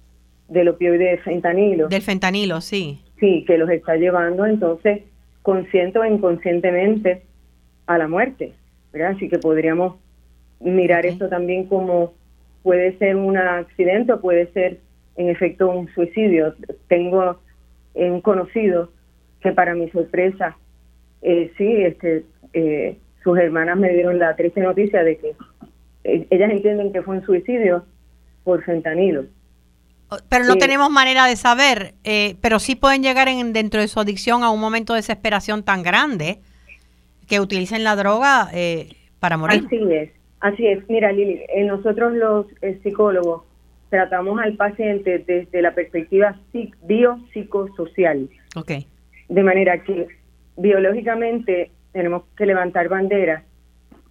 del 0.48 0.68
opioide 0.68 1.10
de 1.10 1.18
fentanilo. 1.18 1.88
Del 1.88 2.02
fentanilo, 2.02 2.60
sí. 2.60 3.00
Sí, 3.20 3.44
que 3.46 3.58
los 3.58 3.68
está 3.70 3.96
llevando 3.96 4.46
entonces 4.46 5.02
consciente 5.42 5.98
o 5.98 6.04
inconscientemente 6.04 7.22
a 7.86 7.98
la 7.98 8.08
muerte, 8.08 8.52
¿verdad? 8.92 9.12
Así 9.16 9.28
que 9.28 9.38
podríamos 9.38 9.96
mirar 10.60 11.06
esto 11.06 11.28
también 11.28 11.66
como 11.66 12.14
puede 12.62 12.96
ser 12.98 13.16
un 13.16 13.36
accidente 13.36 14.12
o 14.12 14.20
puede 14.20 14.52
ser 14.52 14.78
en 15.16 15.28
efecto 15.28 15.70
un 15.70 15.88
suicidio. 15.94 16.54
Tengo 16.88 17.40
un 17.94 18.20
conocido 18.20 18.90
que 19.40 19.52
para 19.52 19.74
mi 19.74 19.88
sorpresa, 19.90 20.56
eh, 21.22 21.52
sí, 21.56 21.82
este, 21.82 22.24
eh, 22.52 22.96
sus 23.22 23.38
hermanas 23.38 23.76
me 23.76 23.90
dieron 23.90 24.18
la 24.18 24.34
triste 24.36 24.60
noticia 24.60 25.02
de 25.02 25.16
que 25.18 25.34
eh, 26.04 26.26
ellas 26.30 26.50
entienden 26.50 26.92
que 26.92 27.02
fue 27.02 27.16
un 27.16 27.24
suicidio 27.24 27.84
por 28.44 28.64
fentanilo. 28.64 29.24
Pero 30.30 30.44
no 30.46 30.56
tenemos 30.56 30.90
manera 30.90 31.26
de 31.26 31.36
saber, 31.36 31.94
eh, 32.02 32.36
pero 32.40 32.58
sí 32.58 32.74
pueden 32.74 33.02
llegar 33.02 33.28
en, 33.28 33.52
dentro 33.52 33.80
de 33.82 33.88
su 33.88 34.00
adicción 34.00 34.42
a 34.42 34.50
un 34.50 34.58
momento 34.58 34.94
de 34.94 35.00
desesperación 35.00 35.62
tan 35.62 35.82
grande 35.82 36.40
que 37.26 37.40
utilicen 37.40 37.84
la 37.84 37.94
droga 37.94 38.48
eh, 38.54 38.96
para 39.20 39.36
morir. 39.36 39.64
Así 39.66 39.76
es, 39.92 40.10
así 40.40 40.66
es. 40.66 40.88
Mira, 40.88 41.12
Lili, 41.12 41.42
nosotros 41.64 42.14
los 42.14 42.46
psicólogos 42.82 43.42
tratamos 43.90 44.40
al 44.40 44.54
paciente 44.56 45.24
desde 45.26 45.62
la 45.62 45.74
perspectiva 45.74 46.38
biopsicosocial. 46.82 48.28
Ok. 48.56 48.72
De 49.28 49.42
manera 49.42 49.82
que 49.82 50.08
biológicamente 50.56 51.70
tenemos 51.92 52.24
que 52.36 52.46
levantar 52.46 52.88
banderas 52.88 53.44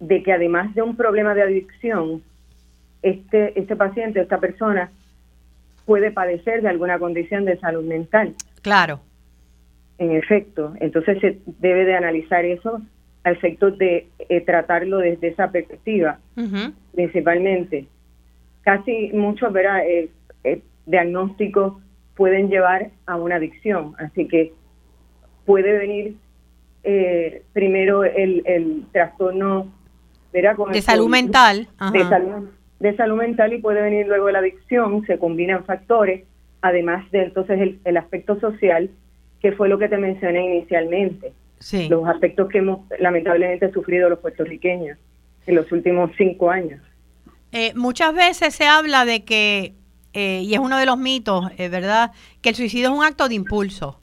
de 0.00 0.22
que 0.22 0.32
además 0.32 0.74
de 0.74 0.82
un 0.82 0.96
problema 0.96 1.34
de 1.34 1.42
adicción, 1.42 2.22
este, 3.02 3.58
este 3.58 3.76
paciente, 3.76 4.20
esta 4.20 4.38
persona, 4.38 4.90
puede 5.84 6.10
padecer 6.10 6.62
de 6.62 6.68
alguna 6.68 6.98
condición 6.98 7.44
de 7.44 7.58
salud 7.58 7.84
mental. 7.84 8.34
Claro. 8.62 9.00
En 9.98 10.12
efecto, 10.12 10.74
entonces 10.80 11.18
se 11.20 11.38
debe 11.58 11.84
de 11.84 11.96
analizar 11.96 12.44
eso 12.44 12.80
a 13.28 13.32
efectos 13.32 13.76
de 13.78 14.08
eh, 14.28 14.40
tratarlo 14.40 14.98
desde 14.98 15.28
esa 15.28 15.50
perspectiva, 15.50 16.18
principalmente. 16.94 17.86
Casi 18.62 19.10
muchos. 19.12 19.54
Eh, 19.54 20.08
eh, 20.44 20.62
diagnósticos 20.86 21.74
pueden 22.16 22.48
llevar 22.48 22.90
a 23.06 23.16
una 23.16 23.36
adicción, 23.36 23.94
así 23.98 24.26
que 24.26 24.52
puede 25.44 25.78
venir 25.78 26.16
eh, 26.84 27.42
primero 27.52 28.04
el, 28.04 28.42
el 28.46 28.84
trastorno 28.92 29.72
de 30.32 30.82
salud 30.82 31.08
mental. 31.08 31.68
De 31.92 32.04
salud, 32.04 32.48
de 32.80 32.96
salud 32.96 33.16
mental 33.18 33.52
y 33.52 33.58
puede 33.58 33.82
venir 33.82 34.06
luego 34.06 34.30
la 34.30 34.38
adicción, 34.40 35.04
se 35.06 35.18
combinan 35.18 35.64
factores, 35.64 36.24
además 36.62 37.10
de 37.10 37.24
entonces 37.24 37.60
el, 37.60 37.78
el 37.84 37.96
aspecto 37.96 38.38
social, 38.40 38.90
que 39.40 39.52
fue 39.52 39.68
lo 39.68 39.78
que 39.78 39.88
te 39.88 39.98
mencioné 39.98 40.44
inicialmente. 40.56 41.32
Sí. 41.60 41.88
Los 41.88 42.06
aspectos 42.08 42.48
que 42.48 42.58
hemos 42.58 42.80
lamentablemente 42.98 43.70
sufrido 43.72 44.08
los 44.08 44.18
puertorriqueños 44.18 44.98
en 45.46 45.54
los 45.54 45.70
últimos 45.72 46.10
cinco 46.16 46.50
años. 46.50 46.80
Eh, 47.52 47.72
muchas 47.74 48.14
veces 48.14 48.54
se 48.54 48.66
habla 48.66 49.04
de 49.04 49.24
que, 49.24 49.74
eh, 50.12 50.42
y 50.44 50.54
es 50.54 50.60
uno 50.60 50.78
de 50.78 50.86
los 50.86 50.98
mitos, 50.98 51.50
es 51.56 51.70
¿verdad?, 51.70 52.12
que 52.42 52.50
el 52.50 52.54
suicidio 52.54 52.88
es 52.88 52.94
un 52.94 53.04
acto 53.04 53.28
de 53.28 53.34
impulso. 53.34 54.00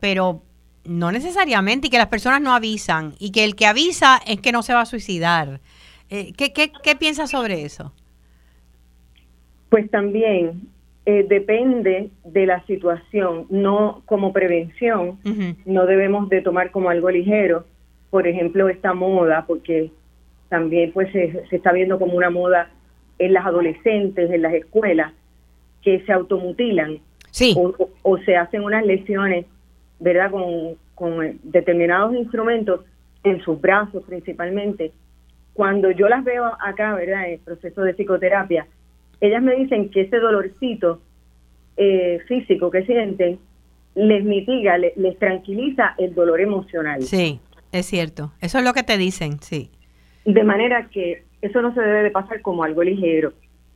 pero 0.00 0.42
no 0.84 1.12
necesariamente, 1.12 1.86
y 1.86 1.90
que 1.90 1.98
las 1.98 2.08
personas 2.08 2.40
no 2.40 2.52
avisan, 2.52 3.14
y 3.18 3.30
que 3.30 3.44
el 3.44 3.54
que 3.54 3.66
avisa 3.66 4.20
es 4.26 4.40
que 4.40 4.50
no 4.50 4.62
se 4.62 4.74
va 4.74 4.80
a 4.80 4.86
suicidar. 4.86 5.60
Eh, 6.08 6.32
¿qué, 6.36 6.52
qué, 6.52 6.72
qué 6.82 6.96
piensas 6.96 7.30
sobre 7.30 7.64
eso? 7.64 7.92
Pues 9.68 9.88
también 9.90 10.68
eh, 11.18 11.26
depende 11.28 12.10
de 12.24 12.46
la 12.46 12.64
situación, 12.66 13.46
no 13.50 14.02
como 14.06 14.32
prevención, 14.32 15.18
no 15.64 15.86
debemos 15.86 16.28
de 16.28 16.42
tomar 16.42 16.70
como 16.70 16.90
algo 16.90 17.10
ligero, 17.10 17.64
por 18.10 18.26
ejemplo, 18.26 18.68
esta 18.68 18.92
moda, 18.94 19.44
porque 19.46 19.90
también 20.48 20.92
pues 20.92 21.10
se, 21.12 21.44
está 21.50 21.72
viendo 21.72 21.98
como 21.98 22.14
una 22.14 22.30
moda 22.30 22.70
en 23.18 23.32
las 23.32 23.46
adolescentes, 23.46 24.30
en 24.30 24.42
las 24.42 24.54
escuelas, 24.54 25.12
que 25.82 26.00
se 26.04 26.12
automutilan 26.12 26.98
sí. 27.30 27.54
o 28.02 28.18
se 28.18 28.36
hacen 28.36 28.62
unas 28.62 28.84
lesiones 28.84 29.46
¿verdad? 30.00 30.30
Con, 30.30 30.76
con 30.94 31.38
determinados 31.44 32.14
instrumentos 32.14 32.80
en 33.22 33.40
sus 33.42 33.60
brazos 33.60 34.02
principalmente. 34.04 34.92
Cuando 35.52 35.90
yo 35.90 36.08
las 36.08 36.24
veo 36.24 36.50
acá, 36.60 36.94
¿verdad? 36.94 37.26
En 37.26 37.34
el 37.34 37.38
proceso 37.40 37.82
de 37.82 37.94
psicoterapia, 37.94 38.66
ellas 39.20 39.42
me 39.42 39.54
dicen 39.54 39.90
que 39.90 40.02
ese 40.02 40.18
dolorcito 40.18 41.00
eh, 41.76 42.20
físico 42.26 42.70
que 42.70 42.84
sienten 42.84 43.38
les 43.94 44.24
mitiga, 44.24 44.78
les, 44.78 44.96
les 44.96 45.18
tranquiliza 45.18 45.94
el 45.98 46.14
dolor 46.14 46.40
emocional. 46.40 47.02
Sí, 47.02 47.40
es 47.72 47.86
cierto. 47.86 48.32
Eso 48.40 48.58
es 48.58 48.64
lo 48.64 48.72
que 48.72 48.82
te 48.82 48.96
dicen, 48.96 49.40
sí. 49.40 49.70
De 50.24 50.44
manera 50.44 50.88
que 50.88 51.24
eso 51.42 51.62
no 51.62 51.74
se 51.74 51.80
debe 51.80 52.02
de 52.04 52.10
pasar 52.10 52.42
como 52.42 52.64
algo 52.64 52.82
ligero, 52.82 53.32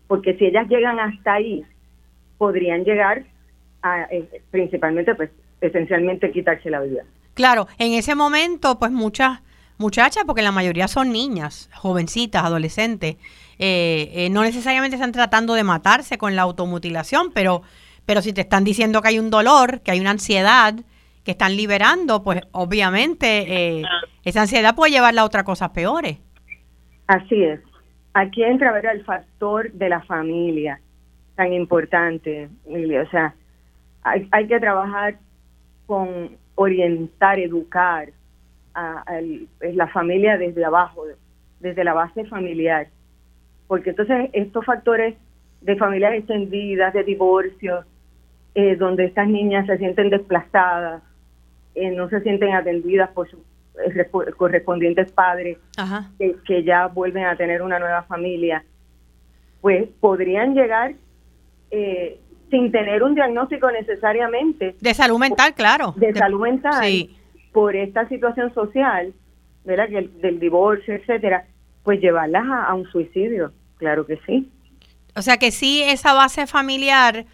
porque 0.07 0.37
si 0.37 0.47
ellas 0.47 0.69
llegan 0.69 0.99
hasta 1.01 1.35
ahí, 1.35 1.65
podrían 2.39 2.85
llegar 2.85 3.25
a, 3.83 4.03
eh, 4.11 4.29
principalmente 4.51 5.15
pues 5.15 5.31
esencialmente 5.61 6.31
quitarse 6.31 6.71
la 6.71 6.81
vida. 6.81 7.05
Claro, 7.35 7.67
en 7.79 7.93
ese 7.93 8.15
momento, 8.15 8.79
pues 8.79 8.93
muchas 8.93 9.41
muchachas, 9.79 10.25
porque 10.27 10.43
la 10.43 10.53
mayoría 10.53 10.89
son 10.89 11.11
niñas, 11.11 11.69
jovencitas, 11.75 12.45
adolescentes, 12.45 13.17
eh, 13.59 14.11
eh, 14.13 14.31
no 14.31 14.43
necesariamente 14.43 14.97
están 14.97 15.13
tratando 15.13 15.55
de 15.55 15.65
matarse 15.65 16.19
con 16.19 16.37
la 16.37 16.43
automutilación, 16.43 17.33
pero, 17.33 17.63
pero 18.07 18.23
si 18.23 18.33
te 18.33 18.43
están 18.43 18.65
diciendo 18.65 19.03
que 19.03 19.09
hay 19.09 19.19
un 19.19 19.31
dolor, 19.31 19.81
que 19.81 19.91
hay 19.91 20.01
una 20.01 20.11
ansiedad, 20.11 20.75
que 21.25 21.31
están 21.31 21.57
liberando, 21.57 22.23
pues 22.23 22.43
obviamente 22.53 23.79
eh, 23.79 23.83
esa 24.25 24.43
ansiedad 24.43 24.75
puede 24.75 24.93
llevarla 24.93 25.23
a 25.23 25.25
otras 25.25 25.45
cosas 25.45 25.71
peores. 25.71 26.19
Así 27.07 27.43
es. 27.43 27.61
Aquí 28.13 28.43
entra 28.45 28.73
ver 28.73 28.87
el 28.87 29.05
factor 29.05 29.73
de 29.73 29.89
la 29.89 30.01
familia, 30.03 30.81
tan 31.35 31.53
importante, 31.53 32.49
O 32.67 33.11
sea, 33.11 33.35
hay 34.05 34.47
que 34.47 34.61
trabajar 34.61 35.17
con 35.87 36.37
orientar, 36.55 37.39
educar 37.39 38.11
a, 38.75 39.05
la 39.61 39.89
familia 39.89 40.37
desde 40.37 40.65
abajo, 40.65 41.05
desde 41.61 41.85
la 41.85 41.95
base 41.95 42.25
familiar. 42.27 42.89
Porque 43.67 43.91
entonces 43.91 44.31
estos 44.33 44.65
factores 44.65 45.15
de 45.61 45.77
familias 45.77 46.15
extendidas, 46.15 46.93
de 46.93 47.05
divorcios, 47.05 47.87
eh, 48.55 48.77
donde 48.77 49.07
estas 49.07 49.29
niñas 49.29 49.67
se 49.67 49.79
sienten 49.79 50.11
desplazadas, 50.11 51.03
eh, 51.75 51.91
no 51.91 52.09
se 52.09 52.21
sienten 52.21 52.55
atendidas 52.55 53.11
por 53.11 53.29
sus 53.29 53.41
eh, 53.85 54.09
correspondientes 54.37 55.11
padres, 55.11 55.59
que, 56.19 56.37
que, 56.47 56.63
ya 56.63 56.87
vuelven 56.87 57.25
a 57.25 57.37
tener 57.37 57.63
una 57.63 57.81
nueva 57.81 58.03
familia, 58.03 58.65
pues 59.61 59.89
podrían 59.99 60.55
llegar 60.55 60.95
eh, 61.71 62.21
sin 62.51 62.71
tener 62.71 63.03
un 63.03 63.17
diagnóstico 63.17 63.69
necesariamente. 63.73 64.77
De 64.81 64.95
salud 64.95 65.19
mental, 65.19 65.55
claro. 65.55 65.93
De, 65.97 66.15
salud 66.15 66.43
mental. 66.43 66.85
Por 67.53 67.75
esta 67.75 68.07
situación 68.09 68.55
social, 68.55 69.13
¿verdad? 69.65 69.89
Que 69.89 70.09
del 70.21 70.39
divorcio, 70.39 70.95
etcétera, 70.95 71.47
pues 71.85 72.01
llevarlas 72.01 72.45
a, 72.49 72.75
un 72.75 72.91
suicidio, 72.91 73.53
claro 73.77 74.07
que 74.07 74.19
sí. 74.27 74.51
O 75.15 75.23
sea 75.23 75.37
que 75.37 75.53
sí, 75.53 75.83
esa 75.83 76.13
base 76.15 76.47
familiar, 76.47 77.27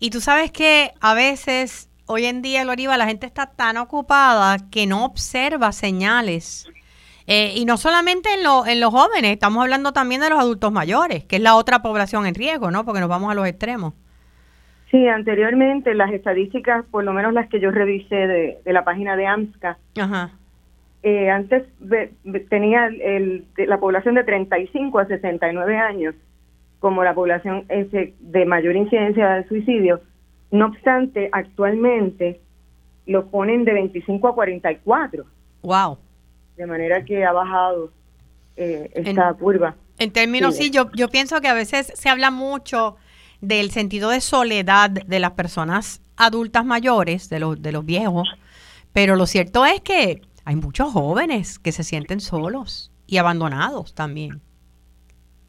y 0.00 0.10
tú 0.10 0.20
sabes 0.20 0.50
que 0.50 0.90
a 1.00 1.14
veces 1.14 1.88
hoy 2.06 2.24
en 2.24 2.42
día, 2.42 2.64
Loriva, 2.64 2.96
la 2.96 3.06
gente 3.06 3.26
está 3.26 3.46
tan 3.46 3.76
ocupada 3.76 4.56
que 4.70 4.86
no 4.86 5.04
observa 5.04 5.70
señales. 5.70 6.68
Eh, 7.26 7.52
y 7.54 7.64
no 7.64 7.76
solamente 7.76 8.30
en, 8.34 8.40
en 8.40 8.80
los 8.80 8.90
jóvenes, 8.90 9.30
estamos 9.30 9.62
hablando 9.62 9.92
también 9.92 10.20
de 10.20 10.30
los 10.30 10.40
adultos 10.40 10.72
mayores, 10.72 11.24
que 11.24 11.36
es 11.36 11.42
la 11.42 11.54
otra 11.54 11.80
población 11.82 12.26
en 12.26 12.34
riesgo, 12.34 12.72
¿no? 12.72 12.84
Porque 12.84 12.98
nos 12.98 13.08
vamos 13.08 13.30
a 13.30 13.34
los 13.34 13.46
extremos. 13.46 13.94
Sí, 14.90 15.06
anteriormente 15.06 15.94
las 15.94 16.10
estadísticas, 16.10 16.84
por 16.90 17.04
lo 17.04 17.12
menos 17.12 17.32
las 17.32 17.48
que 17.48 17.60
yo 17.60 17.70
revisé 17.70 18.16
de, 18.16 18.60
la 18.64 18.82
página 18.82 19.14
de 19.14 19.26
AMSCA, 19.26 19.78
eh, 21.02 21.30
antes 21.30 21.64
tenía 22.48 22.86
el, 22.86 23.46
la 23.56 23.80
población 23.80 24.14
de 24.16 24.24
35 24.24 24.98
a 24.98 25.06
69 25.06 25.76
años 25.76 26.14
como 26.78 27.04
la 27.04 27.14
población 27.14 27.66
de 27.68 28.44
mayor 28.46 28.76
incidencia 28.76 29.28
de 29.30 29.48
suicidio. 29.48 30.00
No 30.50 30.66
obstante, 30.66 31.28
actualmente 31.32 32.40
lo 33.06 33.26
ponen 33.26 33.64
de 33.64 33.74
25 33.74 34.28
a 34.28 34.34
44. 34.34 35.24
Wow. 35.62 35.98
De 36.56 36.66
manera 36.66 37.04
que 37.04 37.24
ha 37.24 37.32
bajado 37.32 37.90
eh, 38.56 38.90
esta 38.94 39.32
curva. 39.34 39.74
En 39.98 40.10
términos, 40.10 40.56
sí, 40.56 40.70
yo, 40.70 40.90
yo 40.92 41.08
pienso 41.08 41.40
que 41.40 41.48
a 41.48 41.54
veces 41.54 41.92
se 41.94 42.08
habla 42.08 42.30
mucho 42.30 42.96
del 43.40 43.70
sentido 43.70 44.10
de 44.10 44.20
soledad 44.20 44.90
de 44.90 45.18
las 45.18 45.32
personas 45.32 46.00
adultas 46.16 46.64
mayores, 46.64 47.28
de 47.28 47.40
los, 47.40 47.60
de 47.60 47.72
los 47.72 47.84
viejos, 47.84 48.28
pero 48.92 49.16
lo 49.16 49.26
cierto 49.26 49.64
es 49.64 49.80
que 49.80 50.22
hay 50.44 50.56
muchos 50.56 50.92
jóvenes 50.92 51.58
que 51.58 51.72
se 51.72 51.84
sienten 51.84 52.20
solos 52.20 52.92
y 53.06 53.18
abandonados 53.18 53.94
también. 53.94 54.40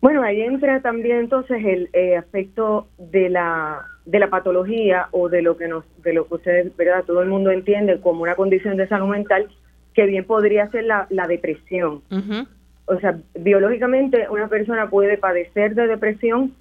Bueno, 0.01 0.23
ahí 0.23 0.41
entra 0.41 0.81
también 0.81 1.17
entonces 1.17 1.63
el 1.63 1.89
eh, 1.93 2.17
aspecto 2.17 2.87
de 2.97 3.29
la 3.29 3.85
de 4.05 4.17
la 4.17 4.31
patología 4.31 5.07
o 5.11 5.29
de 5.29 5.43
lo 5.43 5.57
que 5.57 5.67
nos 5.67 5.85
de 6.01 6.13
lo 6.13 6.27
que 6.27 6.35
ustedes, 6.35 6.75
verdad, 6.75 7.03
todo 7.05 7.21
el 7.21 7.29
mundo 7.29 7.51
entiende 7.51 7.99
como 8.01 8.23
una 8.23 8.35
condición 8.35 8.77
de 8.77 8.87
salud 8.87 9.09
mental 9.09 9.47
que 9.93 10.05
bien 10.05 10.25
podría 10.25 10.69
ser 10.71 10.85
la, 10.85 11.05
la 11.09 11.27
depresión. 11.27 12.01
O 12.85 12.99
sea, 12.99 13.19
biológicamente 13.39 14.27
una 14.29 14.47
persona 14.47 14.89
puede 14.89 15.17
padecer 15.17 15.75
de 15.75 15.87
depresión 15.87 16.53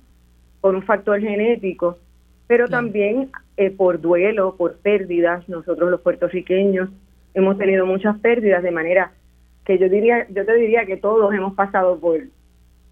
por 0.61 0.74
un 0.74 0.83
factor 0.83 1.20
genético, 1.20 1.99
pero 2.47 2.68
también 2.68 3.31
eh, 3.57 3.70
por 3.70 4.01
duelo, 4.01 4.57
por 4.57 4.76
pérdidas. 4.76 5.49
Nosotros 5.49 5.91
los 5.91 6.01
puertorriqueños 6.01 6.91
hemos 7.35 7.59
tenido 7.59 7.87
muchas 7.87 8.18
pérdidas 8.18 8.62
de 8.62 8.70
manera 8.70 9.12
que 9.64 9.78
yo 9.78 9.89
diría, 9.89 10.26
yo 10.31 10.45
te 10.45 10.55
diría 10.55 10.87
que 10.87 10.97
todos 10.97 11.33
hemos 11.35 11.55
pasado 11.55 11.99
por, 11.99 12.20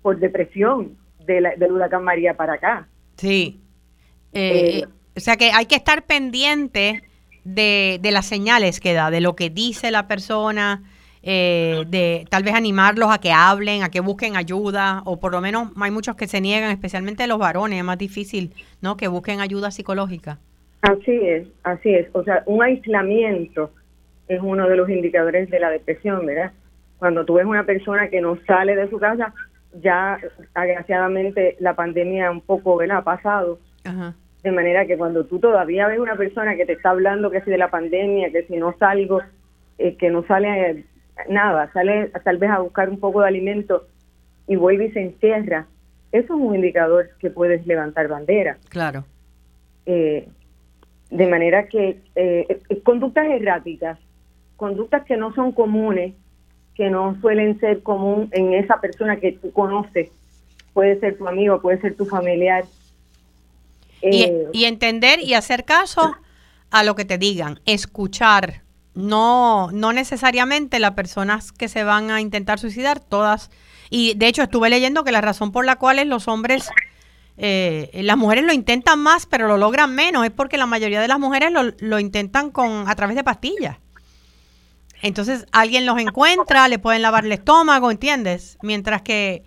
por 0.03 0.18
depresión 0.18 0.97
de 1.24 1.41
la, 1.41 1.57
del 1.57 1.72
huracán 1.72 2.05
María 2.05 2.34
para 2.34 2.55
acá. 2.55 2.86
Sí. 3.16 3.61
Eh, 4.32 4.80
eh, 4.80 4.84
o 5.16 5.20
sea 5.20 5.36
que 5.36 5.51
hay 5.53 5.66
que 5.66 5.74
estar 5.74 6.05
pendiente 6.05 7.03
de, 7.45 7.99
de 8.01 8.11
las 8.11 8.26
señales 8.26 8.80
que 8.80 8.93
da, 8.93 9.11
de 9.11 9.20
lo 9.20 9.34
que 9.34 9.51
dice 9.51 9.91
la 9.91 10.07
persona, 10.07 10.82
eh, 11.22 11.84
de 11.89 12.26
tal 12.30 12.43
vez 12.45 12.55
animarlos 12.55 13.11
a 13.11 13.18
que 13.18 13.32
hablen, 13.32 13.82
a 13.82 13.91
que 13.91 14.01
busquen 14.01 14.36
ayuda, 14.36 15.03
o 15.05 15.18
por 15.18 15.32
lo 15.32 15.41
menos 15.41 15.70
hay 15.80 15.91
muchos 15.91 16.14
que 16.14 16.26
se 16.26 16.41
niegan, 16.41 16.70
especialmente 16.70 17.26
los 17.26 17.39
varones, 17.39 17.78
es 17.78 17.84
más 17.84 17.99
difícil, 17.99 18.55
¿no? 18.80 18.97
Que 18.97 19.09
busquen 19.09 19.41
ayuda 19.41 19.70
psicológica. 19.70 20.39
Así 20.82 21.12
es, 21.12 21.49
así 21.64 21.91
es. 21.93 22.07
O 22.12 22.22
sea, 22.22 22.45
un 22.47 22.62
aislamiento 22.62 23.72
es 24.29 24.41
uno 24.43 24.68
de 24.68 24.76
los 24.76 24.89
indicadores 24.89 25.51
de 25.51 25.61
la 25.61 25.70
depresión, 25.70 26.26
¿verdad? 26.26 26.53
Cuando 26.99 27.24
tú 27.24 27.35
ves 27.35 27.47
una 27.47 27.64
persona 27.64 28.09
que 28.09 28.20
no 28.20 28.39
sale 28.47 28.76
de 28.76 28.89
su 28.91 28.99
casa, 28.99 29.33
ya 29.81 30.18
agraciadamente 30.55 31.57
la 31.61 31.74
pandemia 31.74 32.31
un 32.31 32.41
poco, 32.41 32.76
¿verdad? 32.76 32.99
Ha 32.99 33.05
pasado. 33.05 33.59
De 34.43 34.53
manera 34.53 34.87
que 34.87 34.99
cuando 34.99 35.24
tú 35.24 35.39
todavía 35.39 35.89
ves 35.89 35.99
una 35.99 36.16
persona 36.16 36.57
que 36.57 36.66
te 36.66 36.74
está 36.74 36.91
hablando 36.91 37.31
que 37.31 37.41
si 37.41 37.51
de 37.51 37.59
la 37.59 37.70
pandemia, 37.70 38.31
que 38.31 38.45
si 38.45 38.57
no 38.57 38.74
salgo, 38.79 39.20
eh, 39.79 39.97
que 39.97 40.11
no 40.11 40.24
sale 40.26 40.85
nada, 41.29 41.70
sale 41.72 42.11
tal 42.22 42.39
vez 42.39 42.51
a 42.51 42.61
buscar 42.61 42.89
un 42.89 43.01
poco 43.01 43.22
de 43.22 43.29
alimento 43.29 43.87
y 44.47 44.57
vuelve 44.57 44.87
y 44.87 44.93
se 44.93 45.03
encierra, 45.03 45.66
eso 46.12 46.35
es 46.35 46.41
un 46.41 46.55
indicador 46.55 47.11
que 47.18 47.31
puedes 47.31 47.66
levantar 47.66 48.09
bandera. 48.09 48.57
Claro. 48.70 49.05
Eh, 49.87 50.29
de 51.11 51.26
manera 51.26 51.68
que 51.68 52.01
eh, 52.14 52.61
eh, 52.68 52.81
conductas 52.83 53.26
erráticas, 53.26 53.99
conductas 54.59 55.04
que 55.04 55.16
no 55.16 55.32
son 55.34 55.52
comunes, 55.52 56.14
que 56.74 56.90
no 56.90 57.16
suelen 57.20 57.59
ser 57.61 57.82
común 57.82 58.28
en 58.32 58.52
esa 58.54 58.80
persona 58.80 59.16
que 59.16 59.32
tú 59.32 59.52
conoces, 59.52 60.11
puede 60.74 60.98
ser 60.98 61.16
tu 61.16 61.28
amigo, 61.28 61.62
puede 61.62 61.80
ser 61.80 61.96
tu 61.96 62.04
familiar. 62.04 62.64
y 64.02 64.64
entender 64.64 65.20
y 65.20 65.34
hacer 65.34 65.64
caso 65.64 66.16
a 66.70 66.82
lo 66.82 66.96
que 66.96 67.04
te 67.04 67.18
digan, 67.18 67.61
escuchar, 67.66 68.62
no, 68.94 69.70
no 69.72 69.92
necesariamente 69.92 70.80
las 70.80 70.92
personas 70.92 71.52
que 71.52 71.68
se 71.68 71.84
van 71.84 72.11
a 72.11 72.20
intentar 72.20 72.59
suicidar, 72.59 72.98
todas, 72.98 73.50
y 73.90 74.14
de 74.14 74.26
hecho 74.26 74.42
estuve 74.42 74.70
leyendo 74.70 75.04
que 75.04 75.12
la 75.12 75.20
razón 75.20 75.52
por 75.52 75.64
la 75.64 75.76
cual 75.76 76.06
los 76.09 76.26
hombres, 76.26 76.68
eh, 77.36 77.90
las 77.94 78.16
mujeres 78.16 78.44
lo 78.44 78.52
intentan 78.52 78.98
más, 78.98 79.26
pero 79.26 79.46
lo 79.46 79.56
logran 79.56 79.94
menos, 79.94 80.24
es 80.24 80.32
porque 80.32 80.59
la 80.59 80.66
mayoría 80.66 81.00
de 81.00 81.09
las 81.09 81.20
mujeres 81.20 81.52
lo, 81.52 81.62
lo 81.78 82.00
intentan 82.00 82.50
con 82.50 82.88
a 82.88 82.94
través 82.96 83.14
de 83.14 83.22
pastillas. 83.22 83.78
Entonces 85.03 85.46
alguien 85.53 85.86
los 85.86 85.99
encuentra, 85.99 86.68
le 86.68 86.78
pueden 86.78 87.03
lavar 87.03 87.24
el 87.24 87.32
estómago, 87.32 87.90
¿entiendes? 87.90 88.59
Mientras 88.62 89.03
que, 89.03 89.42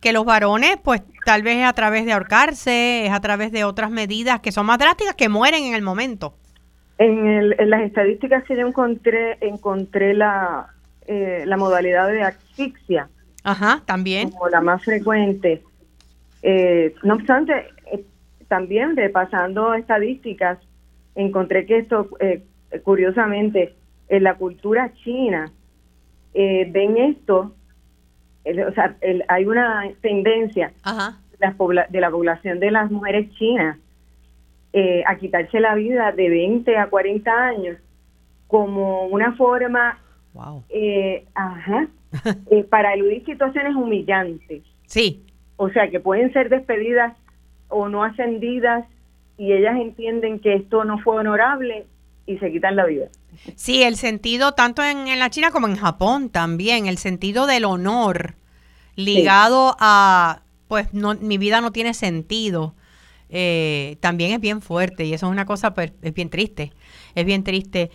que 0.00 0.12
los 0.12 0.24
varones, 0.24 0.76
pues 0.82 1.02
tal 1.24 1.42
vez 1.42 1.58
es 1.58 1.64
a 1.64 1.72
través 1.72 2.04
de 2.04 2.12
ahorcarse, 2.12 3.06
es 3.06 3.12
a 3.12 3.20
través 3.20 3.52
de 3.52 3.64
otras 3.64 3.90
medidas 3.90 4.40
que 4.40 4.52
son 4.52 4.66
más 4.66 4.78
drásticas, 4.78 5.14
que 5.14 5.28
mueren 5.28 5.64
en 5.64 5.74
el 5.74 5.82
momento. 5.82 6.34
En, 6.98 7.50
las 7.70 7.82
estadísticas 7.82 8.44
que 8.44 8.56
yo 8.56 8.66
encontré, 8.66 9.38
encontré 9.40 10.14
la, 10.14 10.74
eh, 11.06 11.44
la 11.46 11.56
modalidad 11.56 12.08
de 12.08 12.22
asfixia. 12.22 13.08
Ajá, 13.44 13.82
también. 13.86 14.30
Como 14.30 14.48
la 14.48 14.60
más 14.60 14.84
frecuente. 14.84 15.62
Eh, 16.42 16.94
no 17.04 17.14
obstante, 17.14 17.52
eh, 17.92 18.04
también 18.48 18.96
repasando 18.96 19.74
estadísticas, 19.74 20.58
encontré 21.14 21.66
que 21.66 21.78
esto, 21.78 22.08
curiosamente, 22.84 23.74
en 24.08 24.22
la 24.22 24.34
cultura 24.34 24.92
china, 25.04 25.50
ven 26.34 26.96
esto, 26.96 27.52
o 28.44 28.72
sea, 28.72 28.96
hay 29.28 29.46
una 29.46 29.84
tendencia 30.00 30.72
de 31.38 32.00
la 32.00 32.10
población 32.10 32.60
de 32.60 32.70
las 32.70 32.90
mujeres 32.90 33.30
chinas 33.34 33.78
eh, 34.72 35.02
a 35.06 35.16
quitarse 35.16 35.60
la 35.60 35.74
vida 35.74 36.12
de 36.12 36.28
20 36.28 36.76
a 36.76 36.88
40 36.88 37.32
años 37.32 37.78
como 38.48 39.06
una 39.06 39.32
forma 39.32 39.98
eh, 40.68 41.24
eh, 42.50 42.64
para 42.64 42.92
eludir 42.92 43.24
situaciones 43.24 43.74
humillantes. 43.74 44.62
Sí. 44.86 45.24
O 45.56 45.70
sea, 45.70 45.88
que 45.88 46.00
pueden 46.00 46.32
ser 46.32 46.50
despedidas 46.50 47.16
o 47.68 47.88
no 47.88 48.04
ascendidas 48.04 48.86
y 49.38 49.52
ellas 49.52 49.76
entienden 49.76 50.38
que 50.38 50.54
esto 50.54 50.84
no 50.84 50.98
fue 50.98 51.16
honorable 51.16 51.86
y 52.28 52.38
se 52.38 52.52
quitan 52.52 52.76
la 52.76 52.86
vida. 52.86 53.06
Sí, 53.56 53.82
el 53.82 53.96
sentido, 53.96 54.52
tanto 54.52 54.84
en, 54.84 55.08
en 55.08 55.18
la 55.18 55.30
China 55.30 55.50
como 55.50 55.66
en 55.66 55.76
Japón 55.76 56.30
también, 56.30 56.86
el 56.86 56.98
sentido 56.98 57.46
del 57.46 57.64
honor 57.64 58.34
ligado 58.94 59.76
a, 59.80 60.42
pues, 60.68 60.92
no, 60.92 61.14
mi 61.14 61.38
vida 61.38 61.60
no 61.60 61.72
tiene 61.72 61.94
sentido 61.94 62.74
eh, 63.30 63.96
también 64.00 64.32
es 64.32 64.40
bien 64.40 64.62
fuerte 64.62 65.04
y 65.04 65.12
eso 65.12 65.26
es 65.26 65.32
una 65.32 65.44
cosa, 65.44 65.74
pues, 65.74 65.92
es 66.02 66.14
bien 66.14 66.30
triste, 66.30 66.72
es 67.14 67.24
bien 67.24 67.44
triste. 67.44 67.90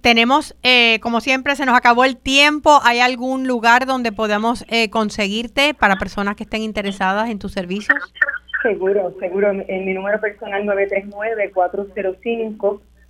tenemos, 0.00 0.56
eh, 0.62 1.00
como 1.00 1.20
siempre, 1.20 1.56
se 1.56 1.66
nos 1.66 1.76
acabó 1.76 2.04
el 2.04 2.16
tiempo. 2.16 2.78
¿Hay 2.84 3.00
algún 3.00 3.48
lugar 3.48 3.86
donde 3.86 4.12
podamos 4.12 4.64
eh, 4.68 4.90
conseguirte 4.90 5.74
para 5.74 5.96
personas 5.96 6.36
que 6.36 6.44
estén 6.44 6.62
interesadas 6.62 7.30
en 7.30 7.38
tus 7.38 7.52
servicios? 7.52 7.98
Seguro, 8.62 9.14
seguro. 9.20 9.50
En 9.50 9.84
mi 9.84 9.92
número 9.92 10.20
personal 10.20 10.64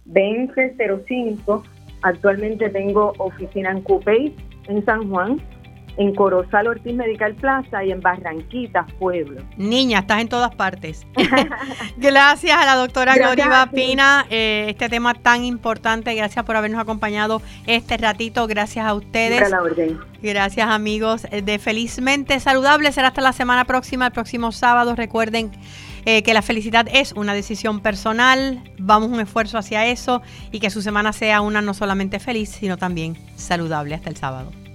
939-405-2005. 0.09 1.63
Actualmente 2.03 2.69
tengo 2.69 3.15
oficina 3.19 3.71
en 3.71 3.81
Cupey, 3.83 4.35
en 4.69 4.85
San 4.85 5.09
Juan 5.11 5.41
en 5.97 6.15
Corozal 6.15 6.67
Ortiz 6.67 6.95
Medical 6.95 7.35
Plaza 7.35 7.85
y 7.85 7.91
en 7.91 8.01
Barranquitas, 8.01 8.91
Pueblo. 8.95 9.43
Niña, 9.57 10.01
estás 10.01 10.21
en 10.21 10.29
todas 10.29 10.55
partes. 10.55 11.07
gracias 11.97 12.59
a 12.59 12.67
la 12.67 12.77
doctora 12.77 13.15
Gloria 13.17 13.69
Pina, 13.73 14.27
eh, 14.31 14.67
este 14.69 14.89
tema 14.89 15.15
tan 15.15 15.45
importante. 15.45 16.15
Gracias 16.15 16.45
por 16.45 16.57
habernos 16.57 16.81
acompañado 16.81 17.41
este 17.67 17.97
ratito. 17.97 18.47
Gracias 18.47 18.85
a 18.85 18.95
ustedes. 18.95 19.43
Gracias 20.23 20.69
amigos 20.69 21.27
de 21.31 21.59
Felizmente 21.59 22.39
Saludable. 22.41 22.93
Será 22.93 23.09
hasta 23.09 23.23
la 23.23 23.33
semana 23.33 23.65
próxima, 23.65 24.07
el 24.07 24.13
próximo 24.13 24.53
sábado. 24.53 24.95
Recuerden 24.95 25.51
eh, 26.07 26.23
que 26.23 26.33
la 26.33 26.41
felicidad 26.41 26.87
es 26.91 27.13
una 27.13 27.35
decisión 27.35 27.81
personal. 27.81 28.63
Vamos 28.79 29.11
un 29.11 29.21
esfuerzo 29.21 29.59
hacia 29.59 29.87
eso 29.87 30.23
y 30.53 30.61
que 30.61 30.71
su 30.71 30.81
semana 30.81 31.13
sea 31.13 31.41
una 31.41 31.61
no 31.61 31.75
solamente 31.75 32.21
feliz, 32.21 32.49
sino 32.49 32.79
también 32.79 33.17
saludable. 33.37 33.95
Hasta 33.95 34.09
el 34.09 34.17
sábado. 34.17 34.66